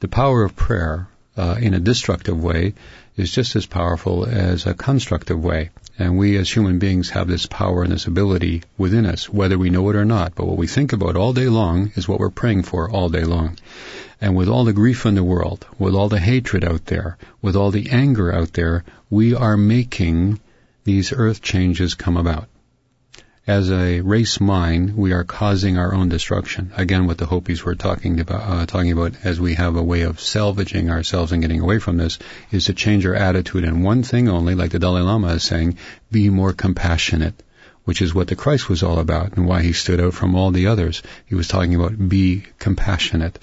The 0.00 0.08
power 0.08 0.42
of 0.42 0.56
prayer 0.56 1.06
uh, 1.36 1.56
in 1.60 1.74
a 1.74 1.78
destructive 1.78 2.42
way 2.42 2.72
is 3.16 3.32
just 3.32 3.56
as 3.56 3.66
powerful 3.66 4.26
as 4.26 4.66
a 4.66 4.74
constructive 4.74 5.42
way. 5.42 5.70
And 5.98 6.18
we 6.18 6.36
as 6.36 6.50
human 6.50 6.78
beings 6.78 7.10
have 7.10 7.28
this 7.28 7.46
power 7.46 7.82
and 7.82 7.92
this 7.92 8.06
ability 8.06 8.62
within 8.76 9.06
us, 9.06 9.28
whether 9.28 9.58
we 9.58 9.70
know 9.70 9.88
it 9.90 9.96
or 9.96 10.04
not. 10.04 10.34
But 10.34 10.46
what 10.46 10.58
we 10.58 10.66
think 10.66 10.92
about 10.92 11.16
all 11.16 11.32
day 11.32 11.48
long 11.48 11.92
is 11.94 12.06
what 12.06 12.20
we're 12.20 12.30
praying 12.30 12.64
for 12.64 12.90
all 12.90 13.08
day 13.08 13.24
long. 13.24 13.58
And 14.20 14.36
with 14.36 14.48
all 14.48 14.64
the 14.64 14.72
grief 14.72 15.06
in 15.06 15.14
the 15.14 15.24
world, 15.24 15.66
with 15.78 15.94
all 15.94 16.08
the 16.08 16.20
hatred 16.20 16.64
out 16.64 16.86
there, 16.86 17.16
with 17.40 17.56
all 17.56 17.70
the 17.70 17.90
anger 17.90 18.34
out 18.34 18.52
there, 18.52 18.84
we 19.08 19.34
are 19.34 19.56
making 19.56 20.40
these 20.84 21.12
earth 21.12 21.40
changes 21.42 21.94
come 21.94 22.16
about 22.16 22.48
as 23.46 23.70
a 23.70 24.00
race 24.00 24.40
mind, 24.40 24.96
we 24.96 25.12
are 25.12 25.22
causing 25.22 25.78
our 25.78 25.94
own 25.94 26.08
destruction. 26.08 26.72
Again, 26.76 27.06
what 27.06 27.18
the 27.18 27.26
Hopis 27.26 27.64
were 27.64 27.76
talking 27.76 28.18
about, 28.18 28.42
uh, 28.42 28.66
talking 28.66 28.90
about 28.90 29.14
as 29.22 29.40
we 29.40 29.54
have 29.54 29.76
a 29.76 29.82
way 29.82 30.02
of 30.02 30.20
salvaging 30.20 30.90
ourselves 30.90 31.30
and 31.30 31.42
getting 31.42 31.60
away 31.60 31.78
from 31.78 31.96
this, 31.96 32.18
is 32.50 32.64
to 32.64 32.74
change 32.74 33.06
our 33.06 33.14
attitude 33.14 33.62
in 33.62 33.82
one 33.82 34.02
thing 34.02 34.28
only, 34.28 34.56
like 34.56 34.72
the 34.72 34.80
Dalai 34.80 35.02
Lama 35.02 35.28
is 35.34 35.44
saying, 35.44 35.78
be 36.10 36.28
more 36.28 36.52
compassionate 36.52 37.40
which 37.86 38.02
is 38.02 38.12
what 38.12 38.26
the 38.26 38.36
Christ 38.36 38.68
was 38.68 38.82
all 38.82 38.98
about 38.98 39.36
and 39.36 39.46
why 39.46 39.62
he 39.62 39.72
stood 39.72 40.00
out 40.00 40.12
from 40.12 40.34
all 40.34 40.50
the 40.50 40.66
others. 40.66 41.02
He 41.24 41.36
was 41.36 41.48
talking 41.48 41.74
about 41.76 42.08
be 42.08 42.44
compassionate. 42.58 43.38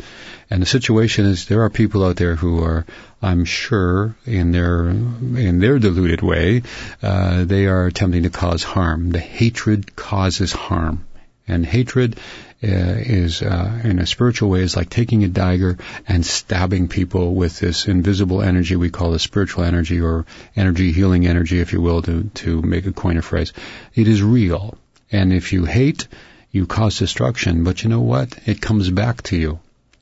And 0.49 0.61
the 0.61 0.67
situation 0.67 1.25
is 1.25 1.45
there 1.45 1.63
are 1.63 1.69
people 1.69 2.05
out 2.05 2.17
there 2.17 2.35
who 2.35 2.61
are, 2.61 2.85
I'm 3.21 3.45
sure, 3.45 4.15
in 4.25 4.51
their 4.51 4.89
in 4.89 5.59
their 5.59 5.79
deluded 5.79 6.21
way, 6.21 6.63
uh, 7.01 7.45
they 7.45 7.67
are 7.67 7.87
attempting 7.87 8.23
to 8.23 8.29
cause 8.29 8.63
harm. 8.63 9.11
The 9.11 9.19
hatred 9.19 9.95
causes 9.95 10.51
harm. 10.51 11.05
And 11.47 11.65
hatred 11.65 12.17
uh, 12.63 12.67
is, 12.67 13.41
uh, 13.41 13.81
in 13.83 13.99
a 13.99 14.05
spiritual 14.05 14.49
way, 14.49 14.61
is 14.61 14.77
like 14.77 14.89
taking 14.89 15.23
a 15.23 15.27
dagger 15.27 15.77
and 16.07 16.25
stabbing 16.25 16.87
people 16.87 17.35
with 17.35 17.59
this 17.59 17.87
invisible 17.87 18.41
energy 18.41 18.77
we 18.77 18.89
call 18.89 19.11
the 19.11 19.19
spiritual 19.19 19.65
energy 19.65 19.99
or 19.99 20.25
energy 20.55 20.93
healing 20.93 21.27
energy, 21.27 21.59
if 21.59 21.73
you 21.73 21.81
will, 21.81 22.01
to, 22.03 22.29
to 22.35 22.61
make 22.61 22.85
a 22.85 22.93
coin 22.93 23.17
of 23.17 23.25
phrase. 23.25 23.51
It 23.93 24.07
is 24.07 24.23
real. 24.23 24.77
And 25.11 25.33
if 25.33 25.51
you 25.51 25.65
hate, 25.65 26.07
you 26.51 26.65
cause 26.65 26.99
destruction, 26.99 27.63
but 27.63 27.83
you 27.83 27.89
know 27.89 28.01
what? 28.01 28.37
It 28.45 28.61
comes 28.61 28.89
back 28.89 29.23
to 29.23 29.35
you. 29.35 29.59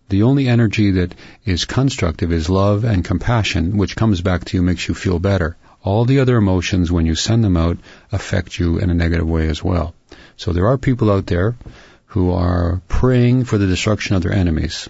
The 0.10 0.24
only 0.24 0.48
energy 0.48 0.92
that 0.92 1.16
is 1.46 1.66
constructive 1.66 2.32
is 2.32 2.50
love 2.50 2.84
and 2.84 3.04
compassion, 3.04 3.78
which 3.78 3.96
comes 3.96 4.22
back 4.22 4.46
to 4.46 4.58
you, 4.58 4.62
makes 4.62 4.88
you 4.88 4.94
feel 4.94 5.18
better. 5.18 5.56
All 5.84 6.06
the 6.06 6.20
other 6.20 6.38
emotions, 6.38 6.92
when 6.92 7.06
you 7.06 7.16
send 7.16 7.44
them 7.44 7.58
out, 7.58 7.78
affect 8.12 8.60
you 8.60 8.78
in 8.78 8.90
a 8.90 8.94
negative 8.94 9.28
way 9.28 9.48
as 9.48 9.64
well. 9.64 9.96
So 10.38 10.54
there 10.54 10.68
are 10.68 10.78
people 10.78 11.12
out 11.12 11.26
there 11.26 11.56
who 12.08 12.32
are 12.32 12.82
praying 12.88 13.46
for 13.46 13.58
the 13.58 13.68
destruction 13.68 14.16
of 14.16 14.24
their 14.24 14.34
enemies. 14.34 14.90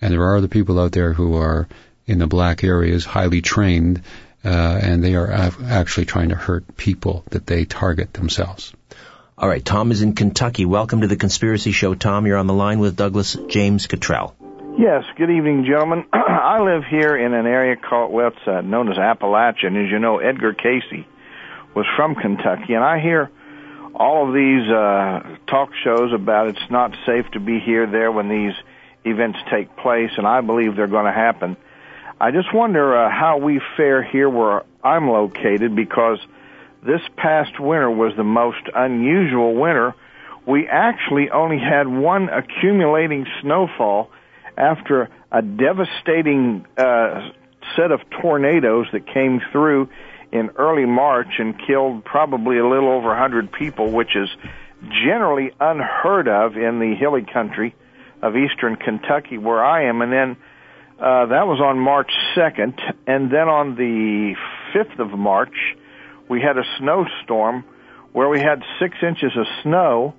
And 0.00 0.12
there 0.12 0.22
are 0.22 0.36
other 0.36 0.48
people 0.48 0.78
out 0.78 0.92
there 0.92 1.12
who 1.12 1.36
are 1.36 1.68
in 2.06 2.18
the 2.18 2.26
black 2.26 2.62
areas, 2.62 3.04
highly 3.04 3.40
trained, 3.40 4.02
uh, 4.44 4.48
and 4.48 5.02
they 5.02 5.14
are 5.14 5.30
actually 5.30 6.04
trying 6.04 6.28
to 6.28 6.34
hurt 6.34 6.76
people 6.76 7.24
that 7.30 7.46
they 7.46 7.64
target 7.64 8.12
themselves. 8.12 8.74
All 9.38 9.48
right, 9.48 9.64
Tom 9.64 9.90
is 9.90 10.02
in 10.02 10.14
Kentucky. 10.14 10.64
Welcome 10.66 11.00
to 11.00 11.06
the 11.06 11.16
Conspiracy 11.16 11.72
Show, 11.72 11.94
Tom. 11.94 12.26
You're 12.26 12.36
on 12.36 12.46
the 12.46 12.54
line 12.54 12.78
with 12.78 12.94
Douglas 12.94 13.36
James 13.48 13.86
Cottrell. 13.86 14.34
Yes, 14.78 15.04
good 15.16 15.30
evening, 15.30 15.64
gentlemen. 15.64 16.04
I 16.12 16.60
live 16.60 16.82
here 16.90 17.16
in 17.16 17.32
an 17.32 17.46
area 17.46 17.76
called, 17.76 18.12
well, 18.12 18.28
it's 18.28 18.46
uh, 18.46 18.60
known 18.60 18.92
as 18.92 18.98
Appalachian. 18.98 19.76
as 19.76 19.90
you 19.90 19.98
know, 19.98 20.18
Edgar 20.18 20.52
Cayce 20.52 21.06
was 21.74 21.86
from 21.96 22.14
Kentucky, 22.14 22.74
and 22.74 22.84
I 22.84 23.00
hear 23.00 23.30
all 23.94 24.28
of 24.28 24.34
these 24.34 24.68
uh, 24.68 25.36
talk 25.46 25.70
shows 25.82 26.12
about 26.12 26.48
it's 26.48 26.70
not 26.70 26.96
safe 27.06 27.30
to 27.32 27.40
be 27.40 27.60
here, 27.60 27.86
there 27.86 28.10
when 28.10 28.28
these 28.28 28.54
events 29.04 29.38
take 29.50 29.76
place, 29.76 30.10
and 30.16 30.26
I 30.26 30.40
believe 30.40 30.76
they're 30.76 30.86
going 30.86 31.06
to 31.06 31.12
happen. 31.12 31.56
I 32.20 32.30
just 32.30 32.52
wonder 32.52 32.96
uh, 32.96 33.10
how 33.10 33.38
we 33.38 33.60
fare 33.76 34.02
here 34.02 34.28
where 34.28 34.62
I'm 34.82 35.08
located 35.08 35.76
because 35.76 36.18
this 36.84 37.00
past 37.16 37.58
winter 37.58 37.90
was 37.90 38.14
the 38.16 38.24
most 38.24 38.62
unusual 38.74 39.54
winter. 39.54 39.94
We 40.46 40.66
actually 40.68 41.30
only 41.30 41.58
had 41.58 41.88
one 41.88 42.28
accumulating 42.28 43.26
snowfall 43.40 44.10
after 44.56 45.08
a 45.32 45.42
devastating 45.42 46.66
uh, 46.76 47.30
set 47.76 47.90
of 47.90 48.00
tornadoes 48.22 48.86
that 48.92 49.06
came 49.06 49.40
through 49.52 49.88
in 50.34 50.50
early 50.56 50.84
March 50.84 51.38
and 51.38 51.54
killed 51.64 52.04
probably 52.04 52.58
a 52.58 52.66
little 52.66 52.90
over 52.90 53.08
100 53.08 53.52
people, 53.52 53.92
which 53.92 54.16
is 54.16 54.28
generally 55.06 55.52
unheard 55.60 56.26
of 56.26 56.56
in 56.56 56.80
the 56.80 56.96
hilly 56.98 57.24
country 57.24 57.74
of 58.20 58.34
eastern 58.36 58.74
Kentucky 58.74 59.38
where 59.38 59.64
I 59.64 59.88
am. 59.88 60.02
And 60.02 60.12
then 60.12 60.36
uh, 60.98 61.26
that 61.26 61.46
was 61.46 61.60
on 61.60 61.78
March 61.78 62.10
2nd. 62.36 62.80
And 63.06 63.30
then 63.30 63.48
on 63.48 63.76
the 63.76 64.34
5th 64.74 64.98
of 64.98 65.16
March, 65.16 65.54
we 66.28 66.40
had 66.40 66.58
a 66.58 66.64
snowstorm 66.78 67.64
where 68.12 68.28
we 68.28 68.40
had 68.40 68.62
six 68.80 68.96
inches 69.02 69.36
of 69.36 69.46
snow, 69.62 70.14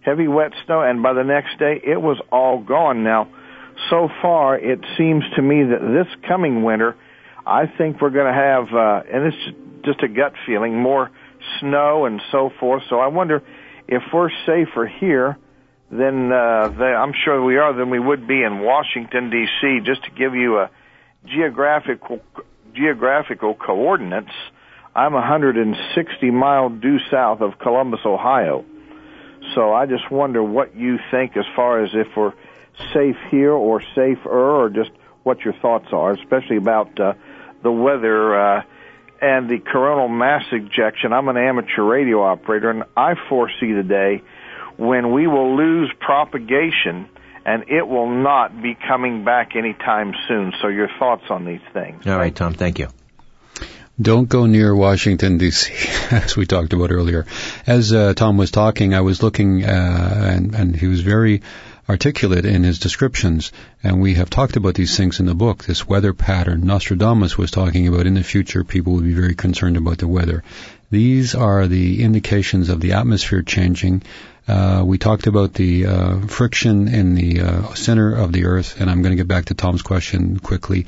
heavy 0.00 0.26
wet 0.26 0.52
snow, 0.66 0.82
and 0.82 1.04
by 1.04 1.12
the 1.12 1.24
next 1.24 1.58
day 1.60 1.80
it 1.84 2.00
was 2.00 2.20
all 2.32 2.58
gone. 2.58 3.04
Now, 3.04 3.28
so 3.90 4.08
far 4.20 4.58
it 4.58 4.80
seems 4.98 5.22
to 5.36 5.42
me 5.42 5.62
that 5.62 5.80
this 5.80 6.28
coming 6.28 6.64
winter 6.64 6.96
I 7.46 7.66
think 7.66 8.00
we're 8.00 8.10
going 8.10 8.32
to 8.32 8.40
have, 8.40 8.72
uh, 8.72 9.02
and 9.12 9.32
it's 9.32 9.84
just 9.84 10.02
a 10.02 10.08
gut 10.08 10.34
feeling, 10.46 10.76
more 10.76 11.10
snow 11.60 12.06
and 12.06 12.20
so 12.30 12.50
forth. 12.60 12.82
So 12.88 13.00
I 13.00 13.08
wonder 13.08 13.42
if 13.88 14.02
we're 14.12 14.30
safer 14.46 14.86
here 14.86 15.36
than 15.90 16.32
uh, 16.32 16.68
they, 16.68 16.84
I'm 16.84 17.12
sure 17.24 17.42
we 17.44 17.56
are 17.58 17.72
than 17.72 17.90
we 17.90 17.98
would 17.98 18.26
be 18.26 18.42
in 18.42 18.60
Washington 18.60 19.30
D.C. 19.30 19.80
Just 19.84 20.04
to 20.04 20.10
give 20.10 20.34
you 20.34 20.58
a 20.58 20.70
geographical 21.26 22.20
geographical 22.74 23.54
coordinates, 23.54 24.32
I'm 24.94 25.12
160 25.12 26.30
mile 26.30 26.70
due 26.70 26.98
south 27.10 27.40
of 27.42 27.58
Columbus, 27.58 28.00
Ohio. 28.06 28.64
So 29.54 29.74
I 29.74 29.86
just 29.86 30.10
wonder 30.10 30.42
what 30.42 30.74
you 30.76 30.98
think 31.10 31.36
as 31.36 31.44
far 31.54 31.84
as 31.84 31.90
if 31.92 32.06
we're 32.16 32.32
safe 32.94 33.16
here 33.30 33.52
or 33.52 33.82
safer, 33.94 34.30
or 34.30 34.70
just 34.70 34.90
what 35.24 35.40
your 35.40 35.54
thoughts 35.54 35.88
are, 35.92 36.12
especially 36.12 36.56
about 36.56 36.98
uh, 36.98 37.12
the 37.62 37.72
weather 37.72 38.58
uh, 38.58 38.62
and 39.20 39.48
the 39.48 39.58
coronal 39.58 40.08
mass 40.08 40.44
ejection. 40.52 41.12
I'm 41.12 41.28
an 41.28 41.36
amateur 41.36 41.82
radio 41.82 42.22
operator, 42.22 42.70
and 42.70 42.84
I 42.96 43.14
foresee 43.28 43.72
the 43.72 43.84
day 43.84 44.22
when 44.76 45.12
we 45.12 45.26
will 45.26 45.56
lose 45.56 45.92
propagation 46.00 47.08
and 47.44 47.64
it 47.68 47.86
will 47.86 48.10
not 48.10 48.62
be 48.62 48.74
coming 48.74 49.24
back 49.24 49.56
anytime 49.56 50.12
soon. 50.28 50.52
So 50.60 50.68
your 50.68 50.88
thoughts 50.98 51.24
on 51.28 51.44
these 51.44 51.60
things. 51.72 52.06
All 52.06 52.16
right, 52.16 52.34
Tom, 52.34 52.54
thank 52.54 52.78
you. 52.78 52.88
Don't 54.00 54.28
go 54.28 54.46
near 54.46 54.74
Washington 54.74 55.38
D.C., 55.38 55.72
as 56.10 56.36
we 56.36 56.46
talked 56.46 56.72
about 56.72 56.90
earlier. 56.90 57.26
As 57.66 57.92
uh, 57.92 58.14
Tom 58.14 58.36
was 58.36 58.50
talking, 58.50 58.94
I 58.94 59.02
was 59.02 59.22
looking, 59.22 59.64
uh, 59.64 60.30
and, 60.32 60.54
and 60.54 60.76
he 60.76 60.86
was 60.86 61.02
very 61.02 61.42
articulate 61.88 62.44
in 62.44 62.62
his 62.62 62.78
descriptions, 62.78 63.52
and 63.82 64.00
we 64.00 64.14
have 64.14 64.30
talked 64.30 64.56
about 64.56 64.74
these 64.74 64.96
things 64.96 65.20
in 65.20 65.26
the 65.26 65.34
book, 65.34 65.64
this 65.64 65.86
weather 65.86 66.12
pattern. 66.12 66.66
Nostradamus 66.66 67.36
was 67.36 67.50
talking 67.50 67.88
about 67.88 68.06
in 68.06 68.14
the 68.14 68.22
future 68.22 68.64
people 68.64 68.94
will 68.94 69.02
be 69.02 69.14
very 69.14 69.34
concerned 69.34 69.76
about 69.76 69.98
the 69.98 70.08
weather. 70.08 70.42
These 70.90 71.34
are 71.34 71.66
the 71.66 72.02
indications 72.02 72.68
of 72.68 72.80
the 72.80 72.92
atmosphere 72.92 73.42
changing. 73.42 74.02
Uh, 74.46 74.82
we 74.84 74.98
talked 74.98 75.26
about 75.26 75.54
the 75.54 75.86
uh, 75.86 76.20
friction 76.26 76.88
in 76.88 77.14
the 77.14 77.40
uh, 77.40 77.74
center 77.74 78.14
of 78.14 78.32
the 78.32 78.44
Earth, 78.44 78.80
and 78.80 78.90
I'm 78.90 79.02
going 79.02 79.12
to 79.12 79.16
get 79.16 79.28
back 79.28 79.46
to 79.46 79.54
Tom's 79.54 79.82
question 79.82 80.38
quickly 80.38 80.86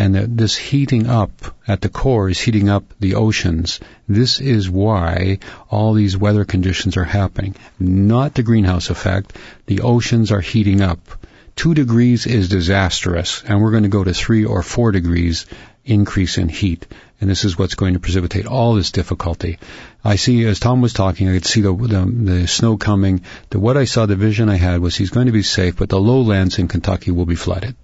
and 0.00 0.14
this 0.38 0.56
heating 0.56 1.08
up 1.08 1.30
at 1.68 1.82
the 1.82 1.90
core 1.90 2.30
is 2.30 2.40
heating 2.40 2.70
up 2.70 2.84
the 3.00 3.16
oceans. 3.16 3.80
This 4.08 4.40
is 4.40 4.70
why 4.70 5.40
all 5.68 5.92
these 5.92 6.16
weather 6.16 6.46
conditions 6.46 6.96
are 6.96 7.04
happening. 7.04 7.54
Not 7.78 8.32
the 8.32 8.42
greenhouse 8.42 8.88
effect. 8.88 9.36
The 9.66 9.82
oceans 9.82 10.32
are 10.32 10.40
heating 10.40 10.80
up. 10.80 11.00
Two 11.54 11.74
degrees 11.74 12.26
is 12.26 12.48
disastrous, 12.48 13.42
and 13.46 13.60
we're 13.60 13.72
going 13.72 13.82
to 13.82 13.90
go 13.90 14.02
to 14.02 14.14
three 14.14 14.46
or 14.46 14.62
four 14.62 14.90
degrees 14.90 15.44
increase 15.84 16.38
in 16.38 16.48
heat. 16.48 16.86
And 17.20 17.28
this 17.28 17.44
is 17.44 17.58
what's 17.58 17.74
going 17.74 17.92
to 17.92 18.00
precipitate 18.00 18.46
all 18.46 18.76
this 18.76 18.92
difficulty. 18.92 19.58
I 20.02 20.16
see, 20.16 20.46
as 20.46 20.60
Tom 20.60 20.80
was 20.80 20.94
talking, 20.94 21.28
I 21.28 21.34
could 21.34 21.44
see 21.44 21.60
the, 21.60 21.74
the, 21.74 22.06
the 22.06 22.46
snow 22.48 22.78
coming. 22.78 23.20
The, 23.50 23.60
what 23.60 23.76
I 23.76 23.84
saw, 23.84 24.06
the 24.06 24.16
vision 24.16 24.48
I 24.48 24.56
had 24.56 24.80
was 24.80 24.96
he's 24.96 25.10
going 25.10 25.26
to 25.26 25.40
be 25.40 25.42
safe, 25.42 25.76
but 25.76 25.90
the 25.90 26.00
lowlands 26.00 26.58
in 26.58 26.68
Kentucky 26.68 27.10
will 27.10 27.26
be 27.26 27.34
flooded. 27.34 27.76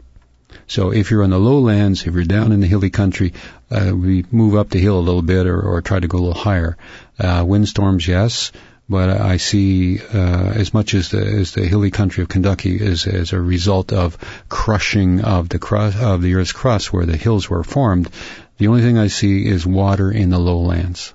So 0.66 0.92
if 0.92 1.10
you're 1.10 1.22
in 1.22 1.30
the 1.30 1.38
lowlands, 1.38 2.06
if 2.06 2.14
you're 2.14 2.24
down 2.24 2.52
in 2.52 2.60
the 2.60 2.66
hilly 2.66 2.90
country, 2.90 3.32
uh, 3.70 3.92
we 3.94 4.24
move 4.30 4.56
up 4.56 4.70
the 4.70 4.78
hill 4.78 4.98
a 4.98 5.00
little 5.00 5.22
bit 5.22 5.46
or, 5.46 5.60
or 5.60 5.82
try 5.82 6.00
to 6.00 6.08
go 6.08 6.18
a 6.18 6.20
little 6.20 6.42
higher. 6.42 6.76
Uh, 7.18 7.44
windstorms, 7.46 8.06
yes, 8.06 8.52
but 8.88 9.10
I 9.10 9.36
see 9.36 10.00
uh, 10.00 10.52
as 10.54 10.72
much 10.72 10.94
as 10.94 11.10
the, 11.10 11.24
as 11.24 11.52
the 11.52 11.66
hilly 11.66 11.90
country 11.90 12.22
of 12.22 12.28
Kentucky 12.28 12.76
is 12.76 13.06
as 13.06 13.32
a 13.32 13.40
result 13.40 13.92
of 13.92 14.18
crushing 14.48 15.22
of 15.22 15.48
the 15.48 15.58
of 16.00 16.22
the 16.22 16.34
Earth's 16.34 16.52
crust 16.52 16.92
where 16.92 17.06
the 17.06 17.16
hills 17.16 17.50
were 17.50 17.64
formed. 17.64 18.10
The 18.58 18.68
only 18.68 18.82
thing 18.82 18.98
I 18.98 19.08
see 19.08 19.46
is 19.46 19.66
water 19.66 20.10
in 20.10 20.30
the 20.30 20.38
lowlands. 20.38 21.12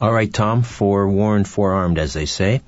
All 0.00 0.12
right, 0.12 0.32
Tom, 0.32 0.62
forewarned, 0.62 1.48
forearmed, 1.48 1.98
as 1.98 2.12
they 2.12 2.26
say. 2.26 2.60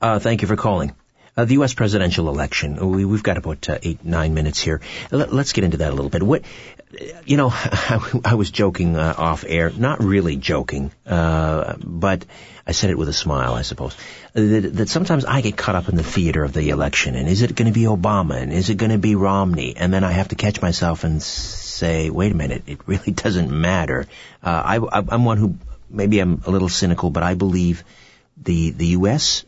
Uh, 0.00 0.18
thank 0.18 0.42
you 0.42 0.48
for 0.48 0.56
calling. 0.56 0.92
Uh, 1.38 1.44
the 1.44 1.54
U.S. 1.54 1.72
presidential 1.72 2.28
election. 2.28 2.90
We, 2.90 3.02
have 3.02 3.22
got 3.22 3.36
about 3.36 3.68
uh, 3.68 3.78
eight, 3.84 4.04
nine 4.04 4.34
minutes 4.34 4.58
here. 4.58 4.80
Let, 5.12 5.32
us 5.32 5.52
get 5.52 5.62
into 5.62 5.76
that 5.76 5.92
a 5.92 5.94
little 5.94 6.10
bit. 6.10 6.20
What, 6.20 6.42
you 7.26 7.36
know, 7.36 7.50
I, 7.54 8.20
I 8.24 8.34
was 8.34 8.50
joking 8.50 8.96
uh, 8.96 9.14
off 9.16 9.44
air, 9.46 9.70
not 9.70 10.02
really 10.02 10.34
joking, 10.34 10.90
uh, 11.06 11.74
but 11.78 12.24
I 12.66 12.72
said 12.72 12.90
it 12.90 12.98
with 12.98 13.08
a 13.08 13.12
smile, 13.12 13.54
I 13.54 13.62
suppose. 13.62 13.96
That, 14.32 14.68
that, 14.78 14.88
sometimes 14.88 15.24
I 15.24 15.40
get 15.40 15.56
caught 15.56 15.76
up 15.76 15.88
in 15.88 15.94
the 15.94 16.02
theater 16.02 16.42
of 16.42 16.52
the 16.54 16.70
election, 16.70 17.14
and 17.14 17.28
is 17.28 17.42
it 17.42 17.54
going 17.54 17.72
to 17.72 17.78
be 17.78 17.84
Obama, 17.84 18.42
and 18.42 18.52
is 18.52 18.68
it 18.68 18.74
going 18.74 18.90
to 18.90 18.98
be 18.98 19.14
Romney, 19.14 19.76
and 19.76 19.94
then 19.94 20.02
I 20.02 20.10
have 20.10 20.28
to 20.28 20.34
catch 20.34 20.60
myself 20.60 21.04
and 21.04 21.22
say, 21.22 22.10
wait 22.10 22.32
a 22.32 22.34
minute, 22.34 22.64
it 22.66 22.80
really 22.86 23.12
doesn't 23.24 23.48
matter. 23.48 24.06
Uh, 24.42 24.80
I, 24.90 25.04
I'm 25.08 25.24
one 25.24 25.38
who 25.38 25.56
maybe 25.88 26.18
I'm 26.18 26.42
a 26.46 26.50
little 26.50 26.68
cynical, 26.68 27.10
but 27.10 27.22
I 27.22 27.34
believe 27.34 27.84
the 28.36 28.72
the 28.72 28.86
U.S 28.86 29.44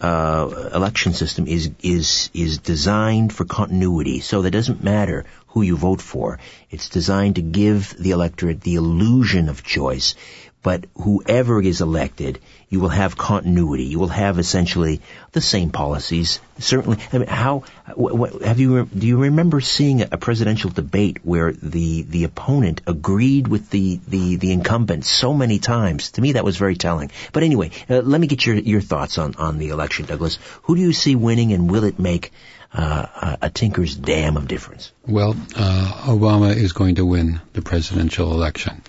uh, 0.00 0.70
election 0.74 1.12
system 1.12 1.46
is 1.46 1.70
is 1.82 2.30
is 2.34 2.58
designed 2.58 3.32
for 3.32 3.44
continuity, 3.44 4.20
so 4.20 4.42
that 4.42 4.50
doesn't 4.50 4.82
matter 4.82 5.24
who 5.48 5.62
you 5.62 5.76
vote 5.76 6.02
for. 6.02 6.38
It's 6.70 6.88
designed 6.88 7.36
to 7.36 7.42
give 7.42 7.94
the 7.98 8.10
electorate 8.10 8.60
the 8.60 8.74
illusion 8.74 9.48
of 9.48 9.62
choice. 9.62 10.14
But 10.62 10.86
whoever 10.96 11.62
is 11.62 11.80
elected, 11.80 12.40
you 12.68 12.80
will 12.80 12.88
have 12.88 13.16
continuity. 13.16 13.84
You 13.84 14.00
will 14.00 14.08
have 14.08 14.40
essentially 14.40 15.00
the 15.30 15.40
same 15.40 15.70
policies. 15.70 16.40
Certainly, 16.58 16.98
I 17.12 17.18
mean, 17.18 17.28
how 17.28 17.62
what, 17.94 18.14
what, 18.14 18.42
have 18.42 18.58
you? 18.58 18.84
Do 18.86 19.06
you 19.06 19.18
remember 19.18 19.60
seeing 19.60 20.02
a 20.02 20.18
presidential 20.18 20.70
debate 20.70 21.18
where 21.22 21.52
the 21.52 22.02
the 22.02 22.24
opponent 22.24 22.80
agreed 22.86 23.46
with 23.46 23.70
the 23.70 24.00
the 24.08 24.36
the 24.36 24.52
incumbent 24.52 25.04
so 25.04 25.32
many 25.32 25.58
times? 25.60 26.10
To 26.12 26.20
me, 26.20 26.32
that 26.32 26.44
was 26.44 26.56
very 26.56 26.74
telling. 26.74 27.12
But 27.32 27.44
anyway, 27.44 27.70
uh, 27.88 28.00
let 28.00 28.20
me 28.20 28.26
get 28.26 28.44
your 28.44 28.56
your 28.56 28.80
thoughts 28.80 29.18
on 29.18 29.36
on 29.36 29.58
the 29.58 29.68
election, 29.68 30.06
Douglas. 30.06 30.38
Who 30.62 30.74
do 30.74 30.82
you 30.82 30.92
see 30.92 31.14
winning, 31.14 31.52
and 31.52 31.70
will 31.70 31.84
it 31.84 32.00
make 32.00 32.32
uh, 32.72 33.36
a 33.40 33.50
tinker's 33.50 33.94
dam 33.94 34.36
of 34.36 34.48
difference? 34.48 34.92
Well, 35.06 35.36
uh, 35.56 36.02
Obama 36.06 36.54
is 36.54 36.72
going 36.72 36.96
to 36.96 37.06
win 37.06 37.40
the 37.52 37.62
presidential 37.62 38.32
election. 38.32 38.82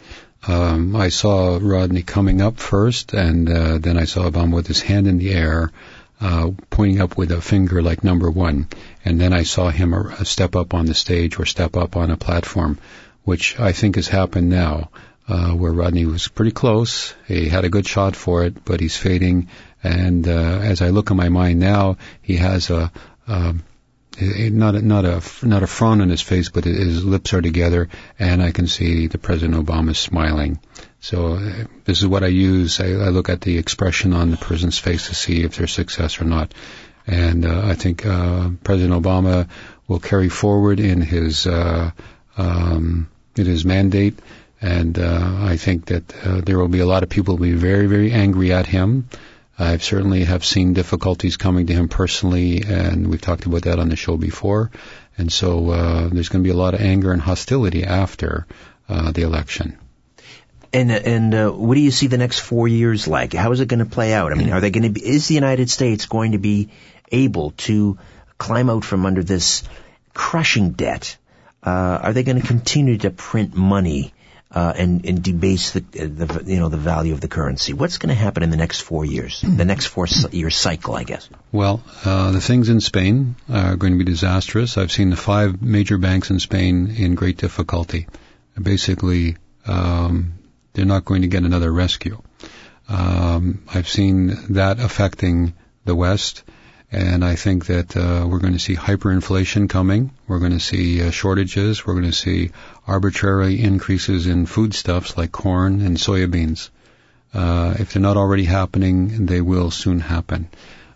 Um, 0.46 0.96
I 0.96 1.10
saw 1.10 1.60
Romney 1.62 2.04
coming 2.04 2.42
up 2.42 2.58
first, 2.58 3.14
and 3.14 3.50
uh, 3.50 3.78
then 3.80 3.98
I 3.98 4.06
saw 4.06 4.30
Obama 4.30 4.56
with 4.56 4.68
his 4.68 4.82
hand 4.82 5.08
in 5.08 5.18
the 5.18 5.34
air, 5.34 5.72
uh, 6.22 6.52
pointing 6.70 7.02
up 7.02 7.18
with 7.18 7.32
a 7.32 7.42
finger 7.42 7.82
like 7.82 8.04
number 8.04 8.30
one. 8.30 8.68
And 9.04 9.20
then 9.20 9.34
I 9.34 9.44
saw 9.44 9.70
him 9.70 9.94
a 9.94 10.26
step 10.26 10.56
up 10.56 10.74
on 10.74 10.86
the 10.86 10.94
stage 10.94 11.40
or 11.40 11.46
step 11.46 11.76
up 11.76 11.96
on 11.96 12.12
a 12.12 12.18
platform, 12.18 12.78
which 13.24 13.60
I 13.60 13.72
think 13.72 13.96
has 13.96 14.08
happened 14.08 14.50
now, 14.50 14.90
uh, 15.28 15.52
where 15.52 15.72
Romney 15.72 16.06
was 16.06 16.28
pretty 16.28 16.52
close. 16.52 17.14
He 17.28 17.50
had 17.50 17.66
a 17.66 17.70
good 17.70 17.86
shot 17.86 18.16
for 18.16 18.46
it, 18.46 18.64
but 18.64 18.80
he's 18.80 18.98
fading. 18.98 19.50
And 19.84 20.28
uh, 20.28 20.60
as 20.62 20.82
I 20.82 20.90
look 20.90 21.12
in 21.12 21.18
my 21.18 21.30
mind 21.30 21.60
now, 21.60 21.98
he 22.22 22.38
has 22.38 22.70
a, 22.70 22.92
a 23.28 23.56
not 24.20 24.76
a, 24.76 24.82
not 24.82 25.06
a 25.06 25.22
not 25.44 25.64
a 25.64 25.68
frown 25.68 26.02
on 26.02 26.10
his 26.10 26.22
face, 26.22 26.50
but 26.50 26.66
his 26.66 27.04
lips 27.04 27.34
are 27.34 27.42
together, 27.42 27.90
and 28.18 28.42
I 28.42 28.52
can 28.52 28.68
see 28.68 29.08
the 29.08 29.18
President 29.18 29.64
Obama 29.64 29.96
smiling. 29.96 30.60
So 31.00 31.34
uh, 31.34 31.66
this 31.86 32.00
is 32.00 32.08
what 32.08 32.24
I 32.24 32.28
use. 32.28 32.80
I, 32.80 32.88
I, 32.88 33.10
look 33.10 33.30
at 33.30 33.42
the 33.42 33.58
expression 33.58 34.14
on 34.14 34.32
the 34.32 34.38
person's 34.38 34.80
face 34.80 35.08
to 35.08 35.16
see 35.16 35.44
if 35.44 35.56
there's 35.56 35.72
success 35.72 36.20
or 36.20 36.26
not. 36.26 36.54
And 37.06 37.46
uh, 37.46 37.62
I 37.64 37.76
think 37.76 38.06
uh, 38.06 38.50
President 38.64 39.02
Obama 39.02 39.48
will 39.88 40.00
carry 40.00 40.30
forward 40.30 40.80
in 40.80 41.02
his 41.02 41.48
uh, 41.48 41.92
um, 42.38 43.10
in 43.36 43.46
his 43.46 43.64
mandate, 43.64 44.20
and 44.62 44.98
uh, 44.98 45.38
I 45.42 45.58
think 45.58 45.86
that 45.86 46.26
uh, 46.26 46.42
there 46.42 46.58
will 46.58 46.68
be 46.68 46.80
a 46.80 46.86
lot 46.86 47.04
of 47.04 47.10
people 47.10 47.38
who 47.38 47.44
will 47.44 47.52
be 47.52 47.58
very 47.58 47.88
very 47.88 48.12
angry 48.12 48.52
at 48.52 48.66
him. 48.66 49.08
I've 49.60 49.84
certainly 49.84 50.24
have 50.24 50.46
seen 50.46 50.74
difficulties 50.74 51.36
coming 51.36 51.68
to 51.68 51.74
him 51.74 51.88
personally, 51.88 52.62
and 52.64 53.08
we've 53.08 53.22
talked 53.22 53.48
about 53.48 53.64
that 53.64 53.80
on 53.80 53.90
the 53.90 53.96
show 53.96 54.16
before. 54.16 54.70
And 55.18 55.32
so 55.32 55.72
uh, 55.72 56.10
there's 56.10 56.30
going 56.30 56.44
to 56.44 56.48
be 56.48 56.54
a 56.54 56.58
lot 56.58 56.76
of 56.76 56.82
anger 56.82 57.12
and 57.12 57.22
hostility 57.22 57.84
after 57.84 58.46
uh, 58.88 59.12
the 59.12 59.24
election. 59.24 59.78
And 60.74 60.92
and 60.92 61.34
uh, 61.34 61.50
what 61.50 61.76
do 61.76 61.82
you 61.82 61.92
see 61.92 62.08
the 62.08 62.18
next 62.18 62.40
four 62.40 62.68
years 62.68 63.08
like? 63.08 63.34
How 63.34 63.52
is 63.52 63.62
it 63.62 63.68
going 63.68 63.80
to 63.80 63.86
play 63.86 64.14
out? 64.14 64.32
I 64.32 64.36
mean, 64.36 64.52
are 64.52 64.62
they 64.62 64.70
going 64.70 64.84
to 64.84 64.90
be? 64.90 65.04
Is 65.04 65.28
the 65.28 65.34
United 65.34 65.70
States 65.70 66.06
going 66.06 66.34
to 66.34 66.40
be 66.40 66.70
able 67.12 67.52
to 67.52 67.98
climb 68.38 68.70
out 68.70 68.84
from 68.84 69.06
under 69.06 69.24
this 69.24 69.64
crushing 70.14 70.72
debt? 70.72 71.18
Uh, 71.64 72.00
are 72.04 72.14
they 72.14 72.24
going 72.24 72.40
to 72.40 72.46
continue 72.46 72.98
to 72.98 73.10
print 73.10 73.56
money 73.56 74.14
uh, 74.50 74.74
and, 74.78 75.06
and 75.06 75.24
debase 75.24 75.72
the, 75.72 75.82
the 75.82 76.44
you 76.46 76.60
know 76.60 76.70
the 76.70 76.78
value 76.78 77.14
of 77.14 77.22
the 77.22 77.28
currency. 77.28 77.74
What's 77.74 77.98
going 77.98 78.10
to 78.10 78.16
happen 78.16 78.44
in 78.44 78.50
the 78.50 78.58
next 78.58 78.82
four 78.82 79.04
years? 79.04 79.42
The 79.42 79.66
next 79.66 79.88
four 79.88 80.08
year 80.32 80.50
cycle, 80.50 80.96
I 80.96 81.04
guess. 81.04 81.30
Well, 81.52 81.84
uh, 82.06 82.32
the 82.32 82.42
things 82.42 82.70
in 82.70 82.80
Spain 82.80 83.36
are 83.50 83.76
going 83.76 83.94
to 83.94 84.00
be 84.00 84.10
disastrous. 84.10 84.78
I've 84.78 84.92
seen 84.92 85.10
the 85.10 85.18
five 85.18 85.62
major 85.62 85.98
banks 85.98 86.30
in 86.30 86.40
Spain 86.40 86.96
in 86.98 87.16
great 87.16 87.38
difficulty. 87.38 88.08
Basically, 88.62 89.38
um, 89.66 90.34
they're 90.74 90.86
not 90.86 91.06
going 91.06 91.24
to 91.24 91.28
get 91.28 91.44
another 91.44 91.72
rescue. 91.72 92.22
Um, 92.90 93.64
I've 93.74 93.90
seen 93.90 94.54
that 94.54 94.80
affecting 94.80 95.54
the 95.84 95.96
West. 95.96 96.44
And 96.92 97.26
I 97.26 97.36
think 97.36 97.66
that 97.66 97.98
uh, 97.98 98.26
we're 98.28 98.40
going 98.40 98.54
to 98.54 98.60
see 98.60 98.76
hyperinflation 98.76 99.70
coming. 99.70 100.12
We're 100.28 100.40
going 100.40 100.54
to 100.54 100.60
see 100.60 101.02
uh, 101.02 101.12
shortages. 101.12 101.86
We're 101.86 101.96
going 101.96 102.06
to 102.06 102.14
see 102.14 102.52
arbitrary 102.88 103.62
increases 103.62 104.26
in 104.26 104.46
foodstuffs 104.46 105.18
like 105.18 105.34
corn 105.34 105.82
and 105.82 105.98
soybeans. 105.98 106.70
Uh, 107.34 107.76
if 107.78 107.92
they're 107.92 108.02
not 108.02 108.16
already 108.16 108.46
happening, 108.46 109.26
they 109.26 109.42
will 109.42 109.70
soon 109.70 110.00
happen. 110.00 110.48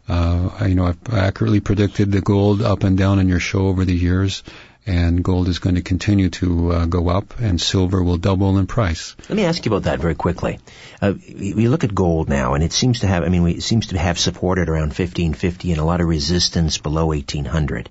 Uh, 0.07 0.49
you 0.67 0.75
know, 0.75 0.85
I've 0.85 1.13
accurately 1.13 1.59
predicted 1.59 2.11
the 2.11 2.21
gold 2.21 2.61
up 2.61 2.83
and 2.83 2.97
down 2.97 3.19
in 3.19 3.27
your 3.27 3.39
show 3.39 3.67
over 3.67 3.85
the 3.85 3.93
years, 3.93 4.43
and 4.85 5.23
gold 5.23 5.47
is 5.47 5.59
going 5.59 5.75
to 5.75 5.81
continue 5.81 6.29
to 6.29 6.71
uh, 6.71 6.85
go 6.85 7.09
up, 7.09 7.39
and 7.39 7.61
silver 7.61 8.03
will 8.03 8.17
double 8.17 8.57
in 8.57 8.67
price. 8.67 9.15
Let 9.29 9.35
me 9.35 9.45
ask 9.45 9.65
you 9.65 9.71
about 9.71 9.83
that 9.83 9.99
very 9.99 10.15
quickly. 10.15 10.59
Uh, 11.01 11.13
we 11.35 11.67
look 11.67 11.83
at 11.83 11.93
gold 11.93 12.29
now, 12.29 12.53
and 12.55 12.63
it 12.63 12.73
seems 12.73 13.01
to 13.01 13.07
have, 13.07 13.23
I 13.23 13.29
mean, 13.29 13.47
it 13.47 13.63
seems 13.63 13.87
to 13.87 13.97
have 13.97 14.17
supported 14.17 14.69
around 14.69 14.89
1550 14.89 15.71
and 15.71 15.79
a 15.79 15.85
lot 15.85 16.01
of 16.01 16.07
resistance 16.07 16.77
below 16.77 17.07
1800. 17.07 17.89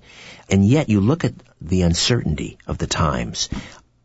And 0.49 0.65
yet 0.65 0.89
you 0.89 0.99
look 0.99 1.23
at 1.23 1.33
the 1.61 1.83
uncertainty 1.83 2.57
of 2.67 2.77
the 2.77 2.87
times. 2.87 3.49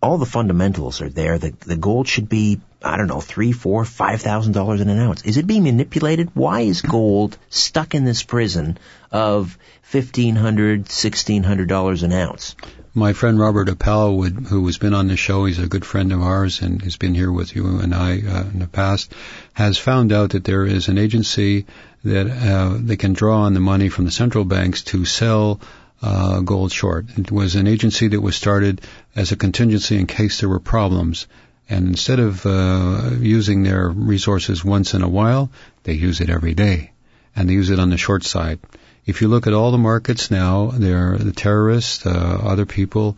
All 0.00 0.18
the 0.18 0.26
fundamentals 0.26 1.00
are 1.00 1.08
there. 1.08 1.38
The, 1.38 1.54
the 1.60 1.76
gold 1.76 2.06
should 2.06 2.28
be, 2.28 2.60
I 2.82 2.96
don't 2.96 3.08
know, 3.08 3.20
three, 3.20 3.52
four, 3.52 3.84
five 3.84 4.20
thousand 4.20 4.52
dollars 4.52 4.80
in 4.80 4.88
an 4.88 4.98
ounce. 4.98 5.22
Is 5.22 5.36
it 5.36 5.46
being 5.46 5.64
manipulated? 5.64 6.30
Why 6.34 6.60
is 6.60 6.82
gold 6.82 7.36
stuck 7.48 7.94
in 7.94 8.04
this 8.04 8.22
prison 8.22 8.78
of 9.10 9.58
fifteen 9.82 10.36
hundred, 10.36 10.90
sixteen 10.90 11.42
hundred 11.42 11.68
dollars 11.68 12.02
an 12.02 12.12
ounce? 12.12 12.54
my 12.96 13.12
friend 13.12 13.38
Robert 13.38 13.68
Appel, 13.68 14.22
who 14.22 14.64
has 14.66 14.78
been 14.78 14.94
on 14.94 15.06
the 15.06 15.18
show, 15.18 15.44
he's 15.44 15.58
a 15.58 15.66
good 15.66 15.84
friend 15.84 16.14
of 16.14 16.22
ours 16.22 16.62
and 16.62 16.80
has 16.80 16.96
been 16.96 17.14
here 17.14 17.30
with 17.30 17.54
you 17.54 17.78
and 17.78 17.94
I 17.94 18.22
uh, 18.26 18.44
in 18.44 18.58
the 18.58 18.66
past, 18.66 19.12
has 19.52 19.76
found 19.76 20.12
out 20.12 20.30
that 20.30 20.44
there 20.44 20.64
is 20.64 20.88
an 20.88 20.96
agency 20.96 21.66
that 22.04 22.26
uh, 22.26 22.78
they 22.80 22.96
can 22.96 23.12
draw 23.12 23.42
on 23.42 23.52
the 23.52 23.60
money 23.60 23.90
from 23.90 24.06
the 24.06 24.10
central 24.10 24.46
banks 24.46 24.82
to 24.84 25.04
sell 25.04 25.60
uh, 26.00 26.40
gold 26.40 26.72
short. 26.72 27.04
It 27.18 27.30
was 27.30 27.54
an 27.54 27.66
agency 27.66 28.08
that 28.08 28.20
was 28.22 28.34
started 28.34 28.80
as 29.14 29.30
a 29.30 29.36
contingency 29.36 29.98
in 29.98 30.06
case 30.06 30.40
there 30.40 30.48
were 30.48 30.60
problems. 30.60 31.26
And 31.68 31.88
instead 31.88 32.20
of 32.20 32.46
uh, 32.46 33.10
using 33.18 33.62
their 33.62 33.88
resources 33.88 34.64
once 34.64 34.94
in 34.94 35.02
a 35.02 35.08
while, 35.08 35.50
they 35.82 35.94
use 35.94 36.20
it 36.20 36.30
every 36.30 36.54
day. 36.54 36.92
And 37.34 37.48
they 37.48 37.54
use 37.54 37.70
it 37.70 37.80
on 37.80 37.90
the 37.90 37.96
short 37.96 38.24
side. 38.24 38.60
If 39.04 39.20
you 39.20 39.28
look 39.28 39.46
at 39.46 39.52
all 39.52 39.70
the 39.70 39.78
markets 39.78 40.30
now, 40.30 40.70
there 40.72 41.14
are 41.14 41.18
the 41.18 41.32
terrorists, 41.32 42.06
uh, 42.06 42.10
other 42.10 42.66
people 42.66 43.16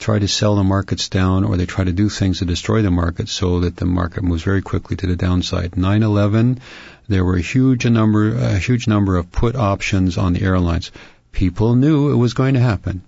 try 0.00 0.18
to 0.18 0.26
sell 0.26 0.56
the 0.56 0.64
markets 0.64 1.10
down 1.10 1.44
or 1.44 1.56
they 1.56 1.66
try 1.66 1.84
to 1.84 1.92
do 1.92 2.08
things 2.08 2.38
to 2.38 2.46
destroy 2.46 2.80
the 2.82 2.90
market 2.90 3.28
so 3.28 3.60
that 3.60 3.76
the 3.76 3.84
market 3.84 4.24
moves 4.24 4.42
very 4.42 4.62
quickly 4.62 4.96
to 4.96 5.06
the 5.06 5.16
downside. 5.16 5.72
9/11, 5.72 6.58
there 7.06 7.24
were 7.24 7.36
a 7.36 7.42
huge 7.42 7.84
number 7.86 8.34
a 8.34 8.58
huge 8.58 8.88
number 8.88 9.16
of 9.16 9.30
put 9.30 9.56
options 9.56 10.16
on 10.16 10.32
the 10.32 10.42
airlines. 10.42 10.90
People 11.32 11.74
knew 11.74 12.10
it 12.10 12.16
was 12.16 12.32
going 12.32 12.54
to 12.54 12.60
happen. 12.60 13.02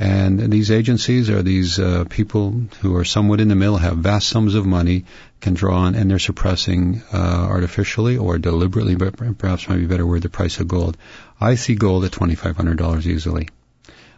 And 0.00 0.50
these 0.50 0.70
agencies 0.70 1.28
are 1.28 1.42
these 1.42 1.78
uh, 1.78 2.04
people 2.08 2.52
who 2.80 2.96
are 2.96 3.04
somewhat 3.04 3.38
in 3.38 3.48
the 3.48 3.54
middle, 3.54 3.76
have 3.76 3.98
vast 3.98 4.30
sums 4.30 4.54
of 4.54 4.64
money, 4.64 5.04
can 5.42 5.52
draw 5.52 5.76
on, 5.80 5.94
and 5.94 6.10
they're 6.10 6.18
suppressing 6.18 7.02
uh, 7.12 7.18
artificially 7.18 8.16
or 8.16 8.38
deliberately, 8.38 8.94
but 8.94 9.36
perhaps 9.36 9.68
might 9.68 9.76
be 9.76 9.84
better 9.84 10.06
word, 10.06 10.22
the 10.22 10.30
price 10.30 10.58
of 10.58 10.68
gold. 10.68 10.96
I 11.38 11.56
see 11.56 11.74
gold 11.74 12.06
at 12.06 12.12
$2,500 12.12 13.04
easily. 13.04 13.48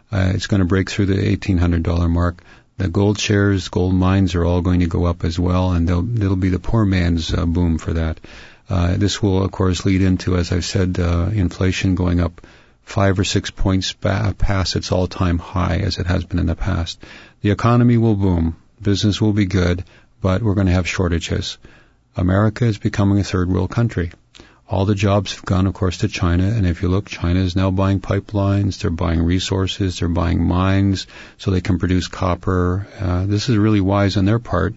Uh, 0.09 0.31
it's 0.33 0.47
going 0.47 0.61
to 0.61 0.65
break 0.65 0.89
through 0.89 1.07
the 1.07 1.35
$1,800 1.35 2.09
mark. 2.09 2.41
The 2.77 2.87
gold 2.87 3.19
shares, 3.19 3.67
gold 3.67 3.93
mines 3.93 4.35
are 4.35 4.45
all 4.45 4.61
going 4.61 4.79
to 4.79 4.87
go 4.87 5.03
up 5.03 5.25
as 5.25 5.37
well, 5.37 5.73
and 5.73 5.89
will 5.89 6.37
be 6.37 6.49
the 6.49 6.59
poor 6.59 6.85
man's 6.85 7.33
uh, 7.33 7.45
boom 7.45 7.77
for 7.77 7.91
that. 7.91 8.21
Uh, 8.69 8.95
this 8.95 9.21
will, 9.21 9.43
of 9.43 9.51
course, 9.51 9.85
lead 9.85 10.01
into, 10.01 10.37
as 10.37 10.53
I've 10.53 10.63
said, 10.63 10.97
uh, 10.97 11.29
inflation 11.33 11.95
going 11.95 12.21
up 12.21 12.39
five 12.83 13.17
or 13.17 13.23
six 13.23 13.49
points 13.49 13.93
past 13.93 14.75
its 14.75 14.91
all-time 14.91 15.39
high 15.39 15.77
as 15.77 15.97
it 15.97 16.05
has 16.05 16.25
been 16.25 16.39
in 16.39 16.45
the 16.45 16.55
past. 16.55 17.03
The 17.41 17.51
economy 17.51 17.97
will 17.97 18.15
boom, 18.15 18.55
business 18.81 19.19
will 19.19 19.33
be 19.33 19.45
good, 19.45 19.83
but 20.21 20.41
we're 20.41 20.55
going 20.55 20.67
to 20.67 20.73
have 20.73 20.87
shortages. 20.87 21.57
America 22.15 22.65
is 22.65 22.77
becoming 22.77 23.19
a 23.19 23.23
third 23.23 23.49
world 23.49 23.71
country. 23.71 24.11
All 24.69 24.85
the 24.85 24.95
jobs 24.95 25.35
have 25.35 25.45
gone, 25.45 25.67
of 25.67 25.73
course, 25.73 25.97
to 25.99 26.07
China, 26.07 26.45
and 26.45 26.65
if 26.65 26.81
you 26.81 26.87
look, 26.87 27.07
China 27.07 27.39
is 27.39 27.55
now 27.55 27.69
buying 27.69 27.99
pipelines, 27.99 28.79
they're 28.79 28.91
buying 28.91 29.21
resources, 29.21 29.99
they're 29.99 30.09
buying 30.09 30.43
mines, 30.43 31.05
so 31.37 31.51
they 31.51 31.61
can 31.61 31.79
produce 31.79 32.07
copper. 32.07 32.87
Uh, 32.99 33.25
this 33.25 33.49
is 33.49 33.57
really 33.57 33.81
wise 33.81 34.17
on 34.17 34.25
their 34.25 34.39
part. 34.39 34.75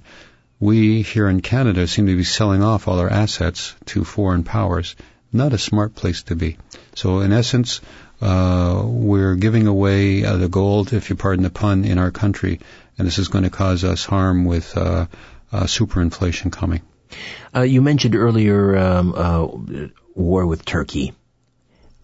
We 0.59 1.02
here 1.02 1.28
in 1.28 1.40
Canada 1.40 1.86
seem 1.86 2.07
to 2.07 2.16
be 2.16 2.24
selling 2.24 2.62
off 2.62 2.88
all 2.88 2.98
our 2.98 3.11
assets 3.11 3.74
to 3.86 4.04
foreign 4.04 4.42
powers. 4.42 4.96
Not 5.32 5.52
a 5.52 5.59
smart 5.59 5.94
place 5.94 6.22
to 6.24 6.34
be. 6.34 6.57
So 6.97 7.20
in 7.20 7.32
essence, 7.32 7.82
uh, 8.22 8.82
we're 8.84 9.36
giving 9.36 9.66
away 9.66 10.24
uh, 10.24 10.38
the 10.38 10.49
gold, 10.49 10.94
if 10.94 11.11
you 11.11 11.16
pardon 11.16 11.42
the 11.42 11.51
pun, 11.51 11.84
in 11.84 11.99
our 11.99 12.11
country, 12.11 12.61
and 12.97 13.07
this 13.07 13.18
is 13.18 13.28
going 13.28 13.44
to 13.44 13.51
cause 13.51 13.84
us 13.84 14.05
harm 14.05 14.47
with 14.47 14.76
uh, 14.76 15.07
uh 15.53 15.64
superinflation 15.64 16.51
coming. 16.51 16.80
Uh, 17.55 17.61
you 17.61 17.82
mentioned 17.82 18.16
earlier 18.16 18.76
um, 18.76 19.14
uh, 19.14 19.47
war 20.14 20.47
with 20.47 20.64
Turkey. 20.64 21.12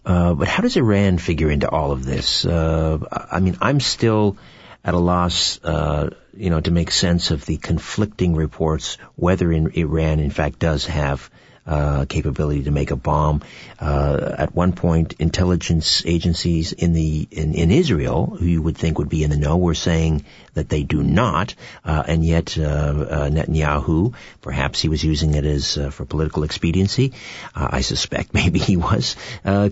but 0.03 0.47
how 0.47 0.61
does 0.61 0.77
Iran 0.77 1.17
figure 1.17 1.49
into 1.49 1.67
all 1.67 1.91
of 1.91 2.05
this? 2.05 2.45
I 2.45 3.39
mean, 3.41 3.57
I'm 3.61 3.79
still 3.79 4.37
at 4.85 4.93
a 4.93 4.99
loss, 4.99 5.59
uh, 5.63 6.11
you 6.35 6.49
know, 6.49 6.59
to 6.59 6.71
make 6.71 6.91
sense 6.91 7.31
of 7.31 7.45
the 7.45 7.57
conflicting 7.57 8.35
reports 8.35 8.97
whether 9.15 9.51
in 9.51 9.71
Iran, 9.71 10.19
in 10.19 10.31
fact, 10.31 10.59
does 10.59 10.85
have 10.85 11.29
uh, 11.65 12.05
capability 12.05 12.63
to 12.63 12.71
make 12.71 12.91
a 12.91 12.95
bomb. 12.95 13.41
Uh, 13.79 14.35
at 14.37 14.53
one 14.53 14.73
point, 14.73 15.13
intelligence 15.19 16.03
agencies 16.05 16.73
in 16.73 16.93
the 16.93 17.27
in, 17.31 17.53
in 17.53 17.71
Israel, 17.71 18.35
who 18.37 18.45
you 18.45 18.61
would 18.61 18.77
think 18.77 18.97
would 18.97 19.09
be 19.09 19.23
in 19.23 19.29
the 19.29 19.37
know, 19.37 19.57
were 19.57 19.75
saying 19.75 20.25
that 20.53 20.69
they 20.69 20.83
do 20.83 21.01
not, 21.01 21.55
uh, 21.83 22.03
and 22.07 22.23
yet 22.23 22.57
uh, 22.57 22.61
uh, 22.61 23.29
Netanyahu, 23.29 24.13
perhaps 24.41 24.81
he 24.81 24.89
was 24.89 25.03
using 25.03 25.33
it 25.33 25.45
as 25.45 25.77
uh, 25.77 25.89
for 25.89 26.05
political 26.05 26.43
expediency. 26.43 27.13
I 27.55 27.81
suspect 27.81 28.33
maybe 28.43 28.59
he 28.59 28.77
was 28.77 29.15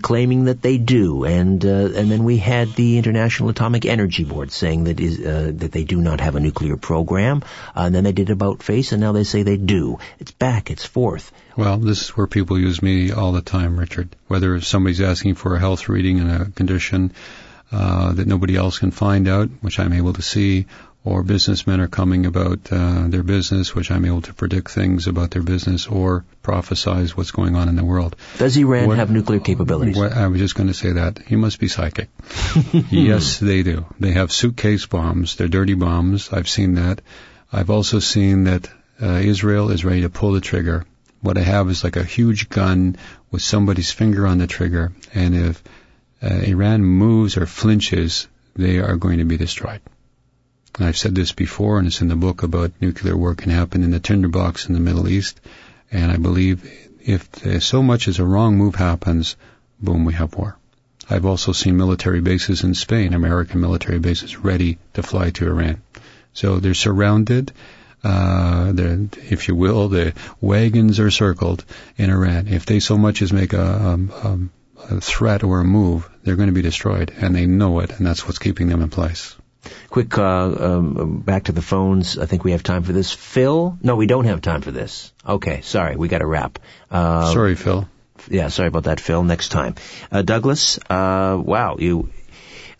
claiming 0.02 0.44
that 0.44 0.62
they 0.62 0.78
do, 0.78 1.24
and 1.24 1.62
and 1.62 2.10
then 2.10 2.24
we 2.24 2.38
had 2.38 2.72
the 2.74 2.98
International 2.98 3.50
Atomic 3.50 3.84
Energy 3.84 4.24
Board 4.24 4.50
saying 4.50 4.84
that 4.84 4.98
is 4.98 5.18
that 5.18 5.72
they 5.72 5.84
do 5.84 6.00
not 6.00 6.20
have 6.20 6.36
a 6.36 6.40
nuclear 6.40 6.51
program, 6.52 7.42
and 7.74 7.94
then 7.94 8.04
they 8.04 8.12
did 8.12 8.30
about 8.30 8.62
face, 8.62 8.92
and 8.92 9.00
now 9.00 9.12
they 9.12 9.24
say 9.24 9.42
they 9.42 9.56
do. 9.56 9.98
It's 10.18 10.32
back, 10.32 10.70
it's 10.70 10.84
forth. 10.84 11.32
Well, 11.56 11.78
this 11.78 12.02
is 12.02 12.08
where 12.10 12.26
people 12.26 12.58
use 12.58 12.82
me 12.82 13.12
all 13.12 13.32
the 13.32 13.42
time, 13.42 13.78
Richard. 13.78 14.14
Whether 14.28 14.60
somebody's 14.60 15.00
asking 15.00 15.34
for 15.34 15.54
a 15.54 15.60
health 15.60 15.88
reading 15.88 16.18
in 16.18 16.30
a 16.30 16.50
condition 16.50 17.12
uh, 17.70 18.12
that 18.12 18.26
nobody 18.26 18.56
else 18.56 18.78
can 18.78 18.90
find 18.90 19.28
out, 19.28 19.48
which 19.60 19.78
I'm 19.78 19.92
able 19.92 20.12
to 20.12 20.22
see, 20.22 20.66
or 21.04 21.22
businessmen 21.22 21.80
are 21.80 21.88
coming 21.88 22.26
about 22.26 22.72
uh, 22.72 23.08
their 23.08 23.22
business, 23.22 23.74
which 23.74 23.90
I'm 23.90 24.04
able 24.04 24.22
to 24.22 24.34
predict 24.34 24.70
things 24.70 25.08
about 25.08 25.32
their 25.32 25.42
business 25.42 25.86
or 25.86 26.24
prophesize 26.42 27.10
what's 27.10 27.32
going 27.32 27.56
on 27.56 27.68
in 27.68 27.76
the 27.76 27.84
world. 27.84 28.14
Does 28.38 28.56
Iran 28.56 28.86
what, 28.86 28.98
have 28.98 29.10
nuclear 29.10 29.40
capabilities? 29.40 29.96
What, 29.96 30.12
I 30.12 30.28
was 30.28 30.38
just 30.38 30.54
going 30.54 30.68
to 30.68 30.74
say 30.74 30.92
that. 30.92 31.18
He 31.18 31.36
must 31.36 31.58
be 31.58 31.68
psychic. 31.68 32.08
yes, 32.90 33.38
they 33.38 33.62
do. 33.62 33.86
They 33.98 34.12
have 34.12 34.30
suitcase 34.30 34.86
bombs. 34.86 35.36
They're 35.36 35.48
dirty 35.48 35.74
bombs. 35.74 36.32
I've 36.32 36.48
seen 36.48 36.74
that. 36.74 37.00
I've 37.52 37.70
also 37.70 37.98
seen 37.98 38.44
that 38.44 38.68
uh, 39.00 39.06
Israel 39.16 39.70
is 39.70 39.84
ready 39.84 40.02
to 40.02 40.08
pull 40.08 40.32
the 40.32 40.40
trigger 40.40 40.86
what 41.22 41.38
I 41.38 41.42
have 41.42 41.70
is 41.70 41.84
like 41.84 41.96
a 41.96 42.04
huge 42.04 42.48
gun 42.48 42.96
with 43.30 43.42
somebody's 43.42 43.92
finger 43.92 44.26
on 44.26 44.38
the 44.38 44.46
trigger, 44.46 44.92
and 45.14 45.34
if 45.34 45.62
uh, 46.22 46.26
Iran 46.26 46.82
moves 46.82 47.36
or 47.36 47.46
flinches, 47.46 48.26
they 48.54 48.78
are 48.78 48.96
going 48.96 49.18
to 49.18 49.24
be 49.24 49.36
destroyed. 49.36 49.80
I've 50.78 50.96
said 50.96 51.14
this 51.14 51.32
before, 51.32 51.78
and 51.78 51.86
it's 51.86 52.00
in 52.00 52.08
the 52.08 52.16
book 52.16 52.42
about 52.42 52.72
nuclear 52.80 53.16
war 53.16 53.34
can 53.34 53.50
happen 53.50 53.84
in 53.84 53.90
the 53.90 54.00
tinderbox 54.00 54.66
in 54.66 54.74
the 54.74 54.80
Middle 54.80 55.08
East. 55.08 55.40
And 55.90 56.10
I 56.10 56.16
believe 56.16 56.64
if 57.04 57.62
so 57.62 57.82
much 57.82 58.08
as 58.08 58.18
a 58.18 58.24
wrong 58.24 58.56
move 58.56 58.74
happens, 58.74 59.36
boom, 59.80 60.04
we 60.04 60.14
have 60.14 60.34
war. 60.34 60.56
I've 61.10 61.26
also 61.26 61.52
seen 61.52 61.76
military 61.76 62.20
bases 62.20 62.64
in 62.64 62.74
Spain, 62.74 63.12
American 63.12 63.60
military 63.60 63.98
bases, 63.98 64.38
ready 64.38 64.78
to 64.94 65.02
fly 65.02 65.30
to 65.30 65.46
Iran. 65.46 65.82
So 66.32 66.58
they're 66.58 66.74
surrounded 66.74 67.52
uh, 68.04 68.72
the, 68.72 69.08
if 69.30 69.48
you 69.48 69.54
will, 69.54 69.88
the 69.88 70.14
wagons 70.40 70.98
are 70.98 71.10
circled 71.10 71.64
in 71.96 72.10
Iran. 72.10 72.48
If 72.48 72.66
they 72.66 72.80
so 72.80 72.96
much 72.96 73.22
as 73.22 73.32
make 73.32 73.52
a, 73.52 73.64
um, 73.64 74.12
um, 74.22 74.50
a 74.90 75.00
threat 75.00 75.44
or 75.44 75.60
a 75.60 75.64
move, 75.64 76.08
they're 76.22 76.36
going 76.36 76.48
to 76.48 76.54
be 76.54 76.62
destroyed, 76.62 77.12
and 77.16 77.34
they 77.34 77.46
know 77.46 77.80
it, 77.80 77.90
and 77.98 78.06
that's 78.06 78.26
what's 78.26 78.38
keeping 78.38 78.68
them 78.68 78.82
in 78.82 78.90
place. 78.90 79.36
Quick, 79.90 80.18
uh, 80.18 80.22
um, 80.22 81.20
back 81.20 81.44
to 81.44 81.52
the 81.52 81.62
phones. 81.62 82.18
I 82.18 82.26
think 82.26 82.44
we 82.44 82.52
have 82.52 82.62
time 82.62 82.82
for 82.82 82.92
this. 82.92 83.12
Phil? 83.12 83.78
No, 83.82 83.96
we 83.96 84.06
don't 84.06 84.24
have 84.24 84.40
time 84.40 84.60
for 84.60 84.70
this. 84.70 85.12
Okay, 85.26 85.60
sorry, 85.60 85.96
we 85.96 86.08
got 86.08 86.18
to 86.18 86.26
wrap. 86.26 86.58
Uh, 86.90 87.32
sorry, 87.32 87.54
Phil. 87.54 87.88
Yeah, 88.28 88.48
sorry 88.48 88.68
about 88.68 88.84
that, 88.84 89.00
Phil. 89.00 89.22
Next 89.22 89.50
time. 89.50 89.74
Uh, 90.10 90.22
Douglas, 90.22 90.78
uh, 90.90 91.40
wow, 91.40 91.76
you, 91.78 92.10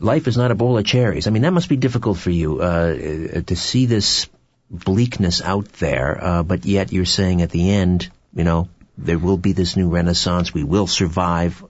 life 0.00 0.26
is 0.26 0.36
not 0.36 0.50
a 0.50 0.54
bowl 0.54 0.78
of 0.78 0.84
cherries. 0.84 1.26
I 1.26 1.30
mean, 1.30 1.42
that 1.42 1.52
must 1.52 1.68
be 1.68 1.76
difficult 1.76 2.18
for 2.18 2.30
you, 2.30 2.60
uh, 2.60 2.94
to 3.42 3.56
see 3.56 3.86
this 3.86 4.28
bleakness 4.70 5.42
out 5.42 5.68
there, 5.74 6.18
uh, 6.22 6.42
but 6.42 6.64
yet 6.64 6.92
you're 6.92 7.04
saying 7.04 7.42
at 7.42 7.50
the 7.50 7.70
end, 7.70 8.10
you 8.34 8.44
know, 8.44 8.68
there 8.96 9.18
will 9.18 9.36
be 9.36 9.52
this 9.52 9.76
new 9.76 9.88
renaissance. 9.88 10.52
We 10.54 10.64
will 10.64 10.86
survive. 10.86 11.64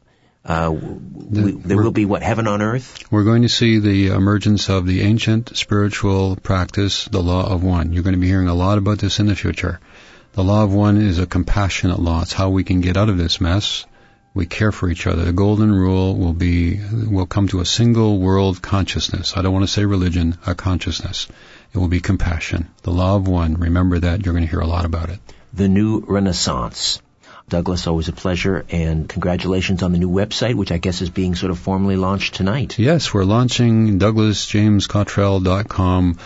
Uh, 0.45 0.70
we, 0.72 1.53
there 1.53 1.76
will 1.76 1.93
be 1.93 2.05
what 2.05 2.22
heaven 2.22 2.49
on 2.49 2.62
earth. 2.62 3.05
We're 3.12 3.24
going 3.24 3.43
to 3.43 3.49
see 3.49 3.78
the 3.78 4.09
emergence 4.09 4.68
of 4.68 4.86
the 4.86 5.03
ancient 5.03 5.57
spiritual 5.57 6.36
practice, 6.36 7.05
the 7.05 7.22
law 7.22 7.49
of 7.49 7.62
one. 7.62 7.93
You're 7.93 8.03
going 8.03 8.14
to 8.14 8.20
be 8.20 8.26
hearing 8.26 8.49
a 8.49 8.55
lot 8.55 8.78
about 8.78 8.99
this 8.99 9.20
in 9.20 9.26
the 9.26 9.36
future. 9.36 9.78
The 10.32 10.43
law 10.43 10.64
of 10.64 10.72
one 10.72 10.97
is 10.97 11.18
a 11.18 11.26
compassionate 11.26 12.01
law. 12.01 12.22
It's 12.22 12.32
how 12.32 12.51
we 12.51 12.64
can 12.64 12.80
get 12.80 12.97
out 12.97 13.09
of 13.09 13.18
this 13.18 13.40
mess. 13.40 13.86
We 14.34 14.47
care 14.47 14.72
for 14.72 14.88
each 14.88 15.07
other. 15.07 15.26
The 15.26 15.32
golden 15.32 15.70
rule 15.70 16.16
will 16.16 16.32
be 16.32 16.80
will 17.07 17.26
come 17.26 17.49
to 17.49 17.61
a 17.61 17.66
single 17.66 18.18
world 18.18 18.62
consciousness. 18.62 19.36
I 19.36 19.43
don't 19.43 19.53
want 19.53 19.64
to 19.64 19.72
say 19.72 19.84
religion, 19.84 20.38
a 20.47 20.55
consciousness. 20.55 21.28
It 21.74 21.78
will 21.78 21.88
be 21.88 22.01
compassion. 22.01 22.68
The 22.82 22.93
law 22.93 23.16
of 23.16 23.28
one. 23.28 23.55
Remember 23.55 23.99
that. 23.99 24.24
You're 24.24 24.32
going 24.32 24.45
to 24.45 24.51
hear 24.51 24.61
a 24.61 24.66
lot 24.66 24.86
about 24.86 25.11
it. 25.11 25.20
The 25.53 25.68
new 25.68 26.01
renaissance. 26.01 27.01
Douglas, 27.49 27.86
always 27.86 28.09
a 28.09 28.12
pleasure, 28.12 28.66
and 28.70 29.09
congratulations 29.09 29.82
on 29.82 29.93
the 29.93 29.99
new 29.99 30.11
website, 30.11 30.55
which 30.55 30.72
I 30.72 30.78
guess 30.78 31.03
is 31.03 31.11
being 31.11 31.34
sort 31.34 31.51
of 31.51 31.59
formally 31.59 31.97
launched 31.97 32.34
tonight. 32.34 32.78
Yes, 32.78 33.12
we're 33.12 33.24
launching 33.24 33.99
douglasjamescottrell.com, 33.99 36.18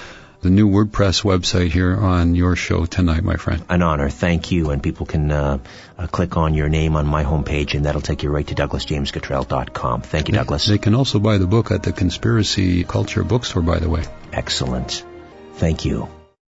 the 0.42 0.50
new 0.50 0.68
WordPress 0.68 1.24
website 1.24 1.70
here 1.70 1.96
on 1.96 2.34
your 2.34 2.54
show 2.54 2.84
tonight, 2.86 3.24
my 3.24 3.36
friend. 3.36 3.64
An 3.68 3.82
honor. 3.82 4.08
Thank 4.08 4.52
you. 4.52 4.70
And 4.70 4.82
people 4.82 5.06
can 5.06 5.32
uh, 5.32 5.58
uh, 5.98 6.06
click 6.06 6.36
on 6.36 6.54
your 6.54 6.68
name 6.68 6.94
on 6.94 7.06
my 7.06 7.24
homepage, 7.24 7.74
and 7.74 7.86
that'll 7.86 8.00
take 8.00 8.22
you 8.22 8.30
right 8.30 8.46
to 8.46 8.54
douglasjamescottrell.com. 8.54 10.02
Thank 10.02 10.28
you, 10.28 10.34
Douglas. 10.34 10.66
They 10.66 10.78
can 10.78 10.94
also 10.94 11.18
buy 11.18 11.38
the 11.38 11.46
book 11.46 11.72
at 11.72 11.82
the 11.82 11.92
Conspiracy 11.92 12.84
Culture 12.84 13.24
bookstore, 13.24 13.62
by 13.62 13.78
the 13.78 13.88
way. 13.88 14.04
Excellent. 14.32 15.04
Thank 15.54 15.84
you. 15.84 16.08